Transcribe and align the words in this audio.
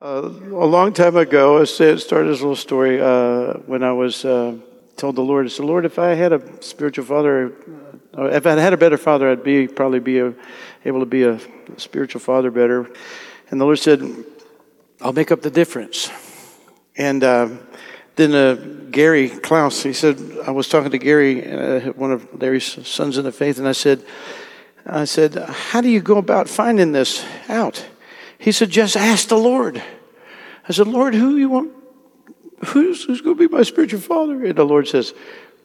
Uh, 0.00 0.30
a 0.52 0.64
long 0.64 0.92
time 0.92 1.16
ago, 1.16 1.60
I 1.60 1.64
started 1.64 1.98
this 2.06 2.40
little 2.40 2.54
story 2.54 3.00
uh, 3.00 3.54
when 3.66 3.82
I 3.82 3.90
was 3.90 4.24
uh, 4.24 4.54
told 4.96 5.16
the 5.16 5.22
Lord, 5.22 5.44
I 5.44 5.48
said, 5.48 5.66
Lord, 5.66 5.84
if 5.84 5.98
I 5.98 6.14
had 6.14 6.32
a 6.32 6.62
spiritual 6.62 7.04
father, 7.04 7.52
uh, 8.16 8.26
if 8.26 8.46
I 8.46 8.52
had 8.52 8.72
a 8.72 8.76
better 8.76 8.96
father, 8.96 9.28
I'd 9.28 9.42
be 9.42 9.66
probably 9.66 9.98
be 9.98 10.20
a, 10.20 10.34
able 10.84 11.00
to 11.00 11.06
be 11.06 11.24
a 11.24 11.40
spiritual 11.78 12.20
father 12.20 12.52
better. 12.52 12.88
And 13.50 13.60
the 13.60 13.64
Lord 13.64 13.80
said, 13.80 14.00
I'll 15.00 15.12
make 15.12 15.32
up 15.32 15.42
the 15.42 15.50
difference. 15.50 16.12
And 16.96 17.24
uh, 17.24 17.48
then 18.14 18.36
uh, 18.36 18.54
Gary 18.92 19.28
Klaus, 19.28 19.82
he 19.82 19.92
said, 19.92 20.22
I 20.46 20.52
was 20.52 20.68
talking 20.68 20.92
to 20.92 20.98
Gary, 20.98 21.90
one 21.90 22.12
of 22.12 22.40
Larry's 22.40 22.86
sons 22.86 23.18
in 23.18 23.24
the 23.24 23.32
faith, 23.32 23.58
and 23.58 23.66
I 23.66 23.72
said, 23.72 24.04
I 24.86 25.06
said, 25.06 25.34
how 25.34 25.80
do 25.80 25.88
you 25.88 26.00
go 26.00 26.18
about 26.18 26.48
finding 26.48 26.92
this 26.92 27.24
out? 27.48 27.84
He 28.38 28.52
said, 28.52 28.70
just 28.70 28.96
ask 28.96 29.28
the 29.28 29.36
Lord. 29.36 29.82
I 30.68 30.72
said, 30.72 30.86
Lord, 30.86 31.14
who 31.14 31.36
you 31.36 31.48
want? 31.48 31.72
Who's, 32.66 33.04
who's 33.04 33.20
going 33.20 33.36
to 33.36 33.48
be 33.48 33.54
my 33.54 33.62
spiritual 33.62 34.00
father? 34.00 34.44
And 34.44 34.56
the 34.56 34.64
Lord 34.64 34.88
says, 34.88 35.12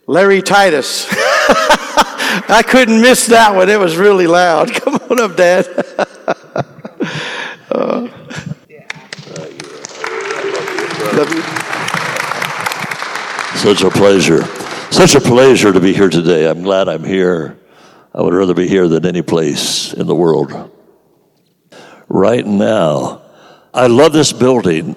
Larry 0.08 0.42
Titus. 0.42 1.08
I 2.50 2.64
couldn't 2.66 3.02
miss 3.02 3.28
that 3.28 3.56
one. 3.56 3.70
It 3.70 3.80
was 3.80 3.96
really 3.96 4.28
loud. 4.28 4.74
Come 4.82 4.96
on 4.96 5.20
up, 5.20 5.36
Dad. 5.36 5.68
uh, 7.72 8.08
you. 11.14 11.42
Such 13.60 13.84
a 13.84 13.90
pleasure. 13.90 14.44
Such 14.92 15.16
a 15.16 15.22
pleasure 15.22 15.72
to 15.72 15.80
be 15.80 15.94
here 15.94 16.10
today. 16.10 16.50
I'm 16.50 16.64
glad 16.64 16.90
I'm 16.90 17.04
here. 17.04 17.58
I 18.14 18.22
would 18.22 18.34
rather 18.34 18.54
be 18.54 18.68
here 18.68 18.88
than 18.88 19.06
any 19.06 19.22
place 19.22 19.94
in 19.94 20.08
the 20.08 20.16
world 20.16 20.72
right 22.14 22.46
now. 22.46 23.24
I 23.74 23.88
love 23.88 24.14
this 24.14 24.32
building. 24.32 24.96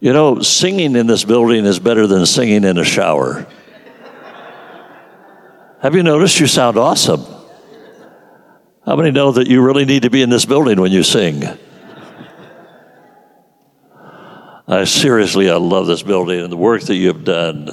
You 0.00 0.12
know, 0.12 0.40
singing 0.40 0.94
in 0.94 1.06
this 1.06 1.24
building 1.24 1.64
is 1.64 1.78
better 1.78 2.06
than 2.06 2.26
singing 2.26 2.62
in 2.62 2.76
a 2.76 2.84
shower. 2.84 3.46
Have 5.80 5.94
you 5.94 6.02
noticed 6.02 6.38
you 6.38 6.46
sound 6.46 6.76
awesome? 6.76 7.24
How 8.84 8.96
many 8.96 9.10
know 9.10 9.32
that 9.32 9.48
you 9.48 9.62
really 9.62 9.86
need 9.86 10.02
to 10.02 10.10
be 10.10 10.20
in 10.20 10.28
this 10.28 10.44
building 10.44 10.78
when 10.78 10.92
you 10.92 11.02
sing? 11.02 11.42
I 14.68 14.84
seriously, 14.84 15.48
I 15.48 15.56
love 15.56 15.86
this 15.86 16.02
building, 16.02 16.40
and 16.40 16.52
the 16.52 16.56
work 16.56 16.82
that 16.82 16.96
you 16.96 17.08
have 17.08 17.24
done 17.24 17.70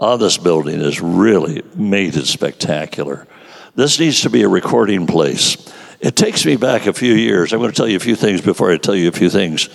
on 0.00 0.18
this 0.18 0.38
building 0.38 0.80
has 0.80 1.00
really 1.00 1.62
made 1.76 2.16
it 2.16 2.26
spectacular. 2.26 3.28
This 3.76 4.00
needs 4.00 4.22
to 4.22 4.30
be 4.30 4.42
a 4.42 4.48
recording 4.48 5.06
place. 5.06 5.72
It 6.02 6.16
takes 6.16 6.44
me 6.44 6.56
back 6.56 6.86
a 6.86 6.92
few 6.92 7.14
years. 7.14 7.52
I'm 7.52 7.60
going 7.60 7.70
to 7.70 7.76
tell 7.76 7.86
you 7.86 7.96
a 7.96 8.00
few 8.00 8.16
things 8.16 8.40
before 8.40 8.72
I 8.72 8.76
tell 8.76 8.96
you 8.96 9.06
a 9.06 9.12
few 9.12 9.30
things. 9.30 9.68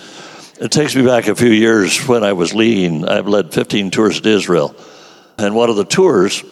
It 0.60 0.70
takes 0.70 0.94
me 0.94 1.02
back 1.02 1.26
a 1.26 1.34
few 1.34 1.48
years 1.48 2.06
when 2.06 2.22
I 2.22 2.34
was 2.34 2.54
leading. 2.54 3.08
I've 3.08 3.26
led 3.26 3.54
15 3.54 3.90
tours 3.90 4.20
to 4.20 4.28
Israel. 4.28 4.76
And 5.38 5.54
one 5.54 5.70
of 5.70 5.76
the 5.76 5.86
tours, 5.86 6.44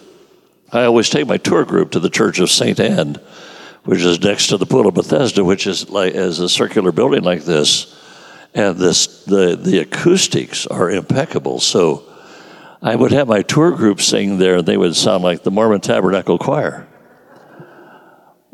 I 0.73 0.85
always 0.85 1.11
take 1.11 1.27
my 1.27 1.37
tour 1.37 1.67
group 1.67 1.91
to 1.91 2.01
the 2.01 2.09
Church 2.09 2.41
of 2.41 2.51
St. 2.51 2.81
Anne, 2.81 3.17
which 3.85 4.01
is 4.01 4.19
next 4.23 4.47
to 4.47 4.57
the 4.57 4.65
Pool 4.65 4.87
of 4.87 4.95
Bethesda, 4.95 5.45
which 5.45 5.67
is 5.67 5.91
like 5.91 6.15
as 6.15 6.41
a 6.41 6.49
circular 6.49 6.91
building 6.91 7.23
like 7.23 7.45
this. 7.45 7.95
And 8.55 8.79
this 8.79 9.25
the, 9.25 9.57
the 9.57 9.81
acoustics 9.81 10.67
are 10.67 10.91
impeccable. 10.91 11.61
So 11.61 12.11
I 12.81 12.97
would 12.97 13.13
have 13.13 13.29
my 13.29 13.43
tour 13.43 13.73
group 13.73 14.01
sing 14.01 14.39
there, 14.39 14.57
and 14.57 14.67
they 14.67 14.79
would 14.79 14.97
sound 14.97 15.23
like 15.23 15.43
the 15.43 15.51
Mormon 15.51 15.83
Tabernacle 15.83 16.39
Choir. 16.39 16.89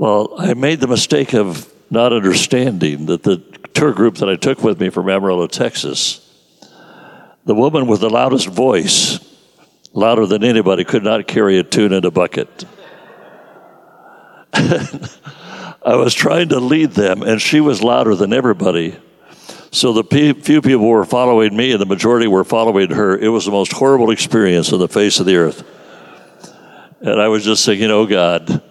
Well, 0.03 0.35
I 0.37 0.55
made 0.55 0.81
the 0.81 0.89
mistake 0.89 1.33
of 1.33 1.73
not 1.89 2.13
understanding 2.13 3.07
that 3.07 3.23
the 3.23 3.37
tour 3.73 3.93
group 3.93 4.17
that 4.17 4.29
I 4.29 4.35
took 4.35 4.61
with 4.61 4.81
me 4.81 4.91
from 4.91 5.09
Amarillo, 5.09 5.47
Texas, 5.47 6.29
the 7.45 7.55
woman 7.55 7.87
with 7.87 8.01
the 8.01 8.11
loudest 8.11 8.49
voice, 8.49 9.21
louder 9.93 10.27
than 10.27 10.43
anybody, 10.43 10.83
could 10.83 11.05
not 11.05 11.29
carry 11.29 11.57
a 11.57 11.63
tune 11.63 11.93
in 11.93 12.05
a 12.05 12.11
bucket. 12.11 12.65
I 14.53 15.95
was 15.95 16.15
trying 16.15 16.49
to 16.49 16.59
lead 16.59 16.91
them, 16.95 17.23
and 17.23 17.41
she 17.41 17.61
was 17.61 17.81
louder 17.81 18.17
than 18.17 18.33
everybody. 18.33 18.99
So 19.71 19.93
the 19.93 20.03
few 20.03 20.63
people 20.63 20.89
were 20.89 21.05
following 21.05 21.57
me, 21.57 21.71
and 21.71 21.81
the 21.81 21.87
majority 21.87 22.27
were 22.27 22.43
following 22.43 22.91
her. 22.91 23.17
It 23.17 23.29
was 23.29 23.45
the 23.45 23.53
most 23.53 23.73
horrible 23.73 24.11
experience 24.11 24.73
on 24.73 24.81
the 24.81 24.89
face 24.89 25.21
of 25.21 25.27
the 25.27 25.37
earth. 25.37 25.63
And 27.01 27.21
I 27.21 27.29
was 27.29 27.45
just 27.45 27.65
saying, 27.65 27.85
oh 27.85 28.07
God, 28.07 28.65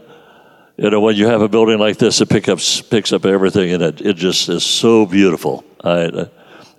you 0.81 0.89
know, 0.89 0.99
when 0.99 1.15
you 1.15 1.27
have 1.27 1.43
a 1.43 1.47
building 1.47 1.77
like 1.77 1.97
this, 1.97 2.21
it 2.21 2.29
pick 2.29 2.49
up, 2.49 2.57
picks 2.89 3.13
up 3.13 3.23
everything, 3.23 3.71
and 3.71 3.83
it, 3.83 4.01
it 4.01 4.15
just 4.15 4.49
is 4.49 4.63
so 4.63 5.05
beautiful. 5.05 5.63
I, 5.83 6.27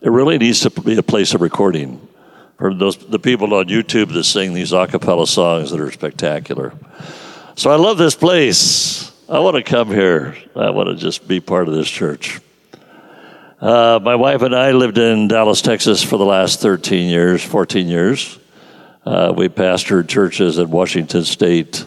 it 0.01 0.11
really 0.11 0.39
needs 0.39 0.59
to 0.63 0.71
be 0.71 0.99
a 0.99 1.05
place 1.05 1.35
of 1.35 1.41
recording 1.41 2.09
for 2.59 2.75
those 2.75 2.97
the 2.97 3.21
people 3.21 3.55
on 3.55 3.67
YouTube 3.67 4.13
that 4.15 4.25
sing 4.25 4.55
these 4.55 4.73
a 4.73 4.89
cappella 4.89 5.25
songs 5.29 5.71
that 5.71 5.79
are 5.79 5.93
spectacular. 5.93 6.73
So 7.55 7.71
I 7.71 7.77
love 7.77 7.97
this 7.97 8.17
place. 8.17 9.13
I 9.29 9.39
want 9.39 9.55
to 9.55 9.63
come 9.63 9.87
here. 9.87 10.37
I 10.57 10.71
want 10.71 10.89
to 10.89 10.97
just 10.97 11.29
be 11.29 11.39
part 11.39 11.69
of 11.69 11.75
this 11.75 11.89
church. 11.89 12.41
Uh, 13.61 14.01
my 14.03 14.17
wife 14.17 14.43
and 14.43 14.53
I 14.53 14.73
lived 14.73 14.99
in 14.99 15.29
Dallas, 15.29 15.63
Texas 15.63 16.03
for 16.03 16.17
the 16.17 16.25
last 16.25 16.61
13 16.61 17.09
years, 17.09 17.45
14 17.45 17.87
years. 17.87 18.37
Uh, 19.07 19.33
we 19.37 19.49
pastored 19.49 20.09
churches 20.09 20.59
in 20.59 20.71
Washington 20.73 21.23
State, 21.23 21.87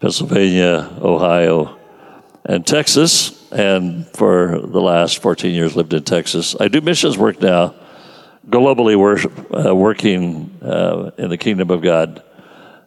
Pennsylvania, 0.00 0.90
Ohio, 1.02 1.78
and 2.44 2.66
Texas. 2.66 3.36
And 3.52 4.06
for 4.08 4.58
the 4.58 4.80
last 4.80 5.20
14 5.20 5.54
years, 5.54 5.76
lived 5.76 5.92
in 5.92 6.02
Texas. 6.04 6.56
I 6.58 6.68
do 6.68 6.80
missions 6.80 7.18
work 7.18 7.40
now, 7.40 7.74
globally 8.48 8.96
worship, 8.96 9.32
uh, 9.54 9.74
working 9.74 10.58
uh, 10.62 11.10
in 11.18 11.28
the 11.28 11.36
kingdom 11.36 11.70
of 11.70 11.82
God. 11.82 12.22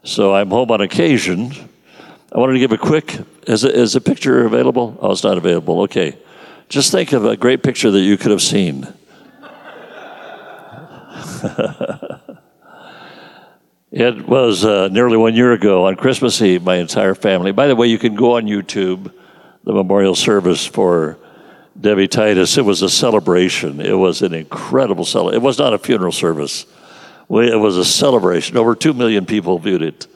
So 0.03 0.33
I'm 0.33 0.49
home 0.49 0.71
on 0.71 0.81
occasion. 0.81 1.53
I 2.31 2.39
wanted 2.39 2.53
to 2.53 2.59
give 2.59 2.71
a 2.71 2.77
quick, 2.77 3.19
is 3.45 3.63
a, 3.63 3.71
is 3.71 3.95
a 3.95 4.01
picture 4.01 4.45
available? 4.45 4.97
Oh, 4.99 5.11
it's 5.11 5.23
not 5.23 5.37
available. 5.37 5.81
Okay. 5.81 6.17
Just 6.67 6.91
think 6.91 7.11
of 7.13 7.25
a 7.25 7.37
great 7.37 7.61
picture 7.61 7.91
that 7.91 8.01
you 8.01 8.17
could 8.17 8.31
have 8.31 8.41
seen. 8.41 8.91
It 13.93 14.27
was 14.27 14.65
uh, 14.65 14.87
nearly 14.87 15.17
one 15.17 15.35
year 15.35 15.51
ago 15.51 15.85
on 15.85 15.97
Christmas 15.97 16.41
Eve, 16.41 16.63
my 16.63 16.77
entire 16.77 17.13
family. 17.13 17.51
By 17.51 17.67
the 17.67 17.75
way, 17.75 17.85
you 17.85 17.99
can 17.99 18.15
go 18.15 18.37
on 18.37 18.45
YouTube, 18.45 19.13
the 19.63 19.71
memorial 19.71 20.15
service 20.15 20.65
for 20.65 21.19
Debbie 21.79 22.07
Titus. 22.07 22.57
It 22.57 22.65
was 22.65 22.81
a 22.81 22.89
celebration. 22.89 23.79
It 23.79 23.93
was 23.93 24.23
an 24.23 24.33
incredible 24.33 25.05
celebration. 25.05 25.39
It 25.39 25.45
was 25.45 25.59
not 25.59 25.75
a 25.75 25.77
funeral 25.77 26.11
service, 26.11 26.65
it 27.29 27.59
was 27.59 27.77
a 27.77 27.85
celebration. 27.85 28.57
Over 28.57 28.73
2 28.73 28.95
million 28.95 29.27
people 29.27 29.59
viewed 29.59 29.83
it. 29.83 30.07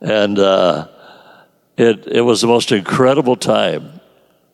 And 0.00 0.38
uh, 0.38 0.88
it, 1.76 2.06
it 2.06 2.22
was 2.22 2.40
the 2.40 2.46
most 2.46 2.72
incredible 2.72 3.36
time. 3.36 4.00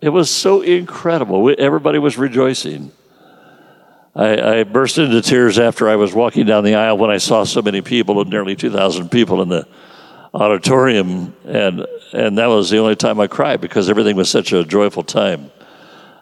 It 0.01 0.09
was 0.09 0.29
so 0.29 0.62
incredible. 0.62 1.45
We, 1.45 1.55
everybody 1.55 2.01
was 2.01 2.19
rejoicing. 2.19 2.91
I, 4.17 4.59
I, 4.61 4.65
burst 4.65 4.99
into 4.99 5.21
tears 5.23 5.59
after 5.59 5.89
I 5.89 5.97
was 5.97 6.15
walking 6.15 6.47
down 6.47 6.63
the 6.63 6.77
aisle 6.77 6.97
when 6.97 7.11
I 7.11 7.19
saw 7.19 7.43
so 7.43 7.61
many 7.63 7.81
people, 7.83 8.25
nearly 8.25 8.55
2,000 8.55 9.11
people 9.11 9.43
in 9.43 9.49
the 9.49 9.67
auditorium, 10.33 11.35
and, 11.45 11.85
and 12.13 12.39
that 12.39 12.47
was 12.47 12.71
the 12.71 12.79
only 12.79 12.95
time 12.95 13.19
I 13.19 13.27
cried 13.27 13.61
because 13.61 13.91
everything 13.91 14.15
was 14.15 14.31
such 14.31 14.53
a 14.53 14.65
joyful 14.65 15.03
time. 15.03 15.51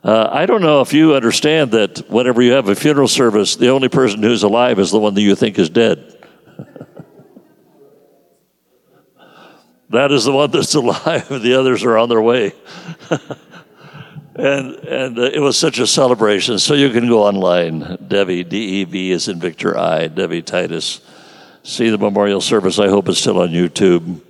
Uh, 0.03 0.29
I 0.33 0.47
don't 0.47 0.63
know 0.63 0.81
if 0.81 0.95
you 0.95 1.15
understand 1.15 1.73
that 1.73 1.99
whenever 2.11 2.41
you 2.41 2.53
have 2.53 2.69
a 2.69 2.75
funeral 2.75 3.09
service, 3.09 3.57
the 3.57 3.69
only 3.69 3.91
person 3.91 4.23
who's 4.23 4.43
alive 4.43 4.79
is 4.79 4.91
the 4.91 4.99
one 4.99 5.13
that 5.15 5.21
you 5.21 5.35
think 5.35 5.59
is 5.59 5.69
dead. 5.69 6.27
that 9.91 10.11
is 10.11 10.25
the 10.25 10.33
one 10.33 10.51
that's 10.51 10.75
alive, 10.77 11.29
the 11.29 11.55
others 11.59 11.85
are 11.85 11.99
on 11.99 12.09
their 12.09 12.23
way. 12.23 12.53
and 14.35 14.75
and 14.77 15.19
uh, 15.19 15.23
it 15.23 15.41
was 15.41 15.59
such 15.59 15.79
a 15.79 15.87
celebration. 15.87 16.59
So 16.59 16.75
you 16.75 16.91
can 16.91 17.09
go 17.09 17.23
online, 17.23 17.99
Debbie 18.07 18.45
D 18.45 18.57
E 18.81 18.85
V 18.85 19.11
is 19.13 19.29
in 19.29 19.39
Victor 19.39 19.77
I 19.77 20.09
Debbie 20.09 20.43
Titus. 20.43 21.01
See 21.63 21.91
the 21.91 21.99
memorial 21.99 22.41
service. 22.41 22.79
I 22.79 22.89
hope 22.89 23.09
it's 23.09 23.19
still 23.19 23.41
on 23.41 23.51
YouTube. 23.51 24.21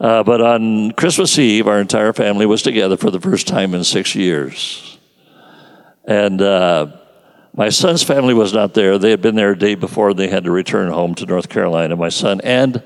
Uh, 0.00 0.22
but 0.22 0.40
on 0.40 0.92
Christmas 0.92 1.38
Eve, 1.38 1.68
our 1.68 1.78
entire 1.78 2.12
family 2.12 2.46
was 2.46 2.62
together 2.62 2.96
for 2.96 3.10
the 3.10 3.20
first 3.20 3.46
time 3.46 3.74
in 3.74 3.84
six 3.84 4.14
years, 4.14 4.98
and 6.06 6.40
uh, 6.40 6.86
my 7.54 7.68
son's 7.68 8.02
family 8.02 8.32
was 8.32 8.54
not 8.54 8.72
there. 8.72 8.96
They 8.96 9.10
had 9.10 9.20
been 9.20 9.34
there 9.34 9.52
a 9.52 9.58
day 9.58 9.74
before. 9.74 10.14
They 10.14 10.28
had 10.28 10.44
to 10.44 10.50
return 10.50 10.90
home 10.90 11.14
to 11.16 11.26
North 11.26 11.48
Carolina. 11.48 11.96
My 11.96 12.08
son 12.08 12.40
and 12.42 12.82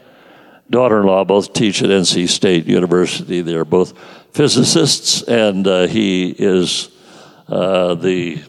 daughter-in-law 0.70 1.25
both 1.25 1.53
teach 1.53 1.82
at 1.82 1.91
NC 1.91 2.29
State 2.29 2.67
University. 2.67 3.43
They're 3.43 3.65
both 3.65 3.93
physicists, 4.34 5.22
and 5.22 5.66
uh, 5.66 5.86
he 5.86 6.28
is 6.31 6.90
uh, 7.48 7.94
the 7.94 8.42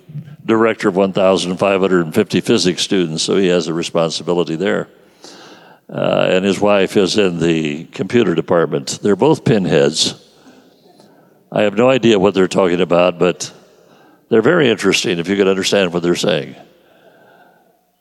director 0.44 0.90
of 0.90 0.96
1,550 0.96 2.42
physics 2.42 2.82
students, 2.82 3.24
so 3.24 3.38
he 3.38 3.48
has 3.48 3.68
a 3.68 3.74
responsibility 3.74 4.56
there. 4.56 4.90
Uh, 5.88 6.28
and 6.32 6.44
his 6.44 6.60
wife 6.60 6.98
is 6.98 7.20
in 7.20 7.40
the 7.40 7.86
computer 7.86 8.34
department. 8.34 9.00
They're 9.04 9.16
both 9.16 9.46
pinheads. 9.46 10.22
I 11.52 11.62
have 11.62 11.78
no 11.78 11.88
idea 11.90 12.18
what 12.18 12.34
they're 12.34 12.48
talking 12.48 12.82
about, 12.82 13.20
but 13.20 13.54
they're 14.30 14.42
very 14.42 14.68
interesting 14.70 15.20
if 15.20 15.30
you 15.30 15.36
can 15.36 15.48
understand 15.48 15.94
what 15.94 16.02
they're 16.02 16.16
saying. 16.16 16.56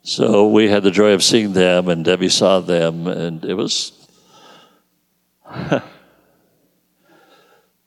So 0.03 0.49
we 0.49 0.71
had 0.71 0.83
the 0.83 0.91
joy 0.91 1.13
of 1.13 1.23
seeing 1.23 1.53
them, 1.53 1.89
and 1.89 2.03
Debbie 2.03 2.31
saw 2.31 2.61
them, 2.61 3.07
and 3.07 3.45
it 3.45 3.55
was. 3.55 3.93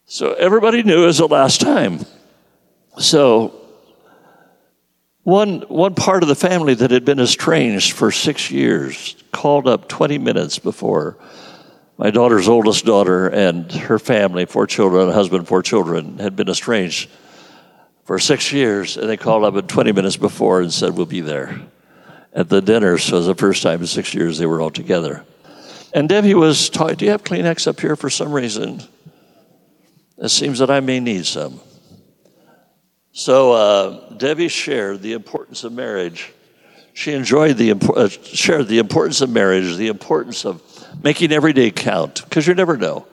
so 0.07 0.33
everybody 0.33 0.81
knew 0.81 1.03
it 1.03 1.05
was 1.05 1.19
the 1.19 1.27
last 1.27 1.61
time. 1.61 1.99
So 2.97 3.53
one, 5.21 5.61
one 5.67 5.93
part 5.93 6.23
of 6.23 6.29
the 6.29 6.35
family 6.35 6.73
that 6.73 6.89
had 6.89 7.05
been 7.05 7.19
estranged 7.19 7.91
for 7.93 8.11
six 8.11 8.49
years 8.49 9.15
called 9.31 9.67
up 9.67 9.87
20 9.87 10.17
minutes 10.17 10.57
before 10.57 11.17
my 11.97 12.11
daughter's 12.11 12.47
oldest 12.47 12.85
daughter 12.85 13.27
and 13.27 13.71
her 13.71 13.97
family, 13.97 14.45
four 14.45 14.67
children, 14.67 15.09
a 15.09 15.13
husband, 15.13 15.47
four 15.47 15.63
children, 15.63 16.19
had 16.19 16.35
been 16.35 16.47
estranged 16.47 17.09
for 18.05 18.19
six 18.19 18.53
years. 18.53 18.97
And 18.97 19.09
they 19.09 19.17
called 19.17 19.43
up 19.43 19.55
at 19.55 19.67
20 19.67 19.91
minutes 19.91 20.15
before 20.15 20.61
and 20.61 20.71
said, 20.71 20.95
We'll 20.95 21.07
be 21.07 21.21
there 21.21 21.59
at 22.33 22.49
the 22.49 22.61
dinner. 22.61 22.99
So 22.99 23.15
it 23.15 23.19
was 23.19 23.27
the 23.27 23.35
first 23.35 23.63
time 23.63 23.81
in 23.81 23.87
six 23.87 24.13
years 24.13 24.37
they 24.37 24.45
were 24.45 24.61
all 24.61 24.69
together. 24.69 25.25
And 25.93 26.07
Debbie 26.07 26.35
was 26.35 26.69
talking, 26.69 26.97
Do 26.97 27.05
you 27.05 27.11
have 27.11 27.23
Kleenex 27.23 27.65
up 27.65 27.79
here 27.79 27.95
for 27.95 28.11
some 28.11 28.31
reason? 28.31 28.81
It 30.17 30.29
seems 30.29 30.59
that 30.59 30.71
I 30.71 30.79
may 30.79 30.99
need 30.99 31.25
some. 31.25 31.59
So 33.11 33.51
uh, 33.51 34.13
Debbie 34.13 34.47
shared 34.47 35.01
the 35.01 35.13
importance 35.13 35.63
of 35.63 35.73
marriage. 35.73 36.33
She 36.93 37.13
enjoyed 37.13 37.57
the 37.57 37.71
uh, 37.73 38.09
shared 38.09 38.67
the 38.67 38.79
importance 38.79 39.21
of 39.21 39.29
marriage, 39.29 39.75
the 39.75 39.87
importance 39.87 40.45
of 40.45 40.61
making 41.03 41.31
every 41.31 41.53
day 41.53 41.69
count, 41.69 42.23
because 42.23 42.47
you 42.47 42.55
never 42.55 42.77
know. 42.77 43.05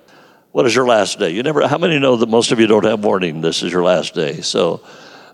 What 0.53 0.67
is 0.67 0.75
your 0.75 0.87
last 0.87 1.19
day? 1.19 1.31
You 1.31 1.43
never. 1.43 1.67
How 1.67 1.79
many 1.79 1.99
know 1.99 2.17
that 2.17 2.29
most 2.29 2.53
of 2.53 2.61
you 2.61 2.67
don't 2.67 2.85
have 2.85 3.05
warning? 3.05 3.41
This 3.41 3.62
is 3.62 3.73
your 3.73 3.83
last 3.83 4.15
day. 4.15 4.41
So 4.41 4.83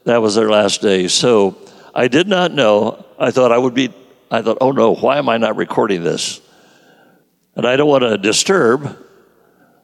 that 0.04 0.22
was 0.22 0.34
their 0.34 0.48
last 0.48 0.80
day. 0.80 1.06
So 1.08 1.56
I 1.94 2.08
did 2.08 2.26
not 2.26 2.52
know. 2.52 3.04
I 3.18 3.30
thought 3.30 3.52
I 3.52 3.58
would 3.58 3.74
be. 3.74 3.92
I 4.30 4.42
thought, 4.42 4.58
oh 4.60 4.72
no, 4.72 4.94
why 4.94 5.18
am 5.18 5.28
I 5.28 5.36
not 5.36 5.56
recording 5.56 6.02
this? 6.02 6.40
And 7.54 7.66
I 7.66 7.76
don't 7.76 7.88
want 7.88 8.02
to 8.02 8.16
disturb 8.18 8.96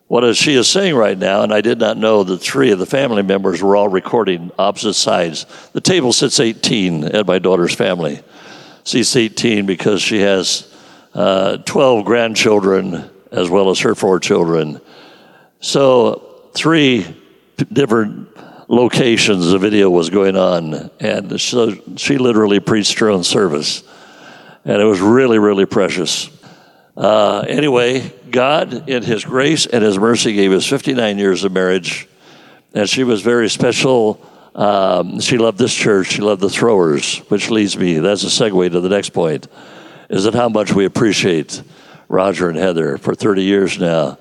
what 0.09 0.37
she 0.37 0.55
is 0.55 0.69
saying 0.69 0.95
right 0.95 1.19
now, 1.19 1.43
and 1.43 1.53
I 1.53 1.61
did 1.61 1.79
not 1.79 1.97
know 1.97 2.23
that 2.23 2.39
three 2.39 2.71
of 2.71 2.79
the 2.79 2.87
family 2.87 3.23
members 3.23 3.63
were 3.63 3.75
all 3.75 3.89
recording 3.89 4.53
opposite 4.59 4.95
sides. 4.95 5.47
The 5.73 5.81
table 5.81 6.13
sits 6.13 6.39
18 6.39 7.05
at 7.05 7.27
my 7.27 7.39
daughter's 7.41 7.75
family. 7.75 8.23
She's 8.85 9.15
18 9.17 9.67
because 9.67 10.01
she 10.01 10.21
has 10.21 10.73
uh, 11.13 11.57
12 11.59 12.05
grandchildren 12.05 13.11
as 13.33 13.51
well 13.51 13.71
as 13.71 13.81
her 13.81 13.97
four 13.97 14.21
children. 14.21 14.81
So, 15.61 16.43
three 16.55 17.05
different 17.73 18.29
locations 18.69 19.51
the 19.51 19.59
video 19.59 19.91
was 19.91 20.11
going 20.11 20.37
on, 20.37 20.91
and 21.01 21.41
so 21.41 21.75
she 21.97 22.19
literally 22.19 22.61
preached 22.61 23.01
her 23.01 23.11
own 23.11 23.25
service. 23.25 23.83
And 24.65 24.81
it 24.81 24.85
was 24.85 25.01
really, 25.01 25.39
really 25.39 25.67
precious. 25.67 26.29
Uh, 26.97 27.45
anyway, 27.49 28.11
God, 28.31 28.89
in 28.89 29.03
His 29.03 29.25
grace 29.25 29.67
and 29.67 29.85
His 29.85 29.99
mercy, 29.99 30.33
gave 30.33 30.53
us 30.53 30.67
59 30.67 31.19
years 31.19 31.45
of 31.45 31.53
marriage, 31.53 32.09
and 32.73 32.89
she 32.89 33.05
was 33.05 33.23
very 33.23 33.51
special. 33.51 34.21
Um, 34.55 35.21
she 35.21 35.37
loved 35.37 35.59
this 35.59 35.75
church. 35.75 36.09
She 36.09 36.23
loved 36.23 36.41
the 36.41 36.49
throwers, 36.49 37.19
which 37.29 37.51
leads 37.51 37.77
me. 37.77 37.99
That's 37.99 38.25
a 38.25 38.29
segue 38.29 38.73
to 38.73 38.81
the 38.81 38.89
next 38.89 39.11
point: 39.11 39.47
is 40.09 40.25
that 40.25 40.35
how 40.35 40.49
much 40.49 40.73
we 40.73 40.87
appreciate 40.87 41.63
Roger 42.09 42.49
and 42.49 42.57
Heather 42.57 42.99
for 42.99 43.15
30 43.15 43.43
years 43.43 43.79
now. 43.79 44.19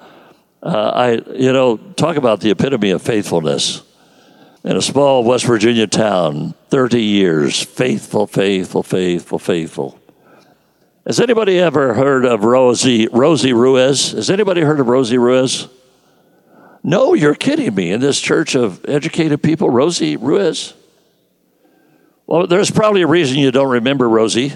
Uh, 0.62 0.90
I, 0.90 1.12
you 1.34 1.54
know, 1.54 1.78
talk 1.78 2.18
about 2.18 2.42
the 2.42 2.50
epitome 2.50 2.92
of 2.92 3.02
faithfulness. 3.02 3.84
In 4.64 4.76
a 4.76 4.82
small 4.82 5.24
West 5.24 5.46
Virginia 5.46 5.86
town, 5.86 6.56
30 6.70 7.00
years, 7.00 7.62
faithful, 7.62 8.26
faithful, 8.26 8.82
faithful, 8.82 9.38
faithful. 9.38 10.00
Has 11.06 11.20
anybody 11.20 11.60
ever 11.60 11.94
heard 11.94 12.26
of 12.26 12.44
Rosie, 12.44 13.08
Rosie 13.08 13.54
Ruiz? 13.54 14.14
Has 14.14 14.32
anybody 14.32 14.62
heard 14.62 14.80
of 14.80 14.88
Rosie 14.88 15.20
Ruiz? 15.20 15.68
No, 16.82 17.14
you're 17.14 17.36
kidding 17.36 17.76
me. 17.76 17.92
In 17.92 18.02
this 18.02 18.20
church 18.20 18.56
of 18.56 18.84
educated 18.88 19.44
people, 19.44 19.70
Rosie 19.70 20.18
Ruiz? 20.18 20.74
Well, 22.26 22.48
there's 22.48 22.72
probably 22.72 23.04
a 23.04 23.08
reason 23.08 23.38
you 23.38 23.52
don't 23.52 23.70
remember 23.70 24.10
Rosie. 24.10 24.54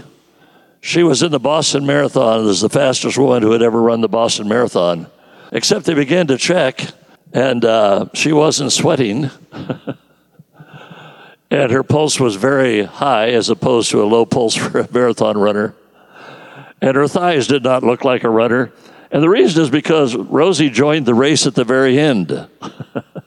She 0.82 1.04
was 1.04 1.22
in 1.22 1.32
the 1.32 1.40
Boston 1.40 1.86
Marathon 1.86 2.48
as 2.48 2.62
the 2.62 2.70
fastest 2.70 3.16
woman 3.16 3.44
who 3.44 3.52
had 3.52 3.62
ever 3.62 3.80
run 3.80 4.02
the 4.02 4.10
Boston 4.10 4.48
Marathon. 4.48 5.06
Except 5.52 5.86
they 5.86 5.94
began 5.94 6.26
to 6.28 6.38
check, 6.38 6.84
and 7.32 7.64
uh, 7.64 8.08
she 8.16 8.34
wasn't 8.34 8.72
sweating. 8.72 9.30
and 11.52 11.72
her 11.72 11.84
pulse 11.84 12.20
was 12.20 12.38
very 12.38 12.86
high 12.86 13.30
as 13.30 13.50
opposed 13.50 13.92
to 13.92 14.02
a 14.02 14.06
low 14.06 14.26
pulse 14.26 14.56
for 14.56 14.80
a 14.80 14.90
marathon 14.92 15.38
runner 15.38 15.76
and 16.82 16.96
her 16.96 17.08
thighs 17.08 17.48
did 17.48 17.64
not 17.64 17.84
look 17.84 18.04
like 18.04 18.24
a 18.24 18.30
runner. 18.30 18.72
And 19.12 19.24
the 19.24 19.30
reason 19.30 19.64
is 19.64 19.70
because 19.70 20.16
Rosie 20.16 20.70
joined 20.70 21.06
the 21.06 21.16
race 21.16 21.48
at 21.48 21.56
the 21.56 21.64
very 21.64 21.98
end. 22.00 22.48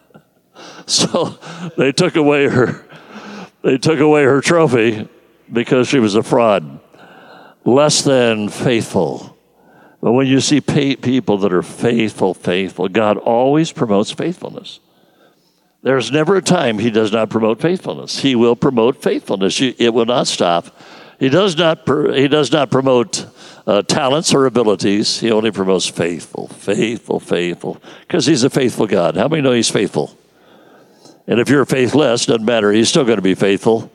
so 0.86 1.38
they 1.76 1.92
took 1.92 2.16
away 2.16 2.48
her 2.48 2.84
they 3.62 3.78
took 3.78 4.00
away 4.00 4.24
her 4.24 4.40
trophy 4.40 5.08
because 5.50 5.88
she 5.88 6.00
was 6.00 6.14
a 6.14 6.22
fraud. 6.22 6.80
Less 7.64 8.02
than 8.02 8.48
faithful. 8.48 9.36
But 10.00 10.12
when 10.12 10.26
you 10.26 10.40
see 10.40 10.60
people 10.60 11.38
that 11.38 11.52
are 11.52 11.62
faithful, 11.62 12.34
faithful, 12.34 12.88
God 12.88 13.18
always 13.18 13.70
promotes 13.70 14.10
faithfulness. 14.10 14.80
There's 15.82 16.10
never 16.10 16.36
a 16.36 16.42
time 16.42 16.78
He 16.78 16.90
does 16.90 17.12
not 17.12 17.30
promote 17.30 17.60
faithfulness. 17.60 18.18
He 18.18 18.34
will 18.34 18.56
promote 18.56 19.00
faithfulness. 19.00 19.60
It 19.60 19.94
will 19.94 20.06
not 20.06 20.26
stop. 20.26 20.76
He 21.18 21.28
does 21.28 21.56
not, 21.56 21.88
he 22.14 22.28
does 22.28 22.50
not 22.50 22.70
promote 22.70 23.26
uh, 23.66 23.82
talents 23.82 24.34
or 24.34 24.46
abilities. 24.46 25.20
He 25.20 25.30
only 25.30 25.50
promotes 25.50 25.86
faithful, 25.86 26.48
faithful, 26.48 27.20
faithful, 27.20 27.80
because 28.00 28.26
he's 28.26 28.44
a 28.44 28.50
faithful 28.50 28.86
God. 28.86 29.16
How 29.16 29.28
many 29.28 29.42
know 29.42 29.52
he's 29.52 29.70
faithful? 29.70 30.16
And 31.26 31.38
if 31.38 31.48
you're 31.48 31.64
faithless, 31.64 32.26
doesn't 32.26 32.44
matter. 32.44 32.72
He's 32.72 32.88
still 32.88 33.04
going 33.04 33.16
to 33.16 33.22
be 33.22 33.34
faithful. 33.34 33.90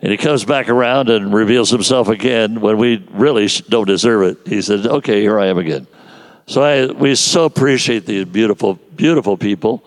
And 0.00 0.10
he 0.12 0.16
comes 0.16 0.44
back 0.44 0.68
around 0.68 1.08
and 1.08 1.32
reveals 1.32 1.70
himself 1.70 2.08
again 2.08 2.60
when 2.60 2.78
we 2.78 3.04
really 3.10 3.48
don't 3.68 3.86
deserve 3.86 4.22
it. 4.22 4.38
He 4.46 4.62
says, 4.62 4.86
"Okay, 4.86 5.20
here 5.20 5.38
I 5.40 5.46
am 5.46 5.58
again." 5.58 5.86
So 6.46 6.62
I, 6.62 6.86
we 6.86 7.14
so 7.14 7.44
appreciate 7.44 8.06
these 8.06 8.24
beautiful, 8.24 8.74
beautiful 8.74 9.36
people. 9.36 9.84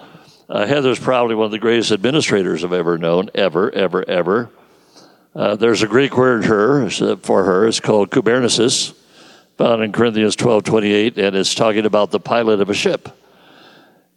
Uh, 0.48 0.66
Heather's 0.66 1.00
probably 1.00 1.36
one 1.36 1.46
of 1.46 1.52
the 1.52 1.60
greatest 1.60 1.92
administrators 1.92 2.64
I've 2.64 2.74
ever 2.74 2.98
known, 2.98 3.30
ever, 3.34 3.72
ever, 3.72 4.08
ever. 4.08 4.50
Uh, 5.34 5.56
there's 5.56 5.82
a 5.82 5.88
Greek 5.88 6.18
word 6.18 6.46
her, 6.46 6.90
for 6.90 7.44
her. 7.44 7.68
It's 7.68 7.80
called 7.80 8.12
kubernesis 8.12 8.94
found 9.62 9.84
in 9.84 9.92
Corinthians 9.92 10.36
12 10.36 10.64
28, 10.64 11.18
and 11.20 11.36
it's 11.36 11.54
talking 11.54 11.86
about 11.86 12.10
the 12.10 12.20
pilot 12.20 12.62
of 12.62 12.72
a 12.72 12.74
ship. 12.74 13.10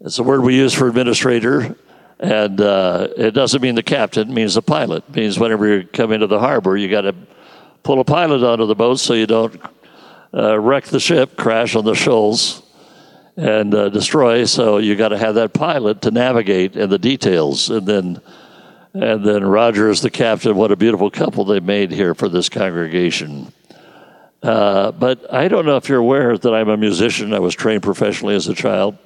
It's 0.00 0.18
a 0.18 0.22
word 0.22 0.40
we 0.40 0.56
use 0.56 0.72
for 0.72 0.88
administrator, 0.88 1.76
and 2.18 2.58
uh, 2.62 3.08
it 3.14 3.32
doesn't 3.32 3.60
mean 3.60 3.74
the 3.74 3.82
captain, 3.82 4.30
it 4.30 4.32
means 4.32 4.54
the 4.54 4.62
pilot. 4.62 5.04
It 5.10 5.16
means 5.16 5.38
whenever 5.38 5.66
you 5.66 5.86
come 5.86 6.12
into 6.12 6.26
the 6.26 6.38
harbor, 6.38 6.78
you 6.78 6.88
got 6.88 7.02
to 7.02 7.14
pull 7.82 8.00
a 8.00 8.04
pilot 8.04 8.42
onto 8.42 8.64
the 8.64 8.74
boat 8.74 9.00
so 9.00 9.12
you 9.12 9.26
don't 9.26 9.60
uh, 10.32 10.58
wreck 10.58 10.84
the 10.84 10.98
ship, 10.98 11.36
crash 11.36 11.76
on 11.76 11.84
the 11.84 11.94
shoals, 11.94 12.62
and 13.36 13.74
uh, 13.74 13.90
destroy. 13.90 14.46
So 14.46 14.78
you 14.78 14.96
got 14.96 15.08
to 15.08 15.18
have 15.18 15.34
that 15.34 15.52
pilot 15.52 16.00
to 16.02 16.10
navigate 16.10 16.74
and 16.74 16.90
the 16.90 16.98
details, 16.98 17.68
and 17.68 17.86
then. 17.86 18.20
And 18.94 19.24
then 19.24 19.44
Roger 19.44 19.90
is 19.90 20.02
the 20.02 20.10
captain. 20.10 20.54
What 20.54 20.70
a 20.70 20.76
beautiful 20.76 21.10
couple 21.10 21.44
they 21.44 21.58
made 21.58 21.90
here 21.90 22.14
for 22.14 22.28
this 22.28 22.48
congregation. 22.48 23.52
Uh, 24.40 24.92
but 24.92 25.32
I 25.32 25.48
don't 25.48 25.66
know 25.66 25.76
if 25.76 25.88
you're 25.88 25.98
aware 25.98 26.38
that 26.38 26.54
I'm 26.54 26.68
a 26.68 26.76
musician. 26.76 27.34
I 27.34 27.40
was 27.40 27.54
trained 27.54 27.82
professionally 27.82 28.36
as 28.36 28.46
a 28.46 28.54
child, 28.54 28.96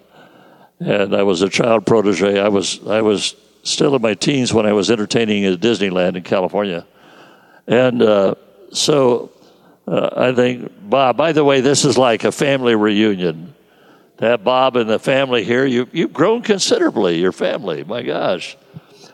and 0.79 1.15
I 1.17 1.23
was 1.23 1.41
a 1.41 1.49
child 1.49 1.87
protege. 1.87 2.39
I 2.39 2.49
was 2.49 2.87
I 2.87 3.01
was 3.01 3.35
still 3.63 3.95
in 3.95 4.03
my 4.03 4.15
teens 4.15 4.53
when 4.53 4.67
I 4.67 4.73
was 4.73 4.91
entertaining 4.91 5.45
at 5.45 5.61
Disneyland 5.61 6.17
in 6.17 6.23
California, 6.23 6.85
and 7.67 8.03
uh, 8.03 8.35
so 8.73 9.31
uh, 9.87 10.11
I 10.17 10.35
think 10.35 10.73
Bob. 10.91 11.17
By 11.17 11.33
the 11.33 11.45
way, 11.45 11.61
this 11.61 11.85
is 11.85 11.97
like 11.97 12.25
a 12.25 12.33
family 12.33 12.75
reunion. 12.75 13.55
To 14.19 14.25
have 14.25 14.43
Bob 14.43 14.75
and 14.75 14.91
the 14.91 14.99
family 14.99 15.45
here, 15.45 15.65
you 15.65 15.89
you've 15.93 16.13
grown 16.13 16.43
considerably. 16.43 17.21
Your 17.21 17.31
family, 17.31 17.85
my 17.85 18.03
gosh, 18.03 18.57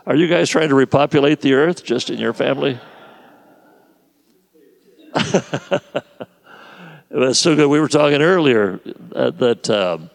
are 0.06 0.14
you 0.14 0.28
guys 0.28 0.50
trying 0.50 0.68
to 0.68 0.74
repopulate 0.74 1.40
the 1.40 1.54
earth 1.54 1.84
just 1.84 2.10
in 2.10 2.18
your 2.18 2.32
family? 2.32 2.78
was 7.10 7.38
so 7.38 7.56
good. 7.56 7.68
We 7.68 7.80
were 7.80 7.88
talking 7.88 8.20
earlier 8.20 8.80
uh, 9.14 9.30
that 9.30 9.70
um, 9.70 10.10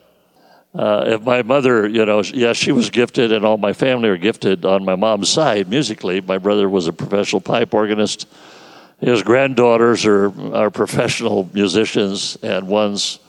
uh, 0.75 1.03
if 1.08 1.22
my 1.22 1.41
mother, 1.41 1.88
you 1.88 2.05
know, 2.05 2.22
yes, 2.22 2.58
she 2.58 2.72
was 2.72 2.89
gifted, 2.89 3.31
and 3.31 3.43
all 3.46 3.58
my 3.58 3.74
family 3.74 4.10
are 4.10 4.17
gifted 4.17 4.65
on 4.65 4.86
my 4.86 4.96
mom's 4.96 5.29
side 5.29 5.69
musically. 5.69 6.22
My 6.22 6.38
brother 6.38 6.69
was 6.69 6.88
a 6.88 6.93
professional 6.93 7.41
pipe 7.41 7.74
organist. 7.74 8.27
His 9.00 9.24
granddaughters 9.24 10.05
are, 10.05 10.31
are 10.53 10.69
professional 10.69 11.50
musicians, 11.53 12.38
and 12.43 12.67
one's 12.67 13.19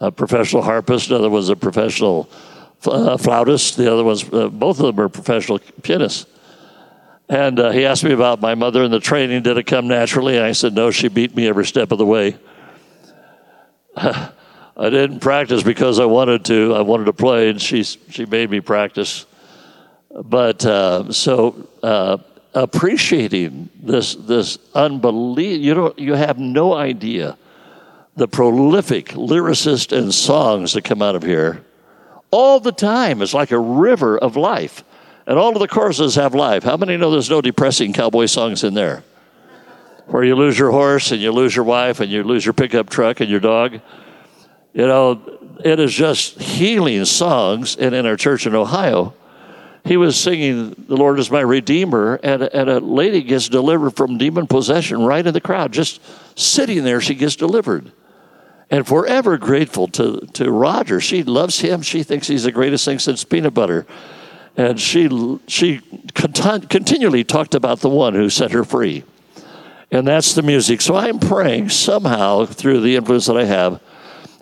a 0.00 0.10
professional 0.10 0.62
harpist, 0.62 1.08
another 1.08 1.30
one's 1.30 1.48
a 1.48 1.56
professional 1.56 2.28
uh, 2.86 3.16
flautist, 3.16 3.76
the 3.76 3.92
other 3.92 4.04
one's, 4.04 4.24
uh, 4.32 4.48
both 4.48 4.80
of 4.80 4.86
them 4.86 5.00
are 5.00 5.08
professional 5.08 5.58
pianists. 5.82 6.26
And 7.28 7.58
uh, 7.58 7.70
he 7.70 7.86
asked 7.86 8.04
me 8.04 8.12
about 8.12 8.40
my 8.40 8.54
mother 8.54 8.82
and 8.82 8.92
the 8.92 9.00
training. 9.00 9.42
Did 9.42 9.56
it 9.56 9.64
come 9.64 9.88
naturally? 9.88 10.36
And 10.36 10.44
I 10.44 10.52
said, 10.52 10.74
no, 10.74 10.90
she 10.90 11.08
beat 11.08 11.34
me 11.34 11.48
every 11.48 11.64
step 11.64 11.90
of 11.90 11.98
the 11.98 12.06
way. 12.06 12.36
I 13.96 14.90
didn't 14.90 15.20
practice 15.20 15.62
because 15.62 16.00
I 16.00 16.04
wanted 16.04 16.44
to. 16.46 16.74
I 16.74 16.80
wanted 16.80 17.04
to 17.04 17.12
play, 17.12 17.48
and 17.48 17.62
she, 17.62 17.84
she 17.84 18.26
made 18.26 18.50
me 18.50 18.60
practice. 18.60 19.24
But 20.10 20.66
uh, 20.66 21.12
so 21.12 21.68
uh, 21.82 22.18
appreciating 22.54 23.70
this, 23.80 24.14
this 24.16 24.58
unbelievable, 24.74 25.64
you, 25.64 25.74
don't, 25.74 25.98
you 25.98 26.14
have 26.14 26.38
no 26.38 26.74
idea 26.74 27.38
the 28.16 28.28
prolific 28.28 29.08
lyricist 29.08 29.96
and 29.96 30.12
songs 30.12 30.72
that 30.74 30.82
come 30.82 31.02
out 31.02 31.16
of 31.16 31.22
here 31.22 31.64
all 32.34 32.58
the 32.58 32.72
time. 32.72 33.22
It's 33.22 33.32
like 33.32 33.52
a 33.52 33.58
river 33.58 34.18
of 34.18 34.34
life. 34.34 34.82
And 35.24 35.38
all 35.38 35.52
of 35.52 35.60
the 35.60 35.68
choruses 35.68 36.16
have 36.16 36.34
life. 36.34 36.64
How 36.64 36.76
many 36.76 36.96
know 36.96 37.12
there's 37.12 37.30
no 37.30 37.40
depressing 37.40 37.92
cowboy 37.92 38.26
songs 38.26 38.64
in 38.64 38.74
there? 38.74 39.04
Where 40.06 40.24
you 40.24 40.34
lose 40.34 40.58
your 40.58 40.72
horse 40.72 41.12
and 41.12 41.22
you 41.22 41.30
lose 41.30 41.54
your 41.54 41.64
wife 41.64 42.00
and 42.00 42.10
you 42.10 42.24
lose 42.24 42.44
your 42.44 42.52
pickup 42.52 42.90
truck 42.90 43.20
and 43.20 43.30
your 43.30 43.38
dog. 43.38 43.80
You 44.72 44.86
know, 44.86 45.38
it 45.64 45.78
is 45.78 45.94
just 45.94 46.40
healing 46.40 47.04
songs. 47.04 47.76
And 47.76 47.94
in 47.94 48.04
our 48.04 48.16
church 48.16 48.48
in 48.48 48.54
Ohio, 48.56 49.14
he 49.84 49.96
was 49.96 50.18
singing, 50.18 50.74
The 50.88 50.96
Lord 50.96 51.20
is 51.20 51.30
my 51.30 51.40
Redeemer, 51.40 52.18
and, 52.22 52.42
and 52.42 52.68
a 52.68 52.80
lady 52.80 53.22
gets 53.22 53.48
delivered 53.48 53.90
from 53.90 54.18
demon 54.18 54.48
possession 54.48 55.04
right 55.04 55.24
in 55.24 55.32
the 55.32 55.40
crowd. 55.40 55.72
Just 55.72 56.00
sitting 56.36 56.82
there, 56.82 57.00
she 57.00 57.14
gets 57.14 57.36
delivered 57.36 57.92
and 58.70 58.86
forever 58.86 59.38
grateful 59.38 59.88
to, 59.88 60.20
to 60.32 60.50
Roger. 60.50 61.00
She 61.00 61.22
loves 61.22 61.60
him. 61.60 61.82
She 61.82 62.02
thinks 62.02 62.26
he's 62.26 62.44
the 62.44 62.52
greatest 62.52 62.84
thing 62.84 62.98
since 62.98 63.24
peanut 63.24 63.54
butter. 63.54 63.86
And 64.56 64.80
she, 64.80 65.38
she 65.46 65.80
cont- 66.14 66.70
continually 66.70 67.24
talked 67.24 67.54
about 67.54 67.80
the 67.80 67.88
one 67.88 68.14
who 68.14 68.30
set 68.30 68.52
her 68.52 68.64
free. 68.64 69.04
And 69.90 70.06
that's 70.06 70.34
the 70.34 70.42
music. 70.42 70.80
So 70.80 70.96
I'm 70.96 71.18
praying 71.18 71.68
somehow 71.68 72.46
through 72.46 72.80
the 72.80 72.96
influence 72.96 73.26
that 73.26 73.36
I 73.36 73.44
have 73.44 73.80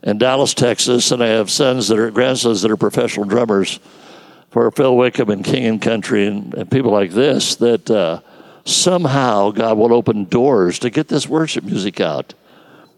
in 0.03 0.19
Dallas, 0.19 0.55
Texas, 0.55 1.11
and 1.13 1.23
I 1.23 1.29
have 1.29 1.51
sons 1.51 1.89
that 1.89 1.99
are 1.99 2.11
grandsons 2.11 2.63
that 2.63 2.71
are 2.71 2.77
professional 2.77 3.27
drummers 3.27 3.81
for 4.51 4.71
Phil 4.71 4.97
Wickham 4.97 5.31
and 5.31 5.45
King 5.45 5.65
and 5.65 5.83
Country 5.83 6.27
and, 6.27 6.55
and 6.55 6.71
people 6.71 6.91
like 6.91 7.13
this, 7.13 7.57
that 7.57 7.91
uh, 7.91 8.21
somehow 8.65 9.51
God 9.51 9.79
will 9.79 9.95
open 9.95 10.25
doors 10.25 10.79
to 10.81 10.91
get 10.91 11.09
this 11.09 11.27
worship 11.27 11.65
music 11.65 12.01
out. 12.01 12.35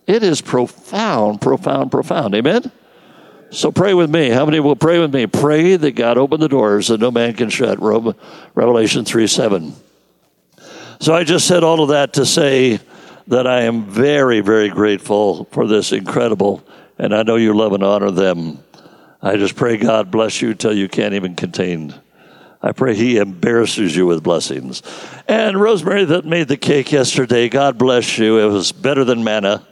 It 0.06 0.22
is 0.22 0.40
profound, 0.40 1.40
profound, 1.40 1.90
profound. 1.90 2.34
Amen? 2.34 2.70
So 3.50 3.70
pray 3.70 3.94
with 3.94 4.10
me. 4.10 4.30
How 4.30 4.44
many 4.44 4.60
will 4.60 4.76
pray 4.76 4.98
with 4.98 5.14
me? 5.14 5.26
Pray 5.26 5.76
that 5.76 5.92
God 5.92 6.18
open 6.18 6.40
the 6.40 6.48
doors 6.48 6.88
that 6.88 7.00
no 7.00 7.10
man 7.10 7.34
can 7.34 7.50
shut. 7.50 7.78
Revelation 7.80 9.04
3 9.04 9.26
7. 9.26 9.74
So 11.00 11.14
I 11.14 11.24
just 11.24 11.46
said 11.46 11.62
all 11.62 11.82
of 11.82 11.90
that 11.90 12.14
to 12.14 12.26
say 12.26 12.80
that 13.28 13.46
I 13.46 13.62
am 13.62 13.84
very, 13.84 14.40
very 14.40 14.68
grateful 14.68 15.44
for 15.46 15.66
this 15.66 15.92
incredible, 15.92 16.64
and 16.98 17.14
I 17.14 17.22
know 17.22 17.36
you 17.36 17.54
love 17.54 17.72
and 17.72 17.82
honor 17.82 18.10
them. 18.10 18.58
I 19.22 19.36
just 19.36 19.56
pray 19.56 19.76
God 19.76 20.10
bless 20.10 20.42
you 20.42 20.54
till 20.54 20.76
you 20.76 20.88
can't 20.88 21.14
even 21.14 21.34
contain. 21.34 21.94
I 22.60 22.72
pray 22.72 22.94
He 22.94 23.18
embarrasses 23.18 23.94
you 23.96 24.06
with 24.06 24.22
blessings. 24.22 24.82
And 25.28 25.60
Rosemary, 25.60 26.04
that 26.06 26.24
made 26.24 26.48
the 26.48 26.56
cake 26.56 26.92
yesterday, 26.92 27.48
God 27.48 27.78
bless 27.78 28.18
you. 28.18 28.38
It 28.38 28.50
was 28.50 28.72
better 28.72 29.04
than 29.04 29.24
manna 29.24 29.66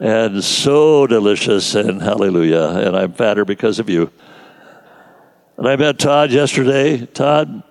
and 0.00 0.42
so 0.42 1.06
delicious 1.06 1.74
and 1.74 2.00
hallelujah. 2.00 2.68
And 2.86 2.96
I'm 2.96 3.12
fatter 3.12 3.44
because 3.44 3.78
of 3.78 3.90
you. 3.90 4.10
And 5.58 5.68
I 5.68 5.76
met 5.76 5.98
Todd 5.98 6.32
yesterday. 6.32 7.04
Todd, 7.04 7.62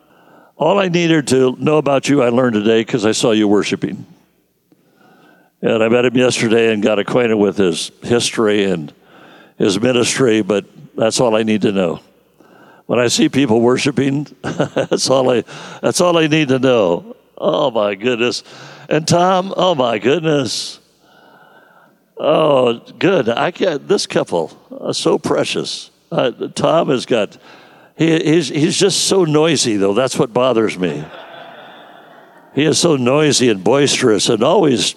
all 0.56 0.78
I 0.78 0.90
needed 0.90 1.28
to 1.30 1.56
know 1.58 1.78
about 1.78 2.08
you, 2.08 2.22
I 2.22 2.30
learned 2.30 2.54
today 2.54 2.82
because 2.82 3.04
I 3.06 3.14
saw 3.14 3.32
you 3.32 3.48
worshiping. 3.48 4.06
And 5.62 5.84
I 5.84 5.90
met 5.90 6.06
him 6.06 6.16
yesterday 6.16 6.72
and 6.72 6.84
got 6.84 7.00
acquainted 7.00 7.36
with 7.36 7.58
his 7.58 7.92
history 8.04 8.64
and 8.64 8.94
his 9.58 9.82
ministry, 9.82 10.42
but 10.44 10.66
that's 10.96 11.20
all 11.20 11.36
I 11.36 11.44
need 11.44 11.64
to 11.64 11.72
know. 11.72 12.00
When 12.86 13.00
I 13.00 13.08
see 13.08 13.28
people 13.28 13.60
worshiping, 13.60 14.28
that's 14.42 15.10
all 15.10 15.30
I 15.30 15.44
that's 15.82 16.00
all 16.00 16.18
I 16.18 16.28
need 16.28 16.48
to 16.50 16.60
know. 16.60 17.16
Oh 17.38 17.72
my 17.72 17.96
goodness. 17.96 18.44
And 18.88 19.08
Tom, 19.08 19.54
oh 19.58 19.76
my 19.76 20.00
goodness. 20.00 20.79
Oh, 22.20 22.80
good. 23.00 23.30
I 23.30 23.52
get 23.52 23.88
this 23.88 24.06
couple 24.06 24.52
so 24.92 25.18
precious. 25.18 25.90
Uh, 26.12 26.32
Tom 26.54 26.90
has 26.90 27.06
got. 27.06 27.38
He, 27.96 28.20
he's 28.20 28.50
he's 28.50 28.78
just 28.78 29.06
so 29.06 29.24
noisy 29.24 29.78
though. 29.78 29.94
That's 29.94 30.20
what 30.20 30.34
bothers 30.34 30.78
me. 30.78 31.06
He 32.56 32.66
is 32.66 32.78
so 32.78 32.98
noisy 32.98 33.50
and 33.50 33.64
boisterous 33.64 34.28
and 34.28 34.44
always 34.44 34.96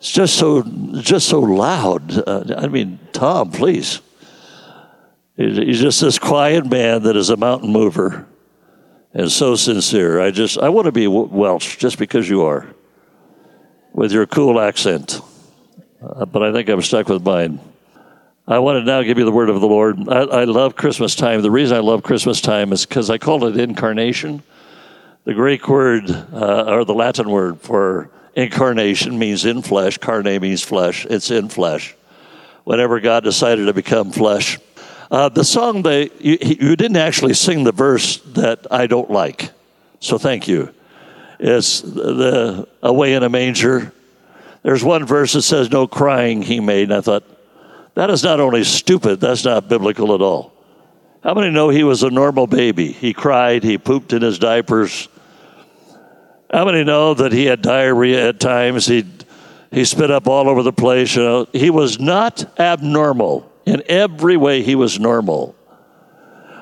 just 0.00 0.36
so 0.36 0.62
just 0.62 1.28
so 1.28 1.40
loud. 1.40 2.26
Uh, 2.26 2.54
I 2.56 2.68
mean, 2.68 2.98
Tom, 3.12 3.50
please. 3.50 4.00
He's 5.36 5.80
just 5.80 6.00
this 6.00 6.18
quiet 6.18 6.66
man 6.66 7.02
that 7.04 7.16
is 7.16 7.30
a 7.30 7.36
mountain 7.36 7.70
mover 7.70 8.26
and 9.12 9.30
so 9.30 9.56
sincere. 9.56 10.20
I 10.20 10.30
just 10.30 10.58
I 10.58 10.70
want 10.70 10.86
to 10.86 10.92
be 10.92 11.06
Welsh 11.06 11.76
just 11.76 11.98
because 11.98 12.28
you 12.30 12.42
are, 12.42 12.66
with 13.92 14.12
your 14.12 14.26
cool 14.26 14.58
accent 14.58 15.20
uh, 16.02 16.24
but 16.24 16.42
I 16.42 16.52
think 16.52 16.68
I'm 16.68 16.82
stuck 16.82 17.08
with 17.08 17.22
mine. 17.22 17.60
I 18.48 18.58
want 18.58 18.78
to 18.78 18.84
now 18.84 19.02
give 19.02 19.18
you 19.18 19.24
the 19.24 19.32
word 19.32 19.50
of 19.50 19.60
the 19.60 19.66
Lord. 19.66 20.08
I, 20.08 20.22
I 20.22 20.44
love 20.44 20.74
Christmas 20.74 21.14
time. 21.14 21.40
The 21.42 21.50
reason 21.50 21.76
I 21.76 21.80
love 21.80 22.02
Christmas 22.02 22.40
time 22.40 22.72
is 22.72 22.86
because 22.86 23.10
I 23.10 23.18
call 23.18 23.44
it 23.44 23.56
incarnation. 23.56 24.42
The 25.24 25.34
Greek 25.34 25.68
word, 25.68 26.10
uh, 26.10 26.64
or 26.66 26.84
the 26.84 26.94
Latin 26.94 27.30
word 27.30 27.60
for 27.60 28.10
incarnation 28.34 29.18
means 29.18 29.44
in 29.44 29.62
flesh. 29.62 29.98
Carne 29.98 30.40
means 30.40 30.62
flesh. 30.62 31.06
It's 31.06 31.30
in 31.30 31.48
flesh. 31.48 31.94
Whenever 32.64 32.98
God 33.00 33.22
decided 33.22 33.66
to 33.66 33.74
become 33.74 34.10
flesh. 34.10 34.58
Uh, 35.10 35.28
the 35.28 35.44
song 35.44 35.82
they 35.82 36.10
you, 36.20 36.38
you 36.40 36.76
didn't 36.76 36.96
actually 36.96 37.34
sing 37.34 37.64
the 37.64 37.72
verse 37.72 38.18
that 38.34 38.66
I 38.70 38.86
don't 38.86 39.10
like, 39.10 39.50
so 39.98 40.18
thank 40.18 40.46
you. 40.46 40.72
It's 41.40 41.80
the 41.80 42.68
away 42.82 43.14
in 43.14 43.22
a 43.24 43.28
manger 43.28 43.92
there's 44.62 44.84
one 44.84 45.06
verse 45.06 45.32
that 45.32 45.42
says, 45.42 45.70
No 45.70 45.86
crying 45.86 46.42
he 46.42 46.60
made. 46.60 46.84
And 46.84 46.94
I 46.94 47.00
thought, 47.00 47.24
that 47.94 48.10
is 48.10 48.22
not 48.22 48.40
only 48.40 48.64
stupid, 48.64 49.20
that's 49.20 49.44
not 49.44 49.68
biblical 49.68 50.14
at 50.14 50.22
all. 50.22 50.52
How 51.22 51.34
many 51.34 51.50
know 51.50 51.68
he 51.68 51.84
was 51.84 52.02
a 52.02 52.10
normal 52.10 52.46
baby? 52.46 52.92
He 52.92 53.12
cried, 53.12 53.62
he 53.62 53.78
pooped 53.78 54.12
in 54.12 54.22
his 54.22 54.38
diapers. 54.38 55.08
How 56.52 56.64
many 56.64 56.82
know 56.82 57.14
that 57.14 57.32
he 57.32 57.44
had 57.44 57.62
diarrhea 57.62 58.28
at 58.28 58.40
times? 58.40 58.86
He 58.86 59.04
he 59.70 59.84
spit 59.84 60.10
up 60.10 60.26
all 60.26 60.48
over 60.48 60.62
the 60.62 60.72
place. 60.72 61.14
You 61.14 61.22
know, 61.22 61.46
he 61.52 61.70
was 61.70 62.00
not 62.00 62.58
abnormal 62.58 63.50
in 63.66 63.82
every 63.86 64.36
way. 64.36 64.62
He 64.62 64.74
was 64.74 64.98
normal. 64.98 65.54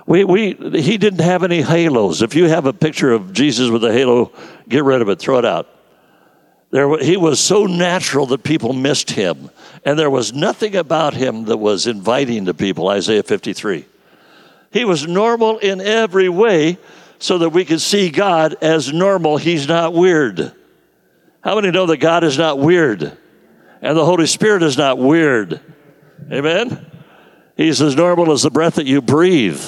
We, 0.07 0.25
we, 0.25 0.55
he 0.55 0.99
didn't 0.99 1.21
have 1.21 1.43
any 1.43 1.63
halos. 1.63 2.23
If 2.23 2.35
you 2.35 2.45
have 2.45 2.67
a 2.67 2.73
picture 2.73 3.13
of 3.13 3.33
Jesus 3.33 3.71
with 3.71 3.85
a 3.85 3.93
halo, 3.93 4.33
get 4.69 4.85
rid 4.85 5.03
of 5.03 5.09
it, 5.09 5.19
throw 5.19 5.39
it 5.39 5.45
out. 5.45 5.69
There, 6.71 6.99
he 6.99 7.17
was 7.17 7.41
so 7.41 7.65
natural 7.65 8.27
that 8.27 8.43
people 8.43 8.73
missed 8.73 9.11
him. 9.11 9.51
And 9.85 9.99
there 9.99 10.11
was 10.11 10.33
nothing 10.33 10.77
about 10.77 11.15
him 11.15 11.45
that 11.47 11.57
was 11.57 11.87
inviting 11.87 12.45
to 12.47 12.55
people, 12.55 12.89
Isaiah 12.89 13.23
53. 13.23 13.87
He 14.71 14.85
was 14.85 15.07
normal 15.07 15.59
in 15.59 15.81
every 15.81 16.29
way 16.29 16.79
so 17.19 17.39
that 17.39 17.51
we 17.51 17.65
could 17.65 17.81
see 17.81 18.11
God 18.11 18.57
as 18.61 18.93
normal. 18.93 19.39
He's 19.39 19.67
not 19.67 19.95
weird. 19.95 20.53
How 21.41 21.55
many 21.55 21.71
know 21.71 21.87
that 21.87 21.97
God 21.99 22.23
is 22.23 22.37
not 22.37 22.59
weird? 22.59 23.17
And 23.81 23.97
the 23.97 24.05
Holy 24.05 24.27
Spirit 24.27 24.63
is 24.63 24.77
not 24.77 24.99
weird. 24.99 25.61
Amen? 26.31 26.85
He's 27.57 27.81
as 27.81 27.97
normal 27.97 28.31
as 28.33 28.43
the 28.43 28.51
breath 28.51 28.75
that 28.75 28.87
you 28.87 29.01
breathe. 29.01 29.63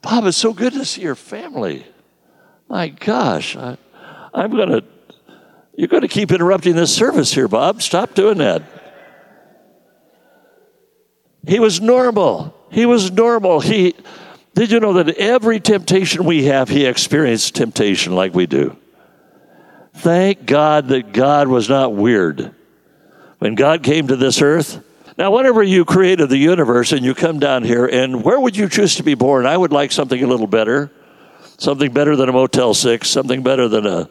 Bob, 0.00 0.26
it's 0.26 0.36
so 0.36 0.52
good 0.52 0.74
to 0.74 0.84
see 0.84 1.02
your 1.02 1.14
family. 1.14 1.86
My 2.68 2.88
gosh, 2.88 3.56
I, 3.56 3.76
I'm 4.32 4.50
going 4.50 4.68
to 4.68 4.84
you're 5.76 5.88
going 5.88 6.02
to 6.02 6.08
keep 6.08 6.32
interrupting 6.32 6.76
this 6.76 6.94
service 6.94 7.32
here, 7.32 7.48
Bob. 7.48 7.82
Stop 7.82 8.14
doing 8.14 8.38
that. 8.38 8.62
He 11.46 11.58
was 11.58 11.80
normal. 11.80 12.54
He 12.70 12.86
was 12.86 13.10
normal. 13.10 13.60
He 13.60 13.94
did 14.54 14.70
you 14.70 14.80
know 14.80 14.94
that 14.94 15.16
every 15.16 15.60
temptation 15.60 16.24
we 16.24 16.44
have, 16.44 16.68
he 16.68 16.86
experienced 16.86 17.54
temptation 17.54 18.14
like 18.14 18.34
we 18.34 18.46
do. 18.46 18.76
Thank 19.94 20.46
God 20.46 20.88
that 20.88 21.12
God 21.12 21.48
was 21.48 21.68
not 21.68 21.94
weird. 21.94 22.54
When 23.38 23.54
God 23.54 23.82
came 23.82 24.08
to 24.08 24.16
this 24.16 24.40
earth, 24.40 24.82
now, 25.16 25.30
whenever 25.30 25.62
you 25.62 25.84
created 25.84 26.28
the 26.28 26.36
universe 26.36 26.90
and 26.90 27.04
you 27.04 27.14
come 27.14 27.38
down 27.38 27.62
here, 27.62 27.86
and 27.86 28.24
where 28.24 28.40
would 28.40 28.56
you 28.56 28.68
choose 28.68 28.96
to 28.96 29.04
be 29.04 29.14
born? 29.14 29.46
I 29.46 29.56
would 29.56 29.72
like 29.72 29.92
something 29.92 30.20
a 30.20 30.26
little 30.26 30.48
better, 30.48 30.90
something 31.56 31.92
better 31.92 32.16
than 32.16 32.28
a 32.28 32.32
Motel 32.32 32.74
6, 32.74 33.08
something 33.08 33.44
better 33.44 33.68
than 33.68 33.86
a 33.86 34.10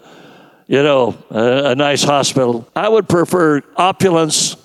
you 0.68 0.82
know, 0.82 1.18
a, 1.30 1.72
a 1.72 1.76
nice 1.76 2.04
hospital. 2.04 2.68
I 2.76 2.90
would 2.90 3.10
prefer 3.10 3.62
opulence 3.76 4.56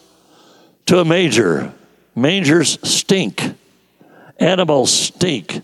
to 0.87 1.01
a 1.01 1.05
manger. 1.05 1.73
Mangers 2.15 2.79
stink. 2.89 3.43
Animals 4.39 4.93
stink. 4.93 5.63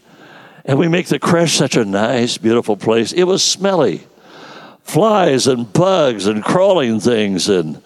And 0.64 0.78
we 0.78 0.88
make 0.88 1.08
the 1.08 1.18
creche 1.18 1.56
such 1.56 1.76
a 1.76 1.84
nice, 1.84 2.38
beautiful 2.38 2.76
place. 2.76 3.12
It 3.12 3.24
was 3.24 3.44
smelly. 3.44 4.06
Flies 4.82 5.46
and 5.46 5.72
bugs 5.72 6.26
and 6.26 6.42
crawling 6.42 7.00
things 7.00 7.48
and 7.48 7.82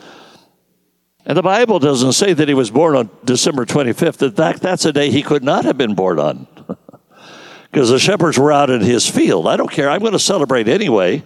and 1.27 1.37
the 1.37 1.43
Bible 1.43 1.79
doesn't 1.79 2.15
say 2.15 2.33
that 2.33 2.49
he 2.49 2.55
was 2.55 2.71
born 2.71 2.97
on 2.97 3.11
December 3.23 3.67
25th. 3.67 4.23
In 4.23 4.33
fact, 4.33 4.63
that's 4.63 4.87
a 4.87 4.95
day 4.95 5.11
he 5.11 5.23
could 5.23 5.45
not 5.45 5.67
have 5.67 5.77
been 5.77 5.95
born 5.95 6.19
on. 6.19 6.47
Because 7.71 7.91
the 7.91 7.99
shepherds 7.99 8.39
were 8.39 8.51
out 8.51 8.71
in 8.71 8.81
his 8.81 9.07
field. 9.07 9.47
I 9.47 9.59
don't 9.59 9.71
care. 9.71 9.91
I'm 9.91 10.01
going 10.01 10.15
to 10.15 10.19
celebrate 10.19 10.69
anyway 10.69 11.23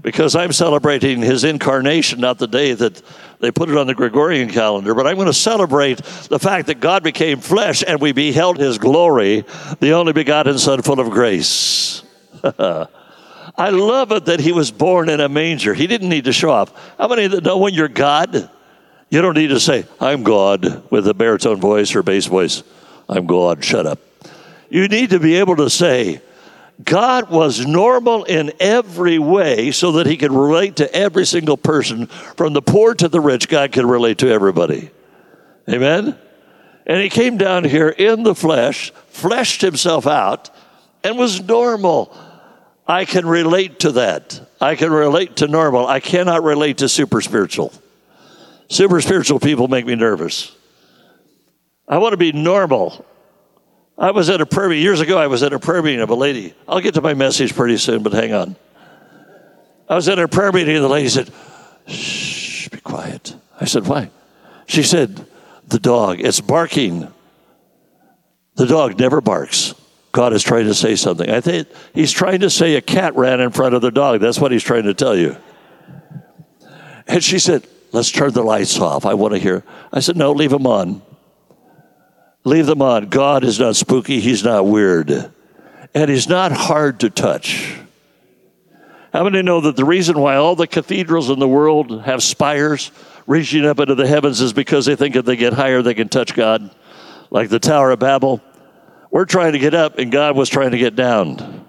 because 0.00 0.36
I'm 0.36 0.52
celebrating 0.52 1.20
his 1.20 1.44
incarnation, 1.44 2.20
not 2.20 2.38
the 2.38 2.46
day 2.46 2.72
that 2.72 3.02
they 3.40 3.50
put 3.50 3.68
it 3.68 3.76
on 3.76 3.86
the 3.86 3.94
Gregorian 3.94 4.48
calendar. 4.48 4.94
But 4.94 5.06
I'm 5.06 5.16
going 5.16 5.26
to 5.26 5.32
celebrate 5.32 5.98
the 5.98 6.38
fact 6.38 6.68
that 6.68 6.80
God 6.80 7.02
became 7.02 7.40
flesh 7.40 7.82
and 7.86 8.00
we 8.00 8.12
beheld 8.12 8.58
his 8.58 8.78
glory, 8.78 9.44
the 9.80 9.92
only 9.92 10.12
begotten 10.12 10.58
Son 10.58 10.82
full 10.82 11.00
of 11.00 11.10
grace. 11.10 12.02
I 13.58 13.70
love 13.70 14.12
it 14.12 14.26
that 14.26 14.38
he 14.38 14.52
was 14.52 14.70
born 14.70 15.08
in 15.08 15.20
a 15.20 15.28
manger. 15.28 15.74
He 15.74 15.88
didn't 15.88 16.08
need 16.08 16.24
to 16.24 16.32
show 16.32 16.50
off. 16.50 16.72
How 16.96 17.08
many 17.08 17.26
that 17.26 17.42
know 17.42 17.58
when 17.58 17.74
you're 17.74 17.88
God, 17.88 18.48
you 19.10 19.20
don't 19.20 19.34
need 19.34 19.48
to 19.48 19.58
say, 19.58 19.84
I'm 20.00 20.22
God 20.22 20.88
with 20.90 21.08
a 21.08 21.14
baritone 21.14 21.60
voice 21.60 21.94
or 21.96 22.04
bass 22.04 22.26
voice. 22.26 22.62
I'm 23.08 23.26
God, 23.26 23.64
shut 23.64 23.86
up. 23.86 23.98
You 24.70 24.86
need 24.86 25.10
to 25.10 25.18
be 25.18 25.36
able 25.36 25.56
to 25.56 25.70
say, 25.70 26.20
God 26.82 27.28
was 27.30 27.66
normal 27.66 28.24
in 28.24 28.52
every 28.60 29.18
way 29.18 29.72
so 29.72 29.92
that 29.92 30.06
he 30.06 30.16
could 30.16 30.32
relate 30.32 30.76
to 30.76 30.94
every 30.94 31.26
single 31.26 31.56
person. 31.56 32.06
From 32.06 32.52
the 32.52 32.62
poor 32.62 32.94
to 32.94 33.08
the 33.08 33.20
rich, 33.20 33.48
God 33.48 33.72
could 33.72 33.84
relate 33.84 34.18
to 34.18 34.28
everybody. 34.28 34.90
Amen? 35.68 36.16
And 36.86 37.02
he 37.02 37.08
came 37.08 37.36
down 37.36 37.64
here 37.64 37.88
in 37.88 38.22
the 38.22 38.34
flesh, 38.34 38.92
fleshed 39.08 39.60
himself 39.60 40.06
out, 40.06 40.50
and 41.02 41.18
was 41.18 41.42
normal. 41.42 42.16
I 42.86 43.04
can 43.04 43.26
relate 43.26 43.80
to 43.80 43.92
that. 43.92 44.40
I 44.60 44.76
can 44.76 44.90
relate 44.90 45.36
to 45.36 45.48
normal. 45.48 45.86
I 45.86 46.00
cannot 46.00 46.42
relate 46.42 46.78
to 46.78 46.88
super 46.88 47.20
spiritual. 47.20 47.72
Super 48.68 49.00
spiritual 49.00 49.40
people 49.40 49.68
make 49.68 49.84
me 49.84 49.96
nervous. 49.96 50.54
I 51.88 51.98
want 51.98 52.12
to 52.12 52.18
be 52.18 52.32
normal. 52.32 53.04
I 53.98 54.12
was 54.12 54.30
at 54.30 54.40
a 54.40 54.46
prayer 54.46 54.68
meeting, 54.68 54.84
years 54.84 55.00
ago, 55.00 55.18
I 55.18 55.26
was 55.26 55.42
at 55.42 55.52
a 55.52 55.58
prayer 55.58 55.82
meeting 55.82 56.00
of 56.00 56.10
a 56.10 56.14
lady. 56.14 56.54
I'll 56.68 56.80
get 56.80 56.94
to 56.94 57.00
my 57.00 57.14
message 57.14 57.54
pretty 57.54 57.78
soon, 57.78 58.04
but 58.04 58.12
hang 58.12 58.32
on. 58.32 58.56
I 59.88 59.96
was 59.96 60.08
at 60.08 60.20
a 60.20 60.28
prayer 60.28 60.52
meeting 60.52 60.76
and 60.76 60.84
the 60.84 60.88
lady 60.88 61.08
said, 61.08 61.30
Shh, 61.88 62.68
be 62.68 62.78
quiet. 62.78 63.34
I 63.60 63.64
said, 63.64 63.86
Why? 63.86 64.10
She 64.66 64.84
said, 64.84 65.26
The 65.66 65.80
dog, 65.80 66.20
it's 66.20 66.40
barking. 66.40 67.12
The 68.54 68.66
dog 68.66 68.98
never 69.00 69.20
barks. 69.20 69.74
God 70.12 70.32
is 70.32 70.42
trying 70.42 70.66
to 70.66 70.74
say 70.74 70.94
something. 70.94 71.28
I 71.28 71.40
think 71.40 71.68
he's 71.92 72.12
trying 72.12 72.40
to 72.40 72.50
say 72.50 72.76
a 72.76 72.80
cat 72.80 73.16
ran 73.16 73.40
in 73.40 73.50
front 73.50 73.74
of 73.74 73.82
the 73.82 73.90
dog. 73.90 74.20
That's 74.20 74.38
what 74.38 74.52
he's 74.52 74.62
trying 74.62 74.84
to 74.84 74.94
tell 74.94 75.16
you. 75.16 75.36
And 77.06 77.22
she 77.24 77.40
said, 77.40 77.66
Let's 77.90 78.12
turn 78.12 78.32
the 78.32 78.42
lights 78.42 78.78
off. 78.78 79.06
I 79.06 79.14
want 79.14 79.34
to 79.34 79.40
hear. 79.40 79.64
I 79.92 80.00
said, 80.00 80.16
No, 80.16 80.32
leave 80.32 80.50
them 80.50 80.66
on. 80.66 81.02
Leave 82.44 82.66
them 82.66 82.82
on. 82.82 83.08
God 83.08 83.44
is 83.44 83.58
not 83.58 83.76
spooky, 83.76 84.20
He's 84.20 84.44
not 84.44 84.66
weird, 84.66 85.32
and 85.94 86.10
He's 86.10 86.28
not 86.28 86.52
hard 86.52 87.00
to 87.00 87.10
touch. 87.10 87.78
How 89.12 89.24
many 89.24 89.42
know 89.42 89.60
that 89.62 89.76
the 89.76 89.84
reason 89.84 90.18
why 90.18 90.36
all 90.36 90.54
the 90.54 90.66
cathedrals 90.66 91.30
in 91.30 91.38
the 91.38 91.48
world 91.48 92.02
have 92.02 92.22
spires 92.22 92.90
reaching 93.26 93.64
up 93.64 93.80
into 93.80 93.94
the 93.94 94.06
heavens 94.06 94.40
is 94.40 94.52
because 94.52 94.86
they 94.86 94.96
think 94.96 95.16
if 95.16 95.24
they 95.24 95.36
get 95.36 95.52
higher, 95.54 95.82
they 95.82 95.94
can 95.94 96.08
touch 96.08 96.34
God? 96.34 96.70
Like 97.30 97.48
the 97.48 97.58
Tower 97.58 97.90
of 97.90 97.98
Babel. 97.98 98.42
We're 99.10 99.24
trying 99.24 99.52
to 99.52 99.58
get 99.58 99.74
up, 99.74 99.98
and 99.98 100.12
God 100.12 100.36
was 100.36 100.48
trying 100.48 100.72
to 100.72 100.78
get 100.78 100.94
down. 100.94 101.64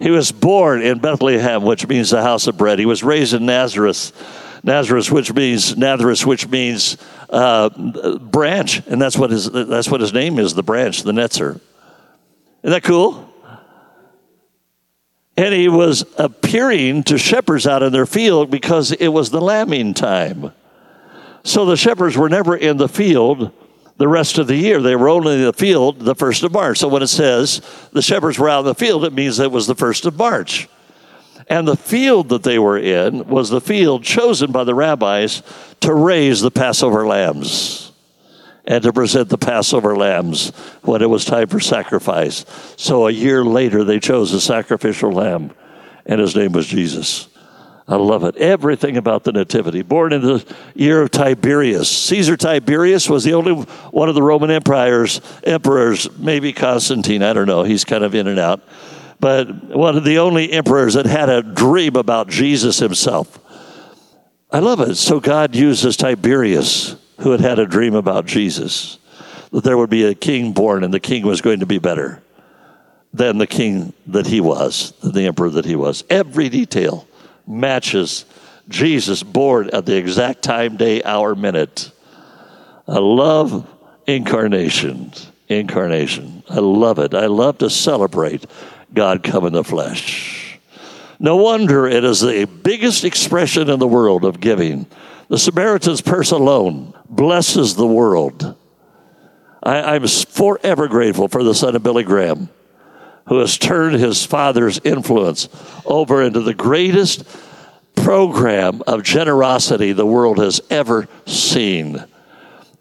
He 0.00 0.10
was 0.10 0.32
born 0.32 0.82
in 0.82 0.98
Bethlehem, 0.98 1.62
which 1.62 1.86
means 1.86 2.10
the 2.10 2.22
house 2.22 2.46
of 2.46 2.56
bread. 2.56 2.78
He 2.78 2.86
was 2.86 3.04
raised 3.04 3.34
in 3.34 3.46
Nazareth, 3.46 4.12
Nazareth, 4.62 5.10
which 5.10 5.32
means 5.32 5.76
Nazareth, 5.76 6.26
which 6.26 6.48
means 6.48 6.96
uh, 7.30 7.68
branch, 8.18 8.86
and 8.86 9.00
that's 9.00 9.16
what 9.16 9.30
his 9.30 9.50
that's 9.50 9.90
what 9.90 10.00
his 10.00 10.12
name 10.12 10.38
is, 10.38 10.54
the 10.54 10.62
branch, 10.62 11.02
the 11.02 11.12
Netzer. 11.12 11.60
Isn't 12.62 12.72
that 12.72 12.82
cool? 12.82 13.26
And 15.36 15.54
he 15.54 15.68
was 15.68 16.04
appearing 16.18 17.04
to 17.04 17.16
shepherds 17.16 17.66
out 17.66 17.82
in 17.82 17.92
their 17.92 18.04
field 18.04 18.50
because 18.50 18.92
it 18.92 19.08
was 19.08 19.30
the 19.30 19.40
lambing 19.40 19.94
time. 19.94 20.52
So 21.44 21.64
the 21.64 21.76
shepherds 21.76 22.16
were 22.16 22.28
never 22.28 22.54
in 22.54 22.76
the 22.76 22.88
field 22.88 23.50
the 23.96 24.08
rest 24.08 24.36
of 24.38 24.46
the 24.46 24.56
year. 24.56 24.82
They 24.82 24.96
were 24.96 25.08
only 25.08 25.36
in 25.36 25.44
the 25.44 25.52
field 25.52 26.00
the 26.00 26.14
first 26.14 26.42
of 26.42 26.52
March. 26.52 26.78
So 26.78 26.88
when 26.88 27.02
it 27.02 27.06
says 27.06 27.62
the 27.92 28.02
shepherds 28.02 28.38
were 28.38 28.50
out 28.50 28.60
in 28.60 28.66
the 28.66 28.74
field, 28.74 29.04
it 29.04 29.14
means 29.14 29.38
it 29.38 29.50
was 29.50 29.66
the 29.66 29.74
first 29.74 30.04
of 30.04 30.16
March. 30.16 30.68
And 31.50 31.66
the 31.66 31.76
field 31.76 32.28
that 32.28 32.44
they 32.44 32.60
were 32.60 32.78
in 32.78 33.26
was 33.26 33.50
the 33.50 33.60
field 33.60 34.04
chosen 34.04 34.52
by 34.52 34.62
the 34.62 34.74
rabbis 34.74 35.42
to 35.80 35.92
raise 35.92 36.40
the 36.40 36.50
Passover 36.50 37.04
lambs 37.08 37.90
and 38.64 38.84
to 38.84 38.92
present 38.92 39.30
the 39.30 39.36
Passover 39.36 39.96
lambs 39.96 40.50
when 40.82 41.02
it 41.02 41.10
was 41.10 41.24
time 41.24 41.48
for 41.48 41.58
sacrifice. 41.58 42.46
So 42.76 43.08
a 43.08 43.10
year 43.10 43.44
later, 43.44 43.82
they 43.82 43.98
chose 43.98 44.32
a 44.32 44.40
sacrificial 44.40 45.10
lamb, 45.10 45.50
and 46.06 46.20
his 46.20 46.36
name 46.36 46.52
was 46.52 46.68
Jesus. 46.68 47.26
I 47.88 47.96
love 47.96 48.22
it. 48.22 48.36
Everything 48.36 48.96
about 48.96 49.24
the 49.24 49.32
Nativity. 49.32 49.82
Born 49.82 50.12
in 50.12 50.20
the 50.20 50.46
year 50.76 51.02
of 51.02 51.10
Tiberius. 51.10 51.88
Caesar 51.88 52.36
Tiberius 52.36 53.08
was 53.08 53.24
the 53.24 53.34
only 53.34 53.54
one 53.90 54.08
of 54.08 54.14
the 54.14 54.22
Roman 54.22 54.52
empires, 54.52 55.20
emperors, 55.42 56.08
maybe 56.16 56.52
Constantine, 56.52 57.24
I 57.24 57.32
don't 57.32 57.48
know. 57.48 57.64
He's 57.64 57.84
kind 57.84 58.04
of 58.04 58.14
in 58.14 58.28
and 58.28 58.38
out 58.38 58.62
but 59.20 59.76
one 59.76 59.96
of 59.96 60.04
the 60.04 60.18
only 60.18 60.50
emperors 60.50 60.94
that 60.94 61.06
had 61.06 61.28
a 61.28 61.42
dream 61.42 61.96
about 61.96 62.28
Jesus 62.28 62.78
himself. 62.78 63.38
I 64.50 64.58
love 64.58 64.80
it. 64.80 64.96
So 64.96 65.20
God 65.20 65.54
uses 65.54 65.96
Tiberius, 65.96 66.96
who 67.20 67.30
had 67.30 67.40
had 67.40 67.58
a 67.58 67.66
dream 67.66 67.94
about 67.94 68.26
Jesus, 68.26 68.98
that 69.52 69.62
there 69.62 69.76
would 69.76 69.90
be 69.90 70.04
a 70.04 70.14
king 70.14 70.52
born 70.52 70.82
and 70.82 70.92
the 70.92 71.00
king 71.00 71.24
was 71.24 71.40
going 71.40 71.60
to 71.60 71.66
be 71.66 71.78
better 71.78 72.22
than 73.12 73.38
the 73.38 73.46
king 73.46 73.92
that 74.06 74.26
he 74.26 74.40
was, 74.40 74.92
than 75.02 75.12
the 75.12 75.26
emperor 75.26 75.50
that 75.50 75.64
he 75.64 75.76
was. 75.76 76.04
Every 76.08 76.48
detail 76.48 77.06
matches 77.46 78.24
Jesus 78.68 79.22
born 79.22 79.70
at 79.72 79.86
the 79.86 79.96
exact 79.96 80.42
time, 80.42 80.76
day, 80.76 81.02
hour, 81.02 81.34
minute. 81.34 81.90
I 82.86 82.98
love 82.98 83.68
incarnation. 84.06 85.12
Incarnation. 85.48 86.44
I 86.48 86.60
love 86.60 87.00
it. 87.00 87.14
I 87.14 87.26
love 87.26 87.58
to 87.58 87.70
celebrate 87.70 88.46
God 88.92 89.22
come 89.22 89.46
in 89.46 89.52
the 89.52 89.64
flesh. 89.64 90.58
No 91.18 91.36
wonder 91.36 91.86
it 91.86 92.02
is 92.02 92.20
the 92.20 92.46
biggest 92.46 93.04
expression 93.04 93.68
in 93.68 93.78
the 93.78 93.86
world 93.86 94.24
of 94.24 94.40
giving. 94.40 94.86
The 95.28 95.38
Samaritan's 95.38 96.00
purse 96.00 96.30
alone 96.30 96.94
blesses 97.08 97.76
the 97.76 97.86
world. 97.86 98.56
I, 99.62 99.96
am 99.96 100.06
forever 100.06 100.88
grateful 100.88 101.28
for 101.28 101.44
the 101.44 101.54
son 101.54 101.76
of 101.76 101.82
Billy 101.82 102.04
Graham, 102.04 102.48
who 103.28 103.38
has 103.40 103.58
turned 103.58 103.96
his 103.96 104.24
father's 104.24 104.80
influence 104.82 105.48
over 105.84 106.22
into 106.22 106.40
the 106.40 106.54
greatest 106.54 107.24
program 107.94 108.82
of 108.86 109.02
generosity 109.02 109.92
the 109.92 110.06
world 110.06 110.38
has 110.38 110.60
ever 110.70 111.06
seen. 111.26 112.02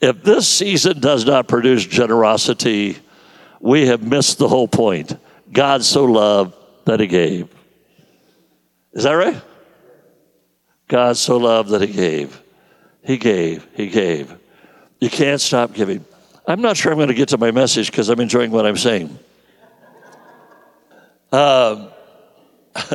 If 0.01 0.23
this 0.23 0.47
season 0.47 1.01
does 1.01 1.25
not 1.25 1.49
produce 1.49 1.85
generosity, 1.85 2.97
we 3.59 3.87
have 3.87 4.01
missed 4.01 4.37
the 4.37 4.47
whole 4.47 4.69
point. 4.69 5.17
God 5.51 5.83
so 5.83 6.05
loved 6.05 6.53
that 6.85 6.99
he 6.99 7.07
gave. 7.07 7.49
Is 8.93 9.03
that 9.03 9.13
right? 9.13 9.41
God 10.87 11.17
so 11.17 11.37
loved 11.37 11.69
that 11.69 11.81
he 11.81 11.87
gave. 11.87 12.41
He 13.03 13.17
gave. 13.17 13.67
He 13.73 13.87
gave. 13.87 14.35
You 14.99 15.09
can't 15.09 15.39
stop 15.39 15.73
giving. 15.73 16.03
I'm 16.47 16.61
not 16.61 16.77
sure 16.77 16.91
I'm 16.91 16.97
going 16.97 17.09
to 17.09 17.13
get 17.13 17.29
to 17.29 17.37
my 17.37 17.51
message 17.51 17.91
because 17.91 18.09
I'm 18.09 18.19
enjoying 18.19 18.51
what 18.51 18.65
I'm 18.65 18.77
saying. 18.77 19.17
Um, 21.31 21.89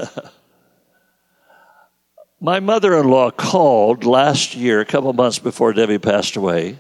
my 2.41 2.61
mother 2.61 2.99
in 2.99 3.09
law 3.09 3.31
called 3.31 4.05
last 4.05 4.57
year, 4.57 4.81
a 4.81 4.85
couple 4.85 5.13
months 5.13 5.39
before 5.39 5.73
Debbie 5.73 5.99
passed 5.99 6.37
away, 6.37 6.79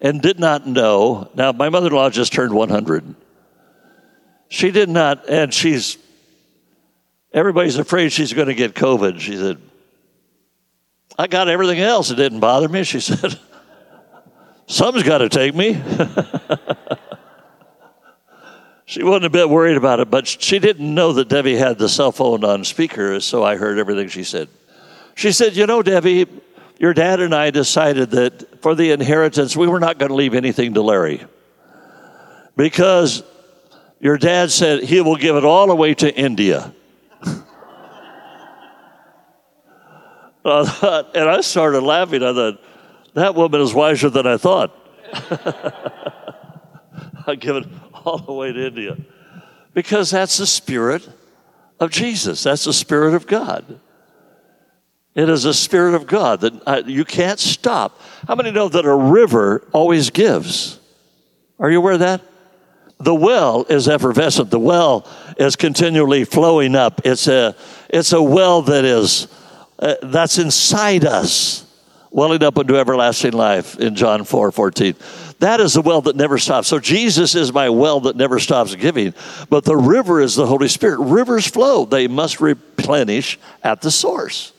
and 0.00 0.22
did 0.22 0.38
not 0.38 0.66
know. 0.66 1.28
Now, 1.34 1.52
my 1.52 1.68
mother 1.68 1.88
in 1.88 1.94
law 1.94 2.08
just 2.08 2.32
turned 2.32 2.54
100. 2.54 3.16
She 4.52 4.70
did 4.70 4.90
not, 4.90 5.30
and 5.30 5.52
she's, 5.52 5.96
everybody's 7.32 7.78
afraid 7.78 8.12
she's 8.12 8.34
going 8.34 8.48
to 8.48 8.54
get 8.54 8.74
COVID. 8.74 9.18
She 9.18 9.34
said, 9.34 9.56
I 11.18 11.26
got 11.26 11.48
everything 11.48 11.80
else. 11.80 12.10
It 12.10 12.16
didn't 12.16 12.40
bother 12.40 12.68
me. 12.68 12.84
She 12.84 13.00
said, 13.08 13.40
Something's 14.66 15.06
got 15.06 15.18
to 15.18 15.30
take 15.30 15.54
me. 15.54 15.72
she 18.84 19.02
wasn't 19.02 19.24
a 19.24 19.30
bit 19.30 19.48
worried 19.48 19.78
about 19.78 20.00
it, 20.00 20.10
but 20.10 20.26
she 20.26 20.58
didn't 20.58 20.94
know 20.94 21.14
that 21.14 21.30
Debbie 21.30 21.56
had 21.56 21.78
the 21.78 21.88
cell 21.88 22.12
phone 22.12 22.44
on 22.44 22.62
speaker, 22.62 23.20
so 23.20 23.42
I 23.42 23.56
heard 23.56 23.78
everything 23.78 24.08
she 24.08 24.22
said. 24.22 24.50
She 25.14 25.32
said, 25.32 25.56
You 25.56 25.66
know, 25.66 25.82
Debbie, 25.82 26.26
your 26.78 26.92
dad 26.92 27.20
and 27.20 27.34
I 27.34 27.48
decided 27.48 28.10
that 28.10 28.60
for 28.60 28.74
the 28.74 28.90
inheritance, 28.90 29.56
we 29.56 29.66
were 29.66 29.80
not 29.80 29.96
going 29.96 30.10
to 30.10 30.14
leave 30.14 30.34
anything 30.34 30.74
to 30.74 30.82
Larry. 30.82 31.24
Because 32.54 33.22
Your 34.02 34.18
dad 34.18 34.50
said 34.50 34.82
he 34.82 35.00
will 35.00 35.14
give 35.14 35.36
it 35.36 35.44
all 35.44 35.70
away 35.70 35.94
to 35.94 36.12
India. 36.12 36.74
and 37.24 37.46
I 40.44 41.40
started 41.40 41.82
laughing. 41.82 42.20
I 42.24 42.34
thought, 42.34 42.60
that 43.14 43.36
woman 43.36 43.60
is 43.60 43.72
wiser 43.72 44.10
than 44.10 44.26
I 44.26 44.38
thought. 44.38 44.76
I'll 47.28 47.36
give 47.36 47.54
it 47.54 47.66
all 48.04 48.18
the 48.18 48.32
way 48.32 48.52
to 48.52 48.66
India. 48.66 48.96
Because 49.72 50.10
that's 50.10 50.36
the 50.36 50.48
spirit 50.48 51.08
of 51.78 51.92
Jesus, 51.92 52.42
that's 52.42 52.64
the 52.64 52.72
spirit 52.72 53.14
of 53.14 53.28
God. 53.28 53.78
It 55.14 55.28
is 55.28 55.44
a 55.44 55.54
spirit 55.54 55.94
of 55.94 56.08
God 56.08 56.40
that 56.40 56.62
uh, 56.66 56.82
you 56.86 57.04
can't 57.04 57.38
stop. 57.38 58.00
How 58.26 58.34
many 58.34 58.50
know 58.50 58.68
that 58.68 58.84
a 58.84 58.94
river 58.94 59.68
always 59.72 60.10
gives? 60.10 60.80
Are 61.60 61.70
you 61.70 61.78
aware 61.78 61.92
of 61.92 62.00
that? 62.00 62.22
The 63.02 63.14
well 63.14 63.64
is 63.68 63.88
effervescent. 63.88 64.50
The 64.50 64.58
well 64.58 65.06
is 65.36 65.56
continually 65.56 66.24
flowing 66.24 66.74
up. 66.74 67.02
It's 67.04 67.26
a, 67.28 67.56
it's 67.88 68.12
a 68.12 68.22
well 68.22 68.62
that 68.62 68.84
is, 68.84 69.28
uh, 69.78 69.96
that's 70.02 70.38
inside 70.38 71.04
us, 71.04 71.66
welling 72.10 72.42
up 72.42 72.58
into 72.58 72.78
everlasting 72.78 73.32
life 73.32 73.78
in 73.78 73.94
John 73.94 74.24
4 74.24 74.52
14. 74.52 74.94
That 75.40 75.60
is 75.60 75.74
the 75.74 75.82
well 75.82 76.02
that 76.02 76.14
never 76.14 76.38
stops. 76.38 76.68
So 76.68 76.78
Jesus 76.78 77.34
is 77.34 77.52
my 77.52 77.68
well 77.68 78.00
that 78.00 78.14
never 78.14 78.38
stops 78.38 78.76
giving. 78.76 79.14
But 79.50 79.64
the 79.64 79.76
river 79.76 80.20
is 80.20 80.36
the 80.36 80.46
Holy 80.46 80.68
Spirit. 80.68 81.00
Rivers 81.00 81.48
flow, 81.48 81.84
they 81.84 82.06
must 82.06 82.40
replenish 82.40 83.40
at 83.64 83.82
the 83.82 83.90
source. 83.90 84.51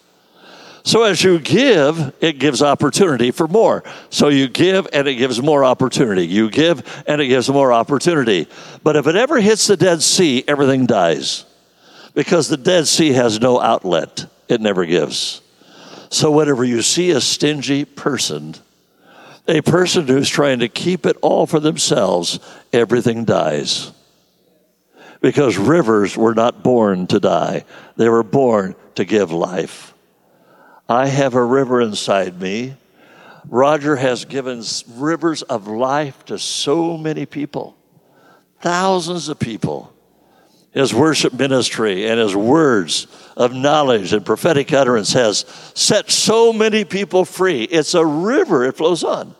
So 0.85 1.03
as 1.03 1.23
you 1.23 1.39
give, 1.39 2.13
it 2.19 2.39
gives 2.39 2.61
opportunity 2.61 3.31
for 3.31 3.47
more. 3.47 3.83
So 4.09 4.27
you 4.27 4.49
give 4.49 4.87
and 4.91 5.07
it 5.07 5.15
gives 5.15 5.41
more 5.41 5.63
opportunity. 5.63 6.27
You 6.27 6.49
give 6.49 7.03
and 7.07 7.21
it 7.21 7.27
gives 7.27 7.49
more 7.49 7.71
opportunity. 7.71 8.47
But 8.83 8.97
if 8.97 9.07
it 9.07 9.15
ever 9.15 9.39
hits 9.39 9.67
the 9.67 9.77
Dead 9.77 10.01
Sea, 10.01 10.43
everything 10.45 10.85
dies. 10.85 11.45
Because 12.13 12.49
the 12.49 12.57
Dead 12.57 12.85
Sea 12.87 13.13
has 13.13 13.39
no 13.39 13.61
outlet, 13.61 14.25
it 14.49 14.59
never 14.59 14.85
gives. 14.85 15.41
So 16.09 16.31
whenever 16.31 16.65
you 16.65 16.81
see 16.81 17.11
a 17.11 17.21
stingy 17.21 17.85
person, 17.85 18.55
a 19.47 19.61
person 19.61 20.05
who's 20.05 20.29
trying 20.29 20.59
to 20.59 20.67
keep 20.67 21.05
it 21.05 21.17
all 21.21 21.47
for 21.47 21.61
themselves, 21.61 22.39
everything 22.73 23.23
dies. 23.23 23.91
Because 25.21 25.57
rivers 25.57 26.17
were 26.17 26.33
not 26.33 26.61
born 26.61 27.07
to 27.07 27.21
die, 27.21 27.63
they 27.95 28.09
were 28.09 28.23
born 28.23 28.75
to 28.95 29.05
give 29.05 29.31
life. 29.31 29.92
I 30.87 31.07
have 31.07 31.33
a 31.33 31.43
river 31.43 31.81
inside 31.81 32.41
me. 32.41 32.75
Roger 33.47 33.95
has 33.95 34.25
given 34.25 34.63
rivers 34.95 35.41
of 35.43 35.67
life 35.67 36.25
to 36.25 36.39
so 36.39 36.97
many 36.97 37.25
people, 37.25 37.75
thousands 38.61 39.29
of 39.29 39.39
people. 39.39 39.93
His 40.71 40.93
worship 40.93 41.33
ministry 41.33 42.07
and 42.07 42.19
his 42.19 42.35
words 42.35 43.05
of 43.37 43.53
knowledge 43.53 44.11
and 44.11 44.25
prophetic 44.25 44.73
utterance 44.73 45.13
has 45.13 45.45
set 45.75 46.09
so 46.09 46.51
many 46.51 46.83
people 46.83 47.25
free. 47.25 47.63
It's 47.63 47.93
a 47.93 48.05
river, 48.05 48.65
it 48.65 48.77
flows 48.77 49.03
on. 49.03 49.35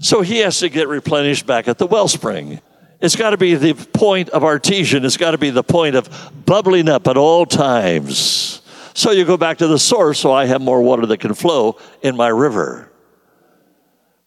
So 0.00 0.22
he 0.22 0.38
has 0.38 0.58
to 0.60 0.68
get 0.68 0.88
replenished 0.88 1.46
back 1.46 1.68
at 1.68 1.78
the 1.78 1.86
wellspring. 1.86 2.60
It's 3.00 3.16
got 3.16 3.30
to 3.30 3.36
be 3.36 3.54
the 3.54 3.74
point 3.74 4.30
of 4.30 4.44
artesian, 4.44 5.04
it's 5.04 5.18
got 5.18 5.32
to 5.32 5.38
be 5.38 5.50
the 5.50 5.62
point 5.62 5.94
of 5.94 6.08
bubbling 6.46 6.88
up 6.88 7.06
at 7.06 7.16
all 7.18 7.44
times. 7.44 8.62
So 8.96 9.10
you 9.10 9.26
go 9.26 9.36
back 9.36 9.58
to 9.58 9.66
the 9.66 9.78
source, 9.78 10.18
so 10.18 10.32
I 10.32 10.46
have 10.46 10.62
more 10.62 10.80
water 10.80 11.04
that 11.04 11.20
can 11.20 11.34
flow 11.34 11.76
in 12.00 12.16
my 12.16 12.28
river. 12.28 12.90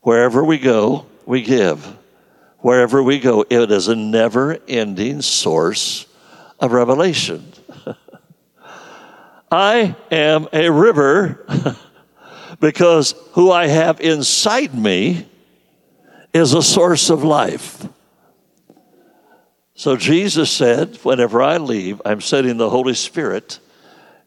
Wherever 0.01 0.43
we 0.45 0.59
go, 0.59 1.07
we 1.25 1.41
give. 1.41 1.83
Wherever 2.59 3.01
we 3.01 3.19
go, 3.19 3.43
it 3.49 3.71
is 3.71 3.87
a 3.87 3.95
never 3.95 4.59
ending 4.67 5.23
source 5.23 6.05
of 6.59 6.71
revelation. 6.71 7.51
I 9.51 9.95
am 10.11 10.47
a 10.53 10.69
river 10.69 11.43
because 12.59 13.15
who 13.31 13.51
I 13.51 13.65
have 13.65 13.99
inside 14.01 14.75
me 14.75 15.25
is 16.31 16.53
a 16.53 16.61
source 16.61 17.09
of 17.09 17.23
life. 17.23 17.87
So 19.73 19.97
Jesus 19.97 20.51
said, 20.51 20.97
Whenever 20.97 21.41
I 21.41 21.57
leave, 21.57 22.03
I'm 22.05 22.21
sending 22.21 22.57
the 22.57 22.69
Holy 22.69 22.93
Spirit 22.93 23.59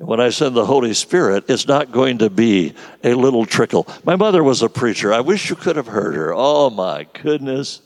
when 0.02 0.20
I 0.20 0.30
send 0.30 0.56
the 0.56 0.66
Holy 0.66 0.94
Spirit, 0.94 1.44
it's 1.48 1.68
not 1.68 1.92
going 1.92 2.18
to 2.18 2.28
be 2.28 2.74
a 3.04 3.14
little 3.14 3.46
trickle. 3.46 3.86
My 4.04 4.16
mother 4.16 4.42
was 4.42 4.60
a 4.62 4.68
preacher. 4.68 5.12
I 5.12 5.20
wish 5.20 5.48
you 5.48 5.54
could 5.56 5.76
have 5.76 5.86
heard 5.86 6.16
her. 6.16 6.34
Oh 6.34 6.70
my 6.70 7.06
goodness. 7.22 7.80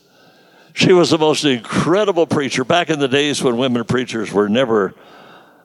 She 0.73 0.93
was 0.93 1.11
the 1.11 1.19
most 1.19 1.45
incredible 1.45 2.27
preacher 2.27 2.65
back 2.65 2.89
in 2.89 2.99
the 2.99 3.09
days 3.09 3.43
when 3.43 3.59
women 3.59 3.85
preachers 3.85 4.33
were 4.33 4.49
never, 4.49 4.95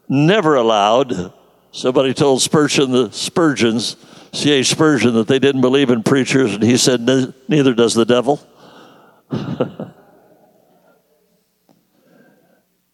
never 0.09 0.55
allowed. 0.55 1.33
Somebody 1.71 2.13
told 2.13 2.41
Spurgeon, 2.41 2.91
the 2.91 3.11
Spurgeons, 3.11 3.95
C.H. 4.33 4.67
Spurgeon, 4.67 5.13
that 5.15 5.27
they 5.27 5.39
didn't 5.39 5.61
believe 5.61 5.89
in 5.89 6.03
preachers, 6.03 6.53
and 6.53 6.63
he 6.63 6.75
said, 6.75 7.01
Neither 7.47 7.73
does 7.73 7.93
the 7.93 8.05
devil. 8.05 8.41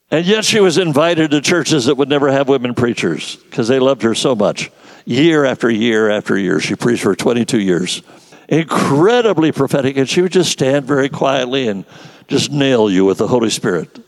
And 0.10 0.26
yet 0.26 0.46
she 0.46 0.60
was 0.60 0.78
invited 0.78 1.32
to 1.32 1.41
churches 1.41 1.86
that 1.86 1.96
would 1.96 2.08
never 2.08 2.32
have 2.32 2.48
women 2.48 2.74
preachers 2.74 3.36
because 3.36 3.67
they 3.67 3.80
loved 3.80 4.04
her 4.04 4.15
so 4.15 4.36
much. 4.36 4.72
Year 5.06 5.46
after 5.46 5.70
year 5.70 6.10
after 6.10 6.38
year, 6.38 6.60
she 6.60 6.76
preached 6.76 7.04
for 7.04 7.15
22 7.15 7.60
years. 7.60 8.02
Incredibly 8.48 9.52
prophetic, 9.52 9.98
and 9.98 10.08
she 10.08 10.22
would 10.22 10.32
just 10.32 10.52
stand 10.52 10.86
very 10.86 11.10
quietly 11.10 11.67
and 11.67 11.86
just 12.30 12.52
nail 12.52 12.89
you 12.89 13.04
with 13.04 13.17
the 13.17 13.28
Holy 13.28 13.50
Spirit. 13.50 14.00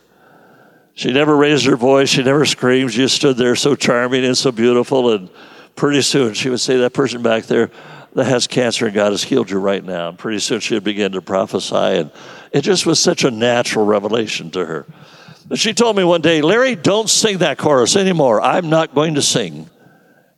She 0.94 1.12
never 1.12 1.36
raised 1.36 1.66
her 1.66 1.76
voice, 1.76 2.10
she 2.10 2.24
never 2.24 2.46
screamed, 2.46 2.92
she 2.92 2.98
just 2.98 3.16
stood 3.16 3.38
there 3.38 3.56
so 3.56 3.76
charming 3.76 4.26
and 4.26 4.38
so 4.38 4.52
beautiful. 4.52 5.14
And 5.14 5.30
pretty 5.76 6.02
soon 6.02 6.34
she 6.34 6.50
would 6.50 6.60
say, 6.60 6.78
That 6.78 6.94
person 6.94 7.22
back 7.22 7.46
there 7.46 7.72
that 8.14 8.26
has 8.26 8.48
cancer 8.48 8.86
and 8.86 8.96
God 8.96 9.12
has 9.12 9.24
healed 9.24 9.50
you 9.50 9.60
right 9.60 9.84
now. 9.84 10.10
And 10.10 10.18
pretty 10.18 10.40
soon 10.40 10.62
she 10.62 10.74
would 10.74 10.84
begin 10.84 11.14
to 11.14 11.22
prophesy, 11.22 11.76
and 11.76 12.12
it 12.52 12.62
just 12.62 12.86
was 12.86 13.00
such 13.00 13.24
a 13.26 13.32
natural 13.32 13.86
revelation 13.86 14.52
to 14.52 14.66
her. 14.66 14.86
She 15.56 15.74
told 15.74 15.96
me 15.96 16.04
one 16.04 16.22
day, 16.22 16.42
Larry, 16.42 16.76
don't 16.76 17.10
sing 17.10 17.40
that 17.40 17.58
chorus 17.58 17.96
anymore. 17.96 18.42
I'm 18.42 18.70
not 18.70 18.94
going 18.94 19.16
to 19.16 19.22
sing. 19.22 19.70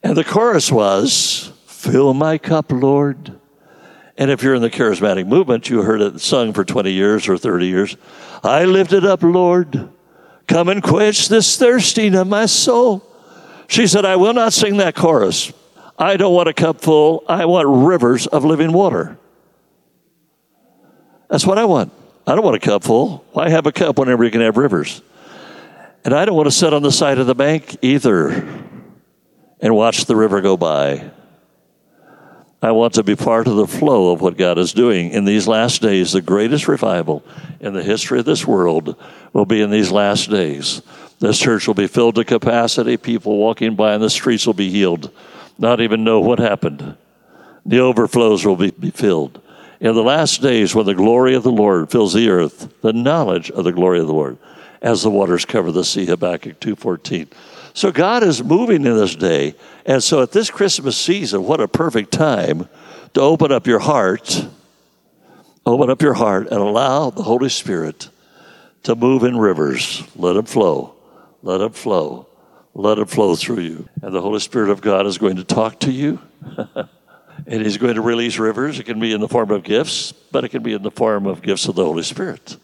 And 0.02 0.16
the 0.16 0.24
chorus 0.24 0.72
was, 0.72 1.52
Fill 1.66 2.14
my 2.14 2.38
cup, 2.38 2.72
Lord. 2.72 3.40
And 4.18 4.30
if 4.30 4.44
you're 4.44 4.56
in 4.56 4.62
the 4.62 4.70
charismatic 4.70 5.28
movement, 5.28 5.70
you 5.70 5.82
heard 5.82 6.02
it 6.02 6.22
sung 6.22 6.54
for 6.54 6.64
20 6.64 6.92
years 6.92 7.28
or 7.28 7.38
30 7.38 7.66
years. 7.66 7.98
I 8.44 8.66
lift 8.66 8.94
it 8.94 9.06
up, 9.06 9.24
Lord. 9.24 9.90
Come 10.48 10.70
and 10.70 10.84
quench 10.84 11.28
this 11.28 11.58
thirsting 11.58 12.16
of 12.16 12.28
my 12.28 12.46
soul. 12.46 13.04
She 13.68 13.88
said, 13.88 14.06
I 14.06 14.18
will 14.18 14.34
not 14.34 14.54
sing 14.54 14.78
that 14.78 14.96
chorus. 14.96 15.52
I 15.98 16.18
don't 16.18 16.34
want 16.34 16.50
a 16.50 16.54
cup 16.54 16.82
full. 16.82 17.24
I 17.28 17.46
want 17.46 17.68
rivers 17.68 18.28
of 18.28 18.46
living 18.46 18.74
water. 18.74 19.18
That's 21.30 21.46
what 21.46 21.58
I 21.58 21.66
want. 21.66 21.92
I 22.32 22.36
don't 22.36 22.46
want 22.46 22.56
a 22.56 22.60
cup 22.66 22.86
full. 22.86 23.26
Why 23.34 23.50
have 23.50 23.66
a 23.66 23.74
cup 23.74 24.00
whenever 24.00 24.24
you 24.24 24.32
can 24.32 24.40
have 24.40 24.56
rivers? 24.56 25.02
And 26.06 26.14
I 26.14 26.24
don't 26.24 26.38
want 26.38 26.48
to 26.48 26.52
sit 26.52 26.74
on 26.74 26.82
the 26.82 26.90
side 26.90 27.18
of 27.18 27.28
the 27.28 27.36
bank 27.36 27.76
either 27.82 28.30
and 29.60 29.76
watch 29.76 30.06
the 30.06 30.16
river 30.16 30.40
go 30.40 30.56
by. 30.56 31.12
I 32.62 32.72
want 32.72 32.94
to 32.94 33.04
be 33.04 33.18
part 33.18 33.48
of 33.48 33.58
the 33.58 33.68
flow 33.68 34.14
of 34.14 34.22
what 34.22 34.38
God 34.38 34.58
is 34.60 34.72
doing. 34.72 35.12
In 35.12 35.26
these 35.26 35.46
last 35.46 35.82
days, 35.82 36.14
the 36.14 36.22
greatest 36.22 36.70
revival 36.70 37.22
in 37.60 37.74
the 37.74 37.84
history 37.84 38.20
of 38.20 38.26
this 38.26 38.48
world 38.48 38.96
will 39.34 39.46
be 39.46 39.60
in 39.60 39.70
these 39.70 39.92
last 39.92 40.30
days. 40.30 40.82
This 41.20 41.38
church 41.38 41.68
will 41.68 41.74
be 41.74 41.88
filled 41.88 42.16
to 42.16 42.24
capacity. 42.24 42.96
People 42.96 43.40
walking 43.40 43.76
by 43.76 43.94
in 43.94 44.00
the 44.00 44.10
streets 44.10 44.46
will 44.46 44.54
be 44.54 44.70
healed, 44.70 45.12
not 45.58 45.82
even 45.82 46.06
know 46.06 46.22
what 46.22 46.40
happened. 46.40 46.96
The 47.66 47.80
overflows 47.80 48.46
will 48.46 48.56
be, 48.56 48.72
be 48.72 48.92
filled 48.92 49.41
in 49.82 49.96
the 49.96 50.04
last 50.04 50.44
days 50.44 50.76
when 50.76 50.86
the 50.86 50.94
glory 50.94 51.34
of 51.34 51.42
the 51.42 51.52
Lord 51.52 51.90
fills 51.90 52.14
the 52.14 52.30
earth, 52.30 52.72
the 52.82 52.94
knowledge 52.94 53.50
of 53.50 53.64
the 53.64 53.74
glory 53.74 54.00
of 54.00 54.06
the 54.06 54.14
Lord, 54.14 54.38
as 54.80 55.02
the 55.02 55.10
waters 55.10 55.44
cover 55.44 55.72
the 55.72 55.84
sea, 55.84 56.06
Habakkuk 56.06 56.60
2.14. 56.60 57.28
So 57.74 57.92
God 57.92 58.22
is 58.22 58.44
moving 58.44 58.86
in 58.86 58.96
this 58.96 59.16
day. 59.16 59.56
And 59.86 60.04
so 60.04 60.22
at 60.22 60.32
this 60.32 60.52
Christmas 60.52 60.96
season, 60.96 61.44
what 61.46 61.60
a 61.60 61.68
perfect 61.68 62.12
time 62.12 62.70
to 63.16 63.22
open 63.22 63.52
up 63.52 63.66
your 63.66 63.80
heart, 63.80 64.46
open 65.66 65.90
up 65.90 66.02
your 66.02 66.14
heart 66.14 66.48
and 66.48 66.60
allow 66.60 67.10
the 67.10 67.24
Holy 67.24 67.50
Spirit 67.50 68.10
to 68.84 68.96
move 68.96 69.24
in 69.24 69.36
rivers. 69.36 70.04
Let 70.16 70.34
them 70.34 70.46
flow. 70.46 70.94
Let 71.42 71.58
them 71.58 71.72
flow. 71.72 72.28
Let 72.76 72.96
them 72.96 73.08
flow 73.08 73.36
through 73.36 73.62
you. 73.62 73.90
And 74.04 74.14
the 74.14 74.22
Holy 74.22 74.40
Spirit 74.40 74.70
of 74.70 74.82
God 74.82 75.08
is 75.08 75.18
going 75.18 75.38
to 75.38 75.44
talk 75.44 75.80
to 75.82 75.92
you. 75.92 76.20
And 77.48 77.62
He's 77.62 77.78
going 77.78 77.96
to 77.96 78.02
release 78.02 78.38
rivers. 78.38 78.80
It 78.80 78.84
can 78.84 79.00
be 79.00 79.14
in 79.14 79.22
the 79.22 79.28
form 79.28 79.52
of 79.52 79.64
gifts, 79.64 80.12
but 80.32 80.44
it 80.44 80.50
can 80.50 80.64
be 80.64 80.74
in 80.74 80.84
the 80.84 80.92
form 80.92 81.26
of 81.26 81.42
gifts 81.42 81.68
of 81.68 81.76
the 81.76 81.86
Holy 81.86 82.04
Spirit. 82.04 82.58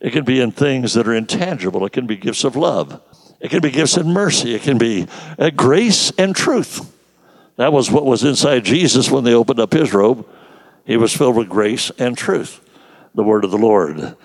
It 0.00 0.12
can 0.12 0.24
be 0.24 0.40
in 0.40 0.52
things 0.52 0.94
that 0.94 1.08
are 1.08 1.14
intangible. 1.14 1.84
It 1.86 1.92
can 1.92 2.06
be 2.06 2.16
gifts 2.16 2.44
of 2.44 2.56
love. 2.56 3.00
It 3.40 3.50
can 3.50 3.60
be 3.60 3.70
gifts 3.70 3.96
of 3.96 4.06
mercy. 4.06 4.54
It 4.54 4.62
can 4.62 4.78
be 4.78 5.06
uh, 5.38 5.50
grace 5.50 6.10
and 6.18 6.34
truth. 6.34 6.92
That 7.56 7.72
was 7.72 7.90
what 7.90 8.04
was 8.04 8.24
inside 8.24 8.64
Jesus 8.64 9.10
when 9.10 9.24
they 9.24 9.34
opened 9.34 9.60
up 9.60 9.72
his 9.72 9.94
robe. 9.94 10.26
He 10.84 10.96
was 10.96 11.16
filled 11.16 11.36
with 11.36 11.48
grace 11.48 11.90
and 11.98 12.18
truth, 12.18 12.60
the 13.14 13.22
word 13.22 13.44
of 13.44 13.50
the 13.50 13.58
Lord. 13.58 14.16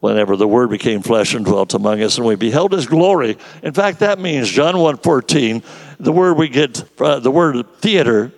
whenever 0.00 0.34
the 0.34 0.48
word 0.48 0.70
became 0.70 1.02
flesh 1.02 1.34
and 1.34 1.44
dwelt 1.44 1.74
among 1.74 2.02
us 2.02 2.16
and 2.16 2.26
we 2.26 2.34
beheld 2.34 2.72
his 2.72 2.86
glory 2.86 3.36
in 3.62 3.72
fact 3.74 3.98
that 3.98 4.18
means 4.18 4.48
john 4.48 4.74
1.14 4.74 5.62
the 5.98 6.10
word 6.10 6.38
we 6.38 6.48
get 6.48 6.82
uh, 7.00 7.20
the 7.20 7.30
word 7.30 7.66
theater 7.80 8.32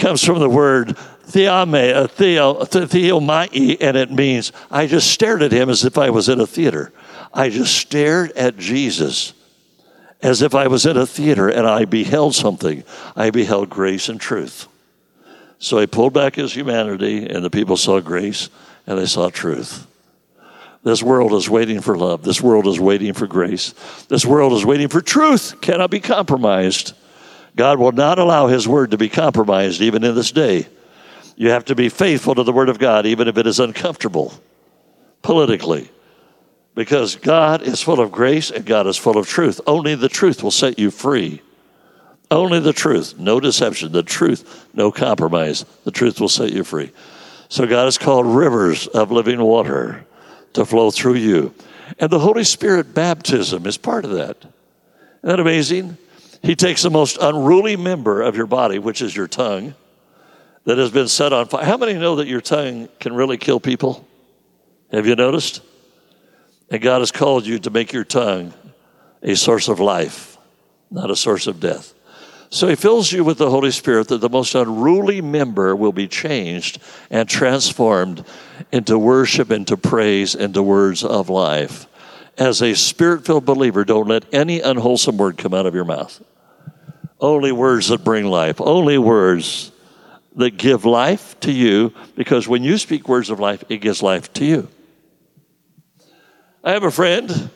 comes 0.00 0.24
from 0.24 0.38
the 0.38 0.48
word 0.48 0.96
theome, 0.96 1.74
uh, 1.74 2.08
theo, 2.08 2.54
theomai, 2.64 3.76
and 3.80 3.96
it 3.96 4.10
means 4.10 4.52
i 4.70 4.86
just 4.86 5.10
stared 5.10 5.42
at 5.42 5.52
him 5.52 5.68
as 5.68 5.84
if 5.84 5.98
i 5.98 6.10
was 6.10 6.28
in 6.28 6.40
a 6.40 6.46
theater 6.46 6.92
i 7.32 7.48
just 7.48 7.76
stared 7.76 8.32
at 8.32 8.56
jesus 8.56 9.32
as 10.22 10.42
if 10.42 10.54
i 10.54 10.66
was 10.66 10.86
in 10.86 10.96
a 10.96 11.06
theater 11.06 11.48
and 11.48 11.66
i 11.66 11.84
beheld 11.84 12.34
something 12.34 12.82
i 13.14 13.30
beheld 13.30 13.70
grace 13.70 14.08
and 14.08 14.20
truth 14.20 14.66
so 15.58 15.78
he 15.78 15.86
pulled 15.86 16.14
back 16.14 16.34
his 16.34 16.54
humanity 16.54 17.26
and 17.26 17.44
the 17.44 17.50
people 17.50 17.76
saw 17.76 18.00
grace 18.00 18.48
and 18.86 18.98
they 18.98 19.06
saw 19.06 19.28
truth 19.28 19.86
this 20.82 21.02
world 21.02 21.34
is 21.34 21.50
waiting 21.50 21.82
for 21.82 21.94
love. 21.96 22.22
This 22.22 22.40
world 22.40 22.66
is 22.66 22.80
waiting 22.80 23.12
for 23.12 23.26
grace. 23.26 23.74
This 24.08 24.24
world 24.24 24.54
is 24.54 24.64
waiting 24.64 24.88
for 24.88 25.02
truth, 25.02 25.60
cannot 25.60 25.90
be 25.90 26.00
compromised. 26.00 26.94
God 27.56 27.78
will 27.78 27.92
not 27.92 28.18
allow 28.18 28.46
His 28.46 28.66
word 28.68 28.92
to 28.92 28.98
be 28.98 29.08
compromised 29.08 29.80
even 29.80 30.04
in 30.04 30.14
this 30.14 30.32
day. 30.32 30.66
You 31.36 31.50
have 31.50 31.64
to 31.66 31.74
be 31.74 31.88
faithful 31.88 32.34
to 32.34 32.42
the 32.42 32.52
word 32.52 32.68
of 32.68 32.78
God, 32.78 33.06
even 33.06 33.28
if 33.28 33.38
it 33.38 33.46
is 33.46 33.60
uncomfortable 33.60 34.34
politically, 35.22 35.90
because 36.74 37.16
God 37.16 37.62
is 37.62 37.80
full 37.80 38.00
of 38.00 38.12
grace 38.12 38.50
and 38.50 38.64
God 38.64 38.86
is 38.86 38.96
full 38.96 39.18
of 39.18 39.28
truth. 39.28 39.60
Only 39.66 39.94
the 39.94 40.08
truth 40.08 40.42
will 40.42 40.50
set 40.50 40.78
you 40.78 40.90
free. 40.90 41.42
Only 42.30 42.60
the 42.60 42.72
truth, 42.72 43.18
no 43.18 43.40
deception. 43.40 43.90
The 43.90 44.02
truth, 44.02 44.68
no 44.72 44.92
compromise. 44.92 45.64
The 45.84 45.90
truth 45.90 46.20
will 46.20 46.28
set 46.28 46.52
you 46.52 46.62
free. 46.62 46.92
So 47.48 47.66
God 47.66 47.86
has 47.86 47.98
called 47.98 48.26
rivers 48.26 48.86
of 48.86 49.10
living 49.10 49.40
water 49.40 50.06
to 50.52 50.64
flow 50.64 50.90
through 50.90 51.14
you. 51.14 51.52
And 51.98 52.08
the 52.08 52.20
Holy 52.20 52.44
Spirit 52.44 52.94
baptism 52.94 53.66
is 53.66 53.76
part 53.76 54.04
of 54.04 54.12
that. 54.12 54.36
Isn't 54.36 54.50
that 55.22 55.40
amazing? 55.40 55.98
He 56.42 56.56
takes 56.56 56.82
the 56.82 56.90
most 56.90 57.18
unruly 57.20 57.76
member 57.76 58.22
of 58.22 58.36
your 58.36 58.46
body, 58.46 58.78
which 58.78 59.02
is 59.02 59.14
your 59.14 59.28
tongue, 59.28 59.74
that 60.64 60.78
has 60.78 60.90
been 60.90 61.08
set 61.08 61.32
on 61.32 61.46
fire. 61.46 61.64
How 61.64 61.76
many 61.76 61.94
know 61.94 62.16
that 62.16 62.28
your 62.28 62.40
tongue 62.40 62.88
can 62.98 63.14
really 63.14 63.36
kill 63.36 63.60
people? 63.60 64.06
Have 64.92 65.06
you 65.06 65.16
noticed? 65.16 65.62
And 66.70 66.80
God 66.80 67.00
has 67.00 67.12
called 67.12 67.46
you 67.46 67.58
to 67.60 67.70
make 67.70 67.92
your 67.92 68.04
tongue 68.04 68.54
a 69.22 69.34
source 69.36 69.68
of 69.68 69.80
life, 69.80 70.38
not 70.90 71.10
a 71.10 71.16
source 71.16 71.46
of 71.46 71.60
death. 71.60 71.94
So 72.48 72.66
he 72.66 72.74
fills 72.74 73.12
you 73.12 73.22
with 73.22 73.38
the 73.38 73.48
Holy 73.48 73.70
Spirit 73.70 74.08
that 74.08 74.20
the 74.20 74.28
most 74.28 74.54
unruly 74.56 75.20
member 75.20 75.76
will 75.76 75.92
be 75.92 76.08
changed 76.08 76.80
and 77.08 77.28
transformed 77.28 78.24
into 78.72 78.98
worship, 78.98 79.52
into 79.52 79.76
praise, 79.76 80.34
into 80.34 80.62
words 80.62 81.04
of 81.04 81.28
life. 81.28 81.86
As 82.40 82.62
a 82.62 82.74
spirit 82.74 83.26
filled 83.26 83.44
believer, 83.44 83.84
don't 83.84 84.08
let 84.08 84.24
any 84.32 84.60
unwholesome 84.62 85.18
word 85.18 85.36
come 85.36 85.52
out 85.52 85.66
of 85.66 85.74
your 85.74 85.84
mouth. 85.84 86.22
Only 87.20 87.52
words 87.52 87.88
that 87.88 88.02
bring 88.02 88.24
life, 88.24 88.62
only 88.62 88.96
words 88.96 89.70
that 90.36 90.56
give 90.56 90.86
life 90.86 91.38
to 91.40 91.52
you, 91.52 91.92
because 92.16 92.48
when 92.48 92.64
you 92.64 92.78
speak 92.78 93.08
words 93.08 93.28
of 93.28 93.40
life, 93.40 93.62
it 93.68 93.82
gives 93.82 94.02
life 94.02 94.32
to 94.34 94.46
you. 94.46 94.68
I 96.64 96.72
have 96.72 96.82
a 96.82 96.90
friend, 96.90 97.50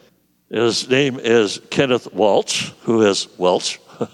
his 0.50 0.88
name 0.88 1.18
is 1.18 1.60
Kenneth 1.70 2.12
Walsh, 2.12 2.70
who 2.82 3.02
is 3.08 3.26
Welsh. 3.38 3.78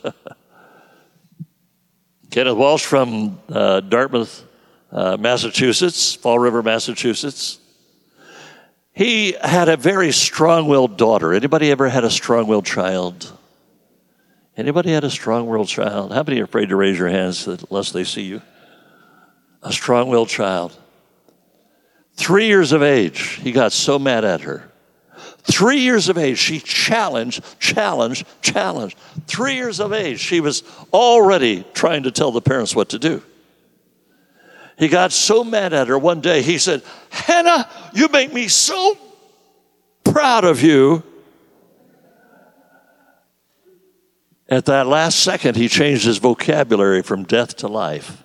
Kenneth 2.30 2.56
Walsh 2.56 2.84
from 2.84 3.40
uh, 3.48 3.80
Dartmouth, 3.80 4.44
uh, 4.92 5.16
Massachusetts, 5.16 6.14
Fall 6.14 6.38
River, 6.38 6.62
Massachusetts. 6.62 7.59
He 8.92 9.32
had 9.32 9.68
a 9.68 9.76
very 9.76 10.12
strong-willed 10.12 10.96
daughter. 10.96 11.32
Anybody 11.32 11.70
ever 11.70 11.88
had 11.88 12.04
a 12.04 12.10
strong-willed 12.10 12.66
child? 12.66 13.32
Anybody 14.56 14.92
had 14.92 15.04
a 15.04 15.10
strong-willed 15.10 15.68
child? 15.68 16.12
How 16.12 16.22
many 16.22 16.40
are 16.40 16.44
afraid 16.44 16.68
to 16.70 16.76
raise 16.76 16.98
your 16.98 17.08
hands 17.08 17.46
unless 17.46 17.92
they 17.92 18.04
see 18.04 18.22
you? 18.22 18.42
A 19.62 19.72
strong-willed 19.72 20.28
child. 20.28 20.76
Three 22.14 22.46
years 22.46 22.72
of 22.72 22.82
age, 22.82 23.38
he 23.42 23.52
got 23.52 23.72
so 23.72 23.98
mad 23.98 24.24
at 24.24 24.42
her 24.42 24.70
Three 25.42 25.78
years 25.78 26.08
of 26.08 26.18
age, 26.18 26.38
she 26.38 26.60
challenged, 26.60 27.42
challenged, 27.58 28.26
challenged. 28.42 28.96
Three 29.26 29.54
years 29.54 29.80
of 29.80 29.92
age, 29.92 30.20
she 30.20 30.40
was 30.40 30.62
already 30.92 31.64
trying 31.72 32.02
to 32.04 32.10
tell 32.10 32.30
the 32.30 32.42
parents 32.42 32.76
what 32.76 32.90
to 32.90 32.98
do. 32.98 33.22
He 34.80 34.88
got 34.88 35.12
so 35.12 35.44
mad 35.44 35.74
at 35.74 35.88
her 35.88 35.98
one 35.98 36.22
day, 36.22 36.40
he 36.40 36.56
said, 36.56 36.82
Hannah, 37.10 37.68
you 37.92 38.08
make 38.08 38.32
me 38.32 38.48
so 38.48 38.96
proud 40.04 40.44
of 40.44 40.62
you. 40.62 41.02
At 44.48 44.64
that 44.64 44.86
last 44.86 45.20
second, 45.20 45.56
he 45.56 45.68
changed 45.68 46.06
his 46.06 46.16
vocabulary 46.16 47.02
from 47.02 47.24
death 47.24 47.58
to 47.58 47.68
life. 47.68 48.22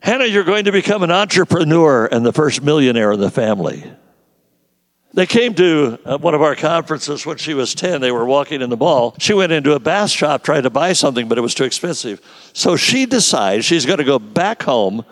Hannah, 0.00 0.26
you're 0.26 0.44
going 0.44 0.66
to 0.66 0.72
become 0.72 1.02
an 1.02 1.10
entrepreneur 1.10 2.04
and 2.04 2.24
the 2.24 2.34
first 2.34 2.62
millionaire 2.62 3.12
in 3.12 3.20
the 3.20 3.30
family. 3.30 3.90
They 5.14 5.24
came 5.24 5.54
to 5.54 5.98
uh, 6.04 6.18
one 6.18 6.34
of 6.34 6.42
our 6.42 6.54
conferences 6.54 7.24
when 7.24 7.38
she 7.38 7.54
was 7.54 7.74
10. 7.74 8.02
They 8.02 8.12
were 8.12 8.26
walking 8.26 8.60
in 8.60 8.68
the 8.68 8.76
mall. 8.76 9.16
She 9.18 9.32
went 9.32 9.52
into 9.52 9.72
a 9.72 9.80
bath 9.80 10.10
shop 10.10 10.44
trying 10.44 10.64
to 10.64 10.70
buy 10.70 10.92
something, 10.92 11.28
but 11.28 11.38
it 11.38 11.40
was 11.40 11.54
too 11.54 11.64
expensive. 11.64 12.20
So 12.52 12.76
she 12.76 13.06
decides 13.06 13.64
she's 13.64 13.86
going 13.86 14.00
to 14.00 14.04
go 14.04 14.18
back 14.18 14.62
home. 14.62 15.06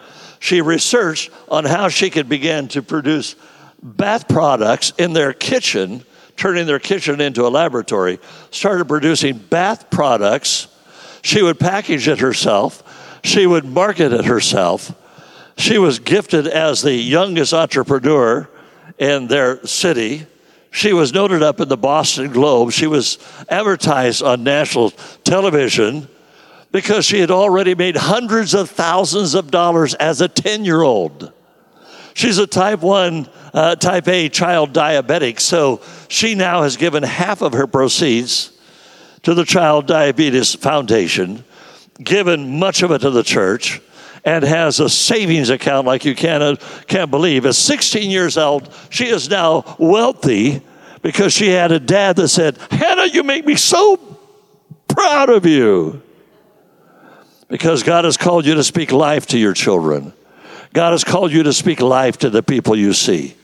She 0.44 0.60
researched 0.60 1.30
on 1.48 1.64
how 1.64 1.88
she 1.88 2.10
could 2.10 2.28
begin 2.28 2.68
to 2.68 2.82
produce 2.82 3.34
bath 3.82 4.28
products 4.28 4.92
in 4.98 5.14
their 5.14 5.32
kitchen, 5.32 6.04
turning 6.36 6.66
their 6.66 6.78
kitchen 6.78 7.18
into 7.22 7.46
a 7.46 7.48
laboratory, 7.48 8.18
started 8.50 8.86
producing 8.86 9.38
bath 9.38 9.88
products. 9.88 10.68
She 11.22 11.42
would 11.42 11.58
package 11.58 12.08
it 12.08 12.18
herself, 12.18 12.82
she 13.24 13.46
would 13.46 13.64
market 13.64 14.12
it 14.12 14.26
herself. 14.26 14.92
She 15.56 15.78
was 15.78 15.98
gifted 15.98 16.46
as 16.46 16.82
the 16.82 16.92
youngest 16.92 17.54
entrepreneur 17.54 18.46
in 18.98 19.28
their 19.28 19.64
city. 19.64 20.26
She 20.70 20.92
was 20.92 21.14
noted 21.14 21.42
up 21.42 21.58
in 21.58 21.70
the 21.70 21.78
Boston 21.78 22.30
Globe. 22.30 22.70
She 22.72 22.86
was 22.86 23.16
advertised 23.48 24.22
on 24.22 24.44
national 24.44 24.90
television 25.24 26.06
because 26.74 27.04
she 27.04 27.20
had 27.20 27.30
already 27.30 27.76
made 27.76 27.94
hundreds 27.94 28.52
of 28.52 28.68
thousands 28.68 29.34
of 29.34 29.48
dollars 29.48 29.94
as 29.94 30.20
a 30.20 30.26
10 30.26 30.64
year 30.64 30.82
old. 30.82 31.32
She's 32.14 32.38
a 32.38 32.48
type 32.48 32.80
1, 32.80 33.28
uh, 33.54 33.76
type 33.76 34.08
A 34.08 34.28
child 34.28 34.72
diabetic, 34.72 35.38
so 35.38 35.82
she 36.08 36.34
now 36.34 36.62
has 36.62 36.76
given 36.76 37.04
half 37.04 37.42
of 37.42 37.52
her 37.52 37.68
proceeds 37.68 38.58
to 39.22 39.34
the 39.34 39.44
Child 39.44 39.86
Diabetes 39.86 40.56
Foundation, 40.56 41.44
given 42.02 42.58
much 42.58 42.82
of 42.82 42.90
it 42.90 43.02
to 43.02 43.10
the 43.10 43.22
church 43.22 43.80
and 44.24 44.42
has 44.42 44.80
a 44.80 44.88
savings 44.88 45.50
account 45.50 45.86
like 45.86 46.04
you 46.04 46.16
can't, 46.16 46.60
can't 46.88 47.10
believe. 47.10 47.46
At 47.46 47.54
16 47.54 48.10
years 48.10 48.36
old, 48.36 48.74
she 48.90 49.06
is 49.06 49.30
now 49.30 49.76
wealthy 49.78 50.60
because 51.02 51.32
she 51.32 51.50
had 51.50 51.70
a 51.70 51.78
dad 51.78 52.16
that 52.16 52.28
said, 52.28 52.58
Hannah, 52.72 53.06
you 53.06 53.22
make 53.22 53.46
me 53.46 53.54
so 53.54 54.18
proud 54.88 55.30
of 55.30 55.46
you. 55.46 56.02
Because 57.48 57.82
God 57.82 58.04
has 58.04 58.16
called 58.16 58.46
you 58.46 58.54
to 58.54 58.64
speak 58.64 58.90
life 58.90 59.26
to 59.28 59.38
your 59.38 59.52
children. 59.52 60.12
God 60.72 60.92
has 60.92 61.04
called 61.04 61.32
you 61.32 61.44
to 61.44 61.52
speak 61.52 61.80
life 61.80 62.18
to 62.18 62.30
the 62.30 62.42
people 62.42 62.76
you 62.76 62.92
see. 62.92 63.36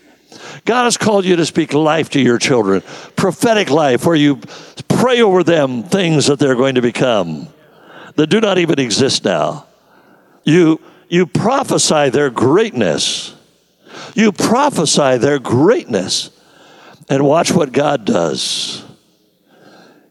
God 0.64 0.84
has 0.84 0.96
called 0.96 1.24
you 1.24 1.36
to 1.36 1.46
speak 1.46 1.72
life 1.72 2.10
to 2.10 2.20
your 2.20 2.38
children, 2.38 2.82
prophetic 3.16 3.70
life, 3.70 4.04
where 4.06 4.16
you 4.16 4.40
pray 4.88 5.22
over 5.22 5.42
them 5.42 5.82
things 5.82 6.26
that 6.26 6.38
they're 6.38 6.56
going 6.56 6.74
to 6.74 6.82
become 6.82 7.48
that 8.16 8.26
do 8.26 8.40
not 8.40 8.58
even 8.58 8.78
exist 8.78 9.24
now. 9.24 9.66
You, 10.44 10.80
you 11.08 11.26
prophesy 11.26 12.10
their 12.10 12.30
greatness. 12.30 13.34
You 14.14 14.32
prophesy 14.32 15.18
their 15.18 15.38
greatness. 15.38 16.30
And 17.08 17.26
watch 17.26 17.50
what 17.50 17.72
God 17.72 18.04
does. 18.04 18.84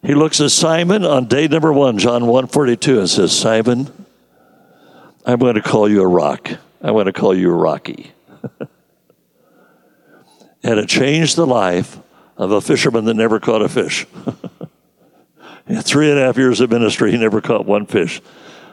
He 0.01 0.15
looks 0.15 0.39
at 0.39 0.51
Simon 0.51 1.03
on 1.03 1.25
day 1.25 1.47
number 1.47 1.73
one, 1.73 1.97
John 1.97 2.21
142, 2.25 2.99
and 2.99 3.09
says, 3.09 3.37
Simon, 3.37 3.91
I'm 5.25 5.39
going 5.39 5.55
to 5.55 5.61
call 5.61 5.89
you 5.89 6.01
a 6.01 6.07
rock. 6.07 6.49
I'm 6.81 6.93
going 6.93 7.07
to 7.07 7.13
call 7.13 7.35
you 7.35 7.51
a 7.51 7.55
Rocky. 7.55 8.11
and 10.63 10.79
it 10.79 10.87
changed 10.87 11.35
the 11.35 11.45
life 11.45 11.99
of 12.37 12.51
a 12.51 12.61
fisherman 12.61 13.05
that 13.05 13.15
never 13.15 13.39
caught 13.39 13.61
a 13.61 13.67
fish. 13.67 14.07
In 15.67 15.81
three 15.81 16.09
and 16.09 16.17
a 16.17 16.23
half 16.23 16.37
years 16.37 16.61
of 16.61 16.71
ministry, 16.71 17.11
he 17.11 17.17
never 17.17 17.41
caught 17.41 17.65
one 17.65 17.85
fish. 17.85 18.21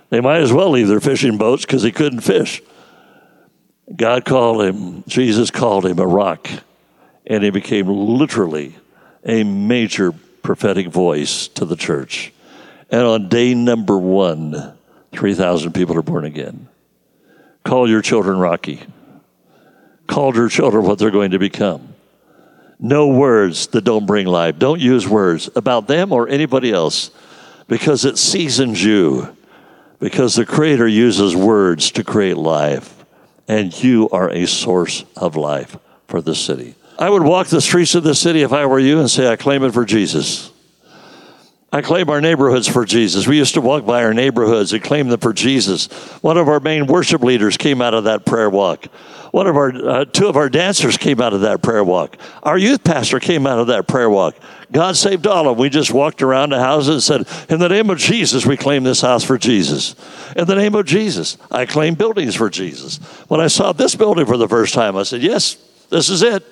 They 0.08 0.20
might 0.20 0.40
as 0.40 0.52
well 0.52 0.70
leave 0.70 0.86
their 0.86 1.00
fishing 1.00 1.36
boats 1.36 1.66
because 1.66 1.82
he 1.82 1.90
couldn't 1.90 2.20
fish. 2.20 2.62
God 3.94 4.24
called 4.24 4.62
him, 4.62 5.02
Jesus 5.06 5.50
called 5.50 5.84
him 5.84 5.98
a 5.98 6.06
rock, 6.06 6.48
and 7.26 7.42
he 7.42 7.50
became 7.50 7.88
literally 7.88 8.76
a 9.24 9.42
major 9.44 10.14
prophetic 10.46 10.86
voice 10.86 11.48
to 11.48 11.64
the 11.64 11.74
church. 11.74 12.32
And 12.88 13.02
on 13.02 13.28
day 13.28 13.52
number 13.52 13.98
one, 13.98 14.74
3,000 15.10 15.72
people 15.72 15.98
are 15.98 16.02
born 16.02 16.24
again. 16.24 16.68
Call 17.64 17.90
your 17.90 18.00
children 18.00 18.38
Rocky. 18.38 18.80
Call 20.06 20.36
your 20.36 20.48
children 20.48 20.84
what 20.84 21.00
they're 21.00 21.10
going 21.10 21.32
to 21.32 21.40
become. 21.40 21.94
No 22.78 23.08
words 23.08 23.66
that 23.68 23.82
don't 23.82 24.06
bring 24.06 24.28
life. 24.28 24.56
Don't 24.56 24.80
use 24.80 25.08
words 25.08 25.50
about 25.56 25.88
them 25.88 26.12
or 26.12 26.28
anybody 26.28 26.70
else 26.70 27.10
because 27.66 28.04
it 28.04 28.16
seasons 28.16 28.82
you. 28.82 29.36
Because 29.98 30.36
the 30.36 30.46
Creator 30.46 30.86
uses 30.86 31.34
words 31.34 31.90
to 31.92 32.04
create 32.04 32.36
life, 32.36 33.04
and 33.48 33.72
you 33.82 34.08
are 34.10 34.30
a 34.30 34.46
source 34.46 35.04
of 35.16 35.34
life 35.34 35.76
for 36.06 36.20
the 36.20 36.34
city. 36.34 36.76
I 36.98 37.10
would 37.10 37.22
walk 37.22 37.48
the 37.48 37.60
streets 37.60 37.94
of 37.94 38.04
the 38.04 38.14
city 38.14 38.42
if 38.42 38.52
I 38.52 38.66
were 38.66 38.78
you 38.78 39.00
and 39.00 39.10
say, 39.10 39.28
I 39.28 39.36
claim 39.36 39.62
it 39.62 39.72
for 39.72 39.84
Jesus. 39.84 40.50
I 41.72 41.82
claim 41.82 42.08
our 42.08 42.20
neighborhoods 42.22 42.68
for 42.68 42.86
Jesus. 42.86 43.26
We 43.26 43.36
used 43.36 43.54
to 43.54 43.60
walk 43.60 43.84
by 43.84 44.02
our 44.04 44.14
neighborhoods 44.14 44.72
and 44.72 44.82
claim 44.82 45.08
them 45.08 45.20
for 45.20 45.34
Jesus. 45.34 45.88
One 46.22 46.38
of 46.38 46.48
our 46.48 46.60
main 46.60 46.86
worship 46.86 47.22
leaders 47.22 47.58
came 47.58 47.82
out 47.82 47.92
of 47.92 48.04
that 48.04 48.24
prayer 48.24 48.48
walk. 48.48 48.86
One 49.32 49.46
of 49.46 49.56
our 49.56 49.68
uh, 49.68 50.04
two 50.06 50.28
of 50.28 50.36
our 50.36 50.48
dancers 50.48 50.96
came 50.96 51.20
out 51.20 51.34
of 51.34 51.42
that 51.42 51.60
prayer 51.60 51.84
walk. 51.84 52.16
Our 52.42 52.56
youth 52.56 52.82
pastor 52.82 53.20
came 53.20 53.46
out 53.46 53.58
of 53.58 53.66
that 53.66 53.86
prayer 53.86 54.08
walk. 54.08 54.36
God 54.72 54.96
saved 54.96 55.26
all 55.26 55.48
of 55.48 55.56
them. 55.56 55.62
We 55.62 55.68
just 55.68 55.92
walked 55.92 56.22
around 56.22 56.50
the 56.50 56.60
houses 56.60 57.10
and 57.10 57.26
said, 57.26 57.50
"In 57.50 57.58
the 57.58 57.68
name 57.68 57.90
of 57.90 57.98
Jesus, 57.98 58.46
we 58.46 58.56
claim 58.56 58.84
this 58.84 59.02
house 59.02 59.24
for 59.24 59.36
Jesus." 59.36 59.94
In 60.34 60.46
the 60.46 60.54
name 60.54 60.74
of 60.74 60.86
Jesus, 60.86 61.36
I 61.50 61.66
claim 61.66 61.94
buildings 61.94 62.34
for 62.34 62.48
Jesus. 62.48 62.98
When 63.28 63.40
I 63.40 63.48
saw 63.48 63.72
this 63.72 63.94
building 63.94 64.24
for 64.24 64.38
the 64.38 64.48
first 64.48 64.72
time, 64.72 64.96
I 64.96 65.02
said, 65.02 65.20
"Yes, 65.20 65.58
this 65.90 66.08
is 66.08 66.22
it. 66.22 66.42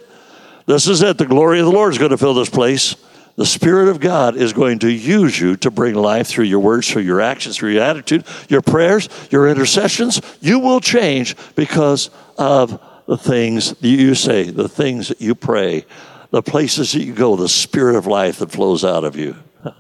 This 0.66 0.88
is 0.88 1.03
it. 1.03 1.18
The 1.18 1.27
glory 1.27 1.61
of 1.61 1.66
the 1.66 1.72
Lord 1.72 1.92
is 1.92 1.98
going 1.98 2.11
to 2.11 2.18
fill 2.18 2.35
this 2.35 2.50
place." 2.50 2.96
the 3.37 3.46
Spirit 3.46 3.88
of 3.88 4.00
God 4.00 4.37
is 4.37 4.53
going 4.53 4.79
to 4.81 4.90
use 4.90 5.38
you 5.38 5.57
to 5.57 5.70
bring 5.70 5.94
life 5.94 6.29
through 6.29 6.44
your 6.44 6.61
words, 6.61 6.88
through 6.88 7.03
your 7.03 7.20
actions, 7.20 7.57
through 7.57 7.72
your 7.72 7.83
attitude, 7.83 8.24
your 8.48 8.62
prayers, 8.62 9.09
your 9.31 9.48
intercessions. 9.48 10.20
You 10.40 10.61
will 10.61 10.81
change 10.81 11.35
because 11.55 12.11
of 12.38 12.81
the 13.07 13.18
things 13.18 13.70
that 13.70 13.88
you 13.88 14.14
say, 14.14 14.44
the 14.44 14.68
things 14.68 15.09
that 15.09 15.20
you 15.20 15.35
pray, 15.35 15.85
the 16.31 16.42
places 16.42 16.92
that 16.92 17.03
you 17.03 17.12
go, 17.12 17.37
the 17.37 17.48
Spirit 17.48 17.96
of 17.96 18.07
life 18.07 18.38
that 18.38 18.53
flows 18.53 18.85
out 18.85 19.05
of 19.05 19.16
you. 19.16 19.37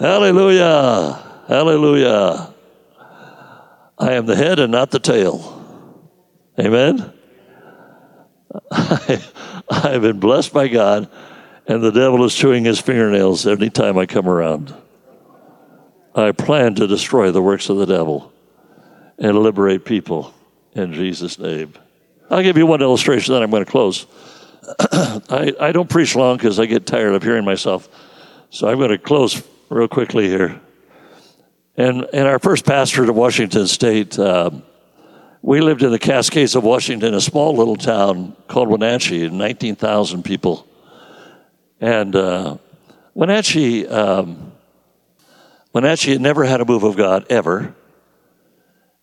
Hallelujah! 0.00 1.44
Hallelujah! 1.48 2.54
I 3.98 4.12
am 4.14 4.26
the 4.26 4.36
head 4.36 4.58
and 4.58 4.72
not 4.72 4.90
the 4.90 4.98
tail. 4.98 5.58
Amen? 6.58 7.12
I, 8.70 9.22
I've 9.70 10.02
been 10.02 10.20
blessed 10.20 10.52
by 10.52 10.68
God 10.68 11.08
and 11.66 11.82
the 11.82 11.92
devil 11.92 12.24
is 12.24 12.34
chewing 12.34 12.64
his 12.64 12.80
fingernails 12.80 13.46
every 13.46 13.70
time 13.70 13.98
I 13.98 14.06
come 14.06 14.28
around. 14.28 14.74
I 16.14 16.32
plan 16.32 16.74
to 16.76 16.86
destroy 16.86 17.30
the 17.30 17.40
works 17.40 17.68
of 17.68 17.78
the 17.78 17.86
devil 17.86 18.32
and 19.18 19.38
liberate 19.38 19.84
people 19.84 20.34
in 20.74 20.92
Jesus' 20.92 21.38
name. 21.38 21.74
I'll 22.30 22.42
give 22.42 22.56
you 22.56 22.66
one 22.66 22.82
illustration, 22.82 23.34
then 23.34 23.42
I'm 23.42 23.50
going 23.50 23.64
to 23.64 23.70
close. 23.70 24.06
I, 24.90 25.52
I 25.60 25.72
don't 25.72 25.88
preach 25.88 26.16
long 26.16 26.36
because 26.36 26.58
I 26.58 26.66
get 26.66 26.86
tired 26.86 27.14
of 27.14 27.22
hearing 27.22 27.44
myself. 27.44 27.88
So 28.50 28.68
I'm 28.68 28.78
going 28.78 28.90
to 28.90 28.98
close 28.98 29.42
real 29.68 29.88
quickly 29.88 30.28
here. 30.28 30.60
And, 31.76 32.06
and 32.12 32.28
our 32.28 32.38
first 32.38 32.66
pastor 32.66 33.06
to 33.06 33.12
Washington 33.12 33.66
State, 33.66 34.18
uh, 34.18 34.50
we 35.42 35.60
lived 35.60 35.82
in 35.82 35.90
the 35.90 35.98
Cascades 35.98 36.54
of 36.54 36.62
Washington, 36.62 37.14
a 37.14 37.20
small 37.20 37.56
little 37.56 37.74
town 37.74 38.36
called 38.46 38.68
Wenatchee, 38.68 39.28
19,000 39.28 40.22
people. 40.22 40.66
And 41.80 42.14
uh, 42.14 42.58
Wenatchee, 43.14 43.88
um, 43.88 44.52
Wenatchee 45.72 46.12
had 46.12 46.20
never 46.20 46.44
had 46.44 46.60
a 46.60 46.64
move 46.64 46.84
of 46.84 46.96
God 46.96 47.26
ever. 47.28 47.74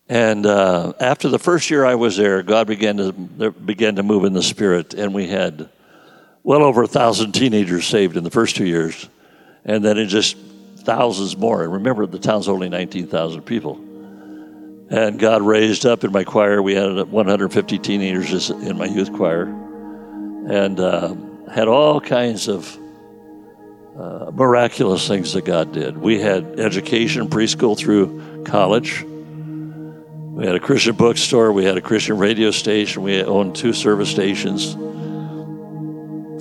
And 0.08 0.46
uh, 0.46 0.94
after 0.98 1.28
the 1.28 1.38
first 1.38 1.68
year 1.68 1.84
I 1.84 1.94
was 1.94 2.16
there, 2.16 2.42
God 2.42 2.66
began 2.66 2.96
to 2.96 3.12
began 3.12 3.96
to 3.96 4.02
move 4.02 4.24
in 4.24 4.32
the 4.32 4.42
Spirit, 4.42 4.92
and 4.94 5.14
we 5.14 5.28
had 5.28 5.68
well 6.42 6.64
over 6.64 6.82
a 6.82 6.88
thousand 6.88 7.30
teenagers 7.30 7.86
saved 7.86 8.16
in 8.16 8.24
the 8.24 8.30
first 8.30 8.56
two 8.56 8.66
years, 8.66 9.08
and 9.64 9.84
then 9.84 9.98
it 9.98 10.06
just 10.06 10.36
thousands 10.78 11.36
more. 11.36 11.62
And 11.62 11.74
remember, 11.74 12.06
the 12.06 12.18
town's 12.18 12.48
only 12.48 12.68
nineteen 12.68 13.06
thousand 13.06 13.42
people. 13.42 13.80
And 14.90 15.18
God 15.18 15.42
raised 15.42 15.86
up 15.86 16.04
in 16.04 16.12
my 16.12 16.24
choir. 16.24 16.60
We 16.60 16.74
had 16.74 17.08
150 17.08 17.78
teenagers 17.78 18.50
in 18.50 18.76
my 18.76 18.86
youth 18.86 19.12
choir, 19.12 19.44
and. 19.44 20.78
Uh, 20.78 21.14
had 21.50 21.68
all 21.68 22.00
kinds 22.00 22.48
of 22.48 22.78
uh, 23.98 24.30
miraculous 24.32 25.06
things 25.08 25.32
that 25.32 25.44
God 25.44 25.72
did. 25.72 25.98
We 25.98 26.20
had 26.20 26.60
education, 26.60 27.28
preschool 27.28 27.76
through 27.76 28.44
college. 28.44 29.02
We 29.02 30.46
had 30.46 30.54
a 30.54 30.60
Christian 30.60 30.94
bookstore. 30.94 31.52
We 31.52 31.64
had 31.64 31.76
a 31.76 31.80
Christian 31.80 32.18
radio 32.18 32.50
station. 32.52 33.02
We 33.02 33.22
owned 33.22 33.56
two 33.56 33.72
service 33.72 34.08
stations. 34.08 34.76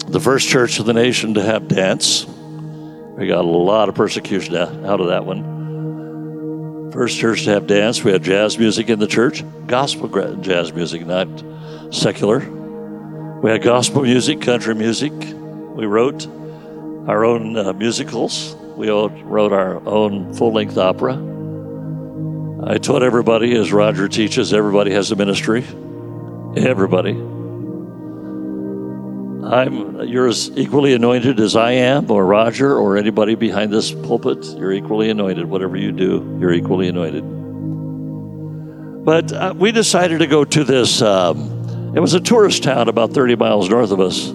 The 0.06 0.20
first 0.20 0.48
church 0.48 0.80
of 0.80 0.86
the 0.86 0.94
nation 0.94 1.34
to 1.34 1.44
have 1.44 1.68
dance. 1.68 2.26
We 2.26 3.28
got 3.28 3.44
a 3.44 3.48
lot 3.48 3.90
of 3.90 3.96
persecution 3.96 4.56
out 4.56 5.02
of 5.02 5.08
that 5.08 5.26
one. 5.26 5.59
First 6.92 7.20
church 7.20 7.44
to 7.44 7.52
have 7.52 7.68
dance. 7.68 8.04
We 8.04 8.12
had 8.12 8.24
jazz 8.24 8.58
music 8.58 8.90
in 8.90 8.98
the 8.98 9.08
church, 9.08 9.44
gospel 9.68 10.08
jazz 10.38 10.74
music, 10.74 11.06
not 11.06 11.28
secular. 11.92 12.40
We 13.42 13.52
had 13.52 13.62
gospel 13.62 14.02
music, 14.02 14.42
country 14.42 14.74
music. 14.74 15.14
We 15.14 15.86
wrote 15.86 16.26
our 17.08 17.24
own 17.26 17.56
uh, 17.56 17.74
musicals. 17.74 18.56
We 18.76 18.90
wrote 18.90 19.54
our 19.54 19.88
own 19.88 20.34
full 20.34 20.52
length 20.52 20.78
opera. 20.78 21.14
I 22.66 22.80
taught 22.80 23.04
everybody, 23.04 23.56
as 23.56 23.72
Roger 23.72 24.08
teaches, 24.08 24.52
everybody 24.52 24.92
has 24.92 25.12
a 25.12 25.16
ministry. 25.16 25.64
Everybody. 26.58 27.39
I'm 29.44 30.08
you're 30.08 30.28
as 30.28 30.52
equally 30.56 30.94
anointed 30.94 31.40
as 31.40 31.56
I 31.56 31.72
am, 31.72 32.12
or 32.12 32.26
Roger, 32.26 32.78
or 32.78 32.98
anybody 32.98 33.36
behind 33.36 33.72
this 33.72 33.92
pulpit. 33.92 34.44
You're 34.46 34.74
equally 34.74 35.10
anointed. 35.10 35.46
Whatever 35.46 35.78
you 35.78 35.92
do, 35.92 36.38
you're 36.40 36.54
equally 36.54 36.88
anointed. 36.88 37.24
But 39.06 39.32
uh, 39.32 39.54
we 39.58 39.72
decided 39.72 40.20
to 40.20 40.28
go 40.28 40.44
to 40.46 40.64
this. 40.64 41.02
Um, 41.02 41.94
it 41.96 42.00
was 42.00 42.14
a 42.14 42.20
tourist 42.20 42.64
town 42.64 42.90
about 42.90 43.14
30 43.14 43.36
miles 43.36 43.70
north 43.70 43.92
of 43.92 44.00
us 44.00 44.28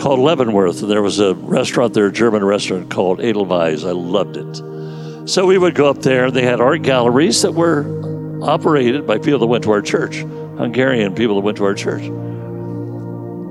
called 0.00 0.20
Leavenworth. 0.20 0.82
And 0.82 0.90
there 0.90 1.02
was 1.02 1.18
a 1.18 1.34
restaurant 1.34 1.92
there, 1.94 2.06
a 2.06 2.12
German 2.12 2.44
restaurant 2.44 2.90
called 2.90 3.20
Edelweiss. 3.20 3.84
I 3.84 3.90
loved 3.90 4.36
it. 4.36 5.28
So 5.28 5.44
we 5.44 5.58
would 5.58 5.74
go 5.74 5.90
up 5.90 5.98
there. 5.98 6.26
and 6.26 6.34
They 6.34 6.44
had 6.44 6.60
art 6.60 6.82
galleries 6.82 7.42
that 7.42 7.52
were 7.52 8.40
operated 8.42 9.06
by 9.06 9.18
people 9.18 9.40
that 9.40 9.46
went 9.46 9.64
to 9.64 9.72
our 9.72 9.82
church, 9.82 10.16
Hungarian 10.16 11.14
people 11.14 11.34
that 11.34 11.42
went 11.42 11.58
to 11.58 11.64
our 11.64 11.74
church. 11.74 12.04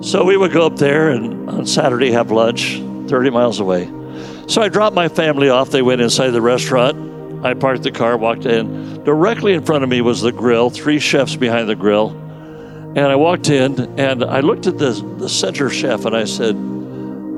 So 0.01 0.23
we 0.23 0.37
would 0.37 0.51
go 0.51 0.65
up 0.65 0.75
there 0.75 1.09
and 1.09 1.49
on 1.49 1.65
Saturday 1.65 2.11
have 2.11 2.31
lunch 2.31 2.77
30 3.07 3.29
miles 3.31 3.59
away. 3.59 3.85
So 4.47 4.61
I 4.61 4.69
dropped 4.69 4.95
my 4.95 5.09
family 5.09 5.49
off. 5.49 5.71
They 5.71 5.81
went 5.81 6.01
inside 6.01 6.29
the 6.29 6.41
restaurant. 6.41 7.45
I 7.45 7.53
parked 7.53 7.83
the 7.83 7.91
car, 7.91 8.15
walked 8.15 8.45
in. 8.45 9.03
Directly 9.03 9.53
in 9.53 9.65
front 9.65 9.83
of 9.83 9.89
me 9.89 10.01
was 10.01 10.21
the 10.21 10.31
grill, 10.31 10.69
three 10.69 10.99
chefs 10.99 11.35
behind 11.35 11.67
the 11.67 11.75
grill. 11.75 12.09
And 12.09 12.99
I 12.99 13.15
walked 13.15 13.49
in 13.49 13.99
and 13.99 14.23
I 14.23 14.39
looked 14.39 14.67
at 14.67 14.77
the, 14.77 14.91
the 15.17 15.29
center 15.29 15.69
chef 15.69 16.05
and 16.05 16.15
I 16.15 16.25
said 16.25 16.55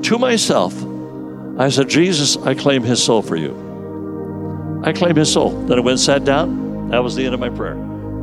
to 0.04 0.18
myself, 0.18 0.74
I 1.58 1.68
said, 1.68 1.88
Jesus, 1.88 2.36
I 2.38 2.54
claim 2.54 2.82
his 2.82 3.02
soul 3.02 3.22
for 3.22 3.36
you. 3.36 4.80
I 4.84 4.92
claim 4.92 5.16
his 5.16 5.32
soul. 5.32 5.50
Then 5.66 5.78
I 5.78 5.80
went 5.80 5.92
and 5.92 6.00
sat 6.00 6.24
down. 6.24 6.90
That 6.90 7.02
was 7.02 7.14
the 7.14 7.24
end 7.24 7.34
of 7.34 7.40
my 7.40 7.50
prayer. 7.50 7.76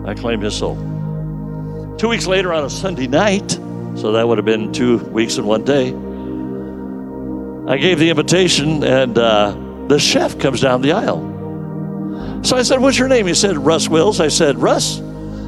I 0.07 0.13
claimed 0.13 0.43
his 0.43 0.55
soul. 0.55 0.75
Two 1.97 2.09
weeks 2.09 2.27
later 2.27 2.53
on 2.53 2.63
a 2.63 2.69
Sunday 2.69 3.07
night, 3.07 3.59
so 3.97 4.11
that 4.11 4.27
would 4.27 4.37
have 4.37 4.45
been 4.45 4.71
two 4.71 4.97
weeks 4.97 5.37
and 5.37 5.47
one 5.47 5.63
day, 5.63 5.87
I 7.67 7.77
gave 7.77 7.97
the 7.97 8.11
invitation 8.11 8.83
and 8.83 9.17
uh, 9.17 9.57
the 9.87 9.97
chef 9.97 10.37
comes 10.37 10.61
down 10.61 10.81
the 10.81 10.91
aisle. 10.91 12.43
So 12.43 12.55
I 12.55 12.61
said, 12.61 12.79
What's 12.79 12.99
your 12.99 13.07
name? 13.07 13.25
He 13.25 13.33
said, 13.33 13.57
Russ 13.57 13.89
Wills. 13.89 14.19
I 14.19 14.27
said, 14.27 14.59
Russ, 14.59 14.99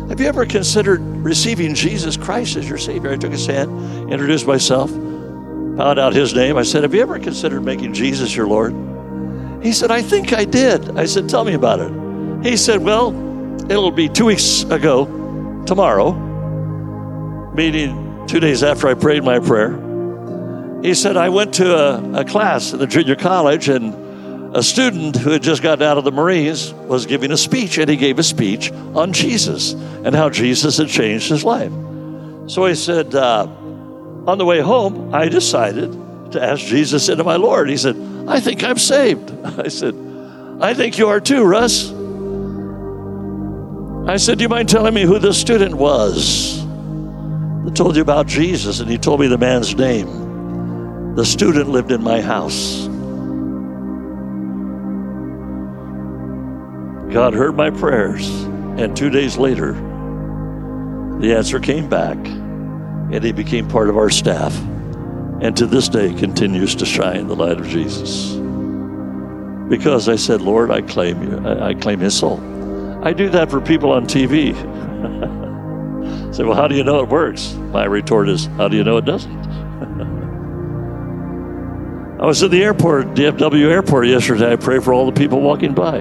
have 0.09 0.19
you 0.19 0.25
ever 0.25 0.45
considered 0.47 0.99
receiving 0.99 1.75
Jesus 1.75 2.17
Christ 2.17 2.55
as 2.55 2.67
your 2.67 2.79
Savior? 2.79 3.11
I 3.11 3.17
took 3.17 3.31
his 3.31 3.45
hand, 3.45 4.11
introduced 4.11 4.47
myself, 4.47 4.89
found 4.89 5.99
out 5.99 6.13
his 6.13 6.33
name. 6.33 6.57
I 6.57 6.63
said, 6.63 6.81
Have 6.81 6.95
you 6.95 7.01
ever 7.01 7.19
considered 7.19 7.61
making 7.61 7.93
Jesus 7.93 8.35
your 8.35 8.47
Lord? 8.47 8.73
He 9.61 9.71
said, 9.73 9.91
I 9.91 10.01
think 10.01 10.33
I 10.33 10.43
did. 10.43 10.97
I 10.97 11.05
said, 11.05 11.29
Tell 11.29 11.45
me 11.45 11.53
about 11.53 11.79
it. 11.79 12.43
He 12.43 12.57
said, 12.57 12.81
Well, 12.81 13.13
it'll 13.71 13.91
be 13.91 14.09
two 14.09 14.25
weeks 14.25 14.63
ago, 14.63 15.05
tomorrow, 15.67 16.13
meaning 17.53 18.08
two 18.29 18.39
days 18.39 18.61
after 18.61 18.87
I 18.87 18.93
prayed 18.93 19.23
my 19.23 19.39
prayer. 19.39 19.71
He 20.83 20.93
said, 20.93 21.17
I 21.17 21.29
went 21.29 21.55
to 21.55 21.75
a, 21.75 22.21
a 22.21 22.25
class 22.25 22.71
at 22.73 22.79
the 22.79 22.85
junior 22.85 23.15
college 23.15 23.69
and 23.69 24.55
a 24.55 24.61
student 24.61 25.15
who 25.15 25.31
had 25.31 25.41
just 25.41 25.63
gotten 25.63 25.83
out 25.83 25.97
of 25.97 26.03
the 26.03 26.11
Marines 26.11 26.71
was 26.73 27.07
giving 27.07 27.31
a 27.31 27.37
speech, 27.37 27.79
and 27.79 27.89
he 27.89 27.95
gave 27.95 28.19
a 28.19 28.23
speech 28.23 28.71
on 28.71 29.13
Jesus 29.13 29.73
and 29.73 30.13
how 30.15 30.29
Jesus 30.29 30.77
had 30.77 30.89
changed 30.89 31.27
his 31.27 31.43
life. 31.43 31.71
So 32.45 32.67
he 32.67 32.75
said, 32.75 33.15
uh, 33.15 33.47
On 34.27 34.37
the 34.37 34.45
way 34.45 34.59
home, 34.59 35.13
I 35.13 35.27
decided 35.27 35.91
to 36.31 36.43
ask 36.43 36.63
Jesus 36.63 37.09
into 37.09 37.23
my 37.23 37.35
Lord. 37.35 37.67
He 37.67 37.77
said, 37.77 37.95
I 38.27 38.39
think 38.39 38.63
I'm 38.63 38.77
saved. 38.77 39.31
I 39.43 39.69
said, 39.69 39.95
I 40.61 40.75
think 40.75 40.99
you 40.99 41.07
are 41.07 41.19
too, 41.19 41.43
Russ. 41.43 41.91
I 44.07 44.17
said, 44.17 44.37
Do 44.37 44.43
you 44.43 44.49
mind 44.49 44.69
telling 44.69 44.93
me 44.93 45.01
who 45.01 45.17
the 45.17 45.33
student 45.33 45.73
was? 45.73 46.58
That 47.65 47.75
told 47.75 47.95
you 47.95 48.01
about 48.01 48.27
Jesus, 48.27 48.79
and 48.79 48.89
he 48.89 48.97
told 48.97 49.19
me 49.19 49.27
the 49.27 49.37
man's 49.37 49.75
name. 49.75 51.15
The 51.15 51.25
student 51.25 51.69
lived 51.69 51.91
in 51.91 52.01
my 52.01 52.21
house. 52.21 52.87
God 57.13 57.33
heard 57.33 57.55
my 57.55 57.69
prayers, 57.69 58.29
and 58.77 58.95
two 58.95 59.09
days 59.09 59.35
later, 59.35 59.73
the 61.19 61.35
answer 61.35 61.59
came 61.59 61.89
back, 61.89 62.17
and 62.17 63.23
he 63.23 63.31
became 63.31 63.67
part 63.67 63.89
of 63.89 63.97
our 63.97 64.09
staff, 64.09 64.55
and 65.41 65.57
to 65.57 65.65
this 65.65 65.89
day 65.89 66.13
continues 66.13 66.75
to 66.75 66.85
shine 66.85 67.27
the 67.27 67.35
light 67.35 67.59
of 67.59 67.67
Jesus. 67.67 68.35
Because 69.67 70.07
I 70.07 70.15
said, 70.15 70.41
Lord, 70.41 70.71
I 70.71 70.81
claim 70.81 71.21
you, 71.23 71.39
I, 71.45 71.69
I 71.69 71.73
claim 71.73 71.99
his 71.99 72.17
soul. 72.17 72.39
I 73.03 73.11
do 73.11 73.29
that 73.29 73.49
for 73.49 73.59
people 73.59 73.91
on 73.91 74.05
TV. 74.05 74.55
Say, 76.31 76.43
well, 76.43 76.55
how 76.55 76.67
do 76.67 76.75
you 76.75 76.83
know 76.83 77.01
it 77.01 77.09
works? 77.09 77.53
My 77.53 77.85
retort 77.85 78.29
is, 78.29 78.45
how 78.57 78.67
do 78.67 78.77
you 78.77 78.83
know 78.83 78.97
it 78.97 79.05
doesn't? 79.05 79.31
I 82.19 82.25
was 82.25 82.43
at 82.43 82.51
the 82.51 82.61
airport, 82.61 83.13
DFW 83.13 83.69
airport 83.69 84.07
yesterday. 84.07 84.51
I 84.51 84.57
pray 84.57 84.79
for 84.79 84.93
all 84.93 85.05
the 85.05 85.13
people 85.13 85.41
walking 85.41 85.73
by. 85.73 85.99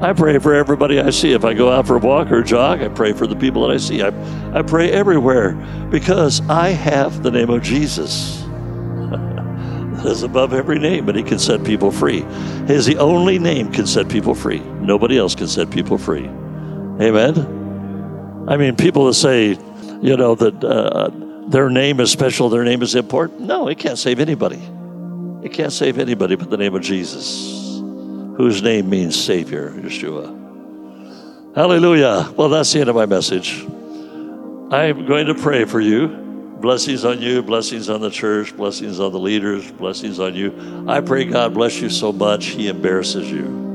I 0.00 0.12
pray 0.12 0.38
for 0.38 0.54
everybody 0.54 1.00
I 1.00 1.10
see. 1.10 1.32
If 1.32 1.44
I 1.44 1.54
go 1.54 1.72
out 1.72 1.86
for 1.86 1.96
a 1.96 1.98
walk 1.98 2.30
or 2.30 2.40
a 2.40 2.44
jog, 2.44 2.82
I 2.82 2.88
pray 2.88 3.12
for 3.12 3.26
the 3.26 3.36
people 3.36 3.66
that 3.66 3.74
I 3.74 3.78
see. 3.78 4.02
I, 4.02 4.08
I 4.56 4.62
pray 4.62 4.90
everywhere 4.90 5.52
because 5.90 6.46
I 6.48 6.70
have 6.70 7.22
the 7.22 7.30
name 7.30 7.50
of 7.50 7.62
Jesus. 7.62 8.42
that 9.12 10.06
is 10.06 10.22
above 10.22 10.52
every 10.52 10.78
name, 10.78 11.08
and 11.08 11.16
He 11.16 11.24
can 11.24 11.38
set 11.38 11.64
people 11.64 11.90
free. 11.90 12.20
He 12.66 12.74
is 12.74 12.86
the 12.86 12.98
only 12.98 13.38
name 13.38 13.72
can 13.72 13.86
set 13.86 14.08
people 14.08 14.34
free. 14.34 14.60
Nobody 14.60 15.18
else 15.18 15.34
can 15.34 15.48
set 15.48 15.70
people 15.70 15.98
free. 15.98 16.26
Amen. 17.00 17.57
I 18.48 18.56
mean, 18.56 18.76
people 18.76 19.04
that 19.06 19.14
say, 19.14 19.50
you 20.00 20.16
know, 20.16 20.34
that 20.34 20.64
uh, 20.64 21.10
their 21.48 21.68
name 21.68 22.00
is 22.00 22.10
special, 22.10 22.48
their 22.48 22.64
name 22.64 22.82
is 22.82 22.94
important. 22.94 23.40
No, 23.40 23.68
it 23.68 23.78
can't 23.78 23.98
save 23.98 24.20
anybody. 24.20 24.60
It 25.42 25.52
can't 25.52 25.72
save 25.72 25.98
anybody 25.98 26.34
but 26.34 26.48
the 26.48 26.56
name 26.56 26.74
of 26.74 26.82
Jesus 26.82 27.58
whose 28.38 28.62
name 28.62 28.88
means 28.88 29.22
Savior, 29.22 29.70
Yeshua. 29.72 31.56
Hallelujah. 31.56 32.32
Well, 32.36 32.48
that's 32.48 32.72
the 32.72 32.80
end 32.80 32.88
of 32.88 32.94
my 32.94 33.04
message. 33.04 33.64
I'm 33.64 35.06
going 35.06 35.26
to 35.26 35.34
pray 35.34 35.64
for 35.64 35.80
you. 35.80 36.06
Blessings 36.60 37.04
on 37.04 37.20
you, 37.20 37.42
blessings 37.42 37.90
on 37.90 38.00
the 38.00 38.10
church, 38.10 38.56
blessings 38.56 39.00
on 39.00 39.12
the 39.12 39.18
leaders, 39.18 39.70
blessings 39.72 40.20
on 40.20 40.34
you. 40.34 40.86
I 40.88 41.00
pray 41.00 41.24
God 41.24 41.54
bless 41.54 41.80
you 41.80 41.90
so 41.90 42.12
much, 42.12 42.46
He 42.46 42.68
embarrasses 42.68 43.30
you. 43.30 43.68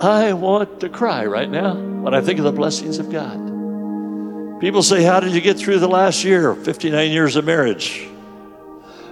I 0.00 0.34
want 0.34 0.80
to 0.80 0.88
cry 0.90 1.24
right 1.24 1.48
now 1.48 1.74
when 1.74 2.14
I 2.14 2.20
think 2.20 2.38
of 2.38 2.44
the 2.44 2.52
blessings 2.52 2.98
of 2.98 3.10
God. 3.10 4.60
People 4.60 4.82
say, 4.82 5.02
How 5.02 5.20
did 5.20 5.32
you 5.32 5.40
get 5.40 5.58
through 5.58 5.78
the 5.78 5.88
last 5.88 6.22
year? 6.22 6.54
59 6.54 7.10
years 7.10 7.36
of 7.36 7.44
marriage. 7.44 8.06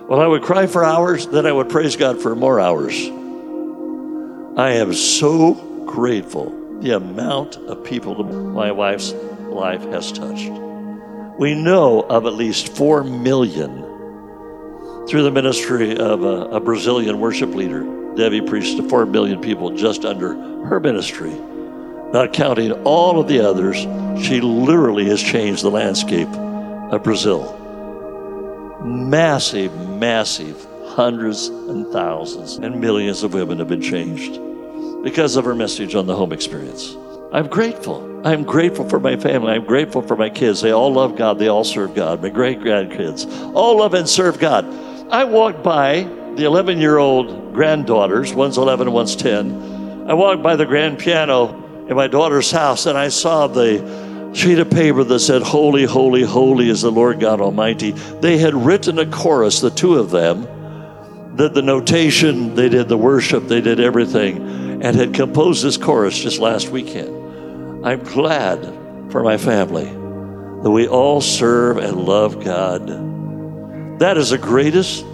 Well, 0.09 0.21
I 0.21 0.27
would 0.27 0.43
cry 0.43 0.67
for 0.67 0.85
hours, 0.85 1.27
then 1.27 1.47
I 1.47 1.53
would 1.53 1.71
praise 1.71 1.97
God 1.97 2.21
for 2.21 2.35
more 2.35 2.61
hours. 2.61 2.95
I 4.59 4.73
am 4.73 4.93
so 4.93 5.55
grateful 5.87 6.81
the 6.81 6.91
amount 6.91 7.57
of 7.57 7.83
people 7.83 8.23
my 8.23 8.71
wife's 8.71 9.15
life 9.49 9.83
has 9.85 10.13
touched. 10.13 10.51
We 11.39 11.55
know 11.55 12.03
of 12.03 12.27
at 12.27 12.35
least 12.35 12.77
4 12.77 13.05
million 13.05 13.81
through 15.09 15.23
the 15.23 15.31
ministry 15.31 15.97
of 15.97 16.23
a, 16.23 16.49
a 16.51 16.61
Brazilian 16.61 17.19
worship 17.21 17.55
leader, 17.55 17.83
Debbie 18.17 18.41
preached 18.41 18.77
to 18.77 18.89
4 18.89 19.07
million 19.07 19.41
people 19.41 19.71
just 19.71 20.05
under 20.05 20.35
her 20.67 20.81
ministry. 20.81 21.33
Not 22.13 22.33
counting 22.33 22.73
all 22.85 23.21
of 23.21 23.29
the 23.29 23.41
others, 23.41 23.77
she 24.25 24.41
literally 24.41 25.07
has 25.07 25.23
changed 25.23 25.63
the 25.63 25.71
landscape 25.71 26.29
of 26.29 27.03
Brazil 27.03 27.61
massive, 28.85 29.75
massive 29.89 30.67
hundreds 30.89 31.49
and 31.49 31.91
thousands 31.93 32.57
and 32.57 32.81
millions 32.81 33.23
of 33.23 33.35
women 33.35 33.59
have 33.59 33.69
been 33.69 33.81
changed 33.81 34.41
because 35.03 35.37
of 35.37 35.45
her 35.45 35.55
message 35.55 35.95
on 35.95 36.07
the 36.07 36.15
home 36.15 36.33
experience. 36.33 36.97
I'm 37.33 37.49
grateful. 37.49 38.27
I'm 38.27 38.45
grateful 38.45 38.89
for 38.89 39.01
my 39.01 39.17
family. 39.17 39.53
I'm 39.53 39.65
grateful 39.65 40.03
for 40.03 40.17
my 40.17 40.31
kids. 40.31 40.61
They 40.61 40.71
all 40.71 40.93
love 40.93 41.17
God. 41.17 41.39
They 41.39 41.49
all 41.49 41.65
serve 41.65 41.95
God. 41.95 42.23
My 42.23 42.29
great 42.29 42.61
grandkids 42.61 43.27
all 43.55 43.79
love 43.79 43.95
and 43.95 44.09
serve 44.09 44.39
God. 44.39 44.65
I 45.11 45.25
walked 45.25 45.63
by 45.63 46.09
the 46.37 46.45
11 46.45 46.79
year 46.79 46.99
old 46.99 47.55
granddaughters, 47.55 48.35
one's 48.35 48.59
11 48.59 48.89
and 48.89 48.95
one's 48.95 49.17
10. 49.17 50.07
I 50.09 50.15
walked 50.15 50.43
by 50.43 50.57
the 50.57 50.67
grand 50.67 50.99
piano 50.99 51.87
in 51.89 51.97
my 51.97 52.09
daughter's 52.09 52.51
house 52.51 52.87
and 52.87 52.99
I 52.99 53.09
saw 53.09 53.47
the 53.47 54.33
sheet 54.35 54.59
of 54.59 54.71
paper 54.71 55.05
that 55.05 55.21
said, 55.21 55.43
Holy, 55.43 55.85
holy, 55.85 56.23
holy 56.23 56.69
is 56.69 56.83
the 56.83 56.91
Lord 56.91 57.21
God 57.21 57.41
Almighty. 57.41 57.93
They 57.93 58.39
had 58.39 58.55
written 58.55 58.99
a 58.99 59.07
chorus, 59.07 59.61
the 59.61 59.71
two 59.71 59.95
of 59.95 60.11
them, 60.11 60.47
did 61.37 61.55
the 61.55 61.63
notation, 61.63 62.55
they 62.55 62.69
did 62.69 62.89
the 62.89 62.99
worship, 62.99 63.47
they 63.47 63.61
did 63.61 63.81
everything, 63.81 64.83
and 64.83 64.97
had 64.97 65.15
composed 65.15 65.65
this 65.65 65.77
chorus 65.77 66.19
just 66.19 66.39
last 66.39 66.69
weekend. 66.69 67.87
I'm 67.87 68.03
glad 68.03 68.63
for 69.11 69.23
my 69.23 69.37
family 69.37 69.85
that 69.85 70.71
we 70.71 70.89
all 70.89 71.21
serve 71.21 71.79
and 71.79 71.97
love 71.97 72.45
God. 72.45 73.99
That 74.01 74.17
is 74.17 74.31
the 74.31 74.39
greatest, 74.39 75.05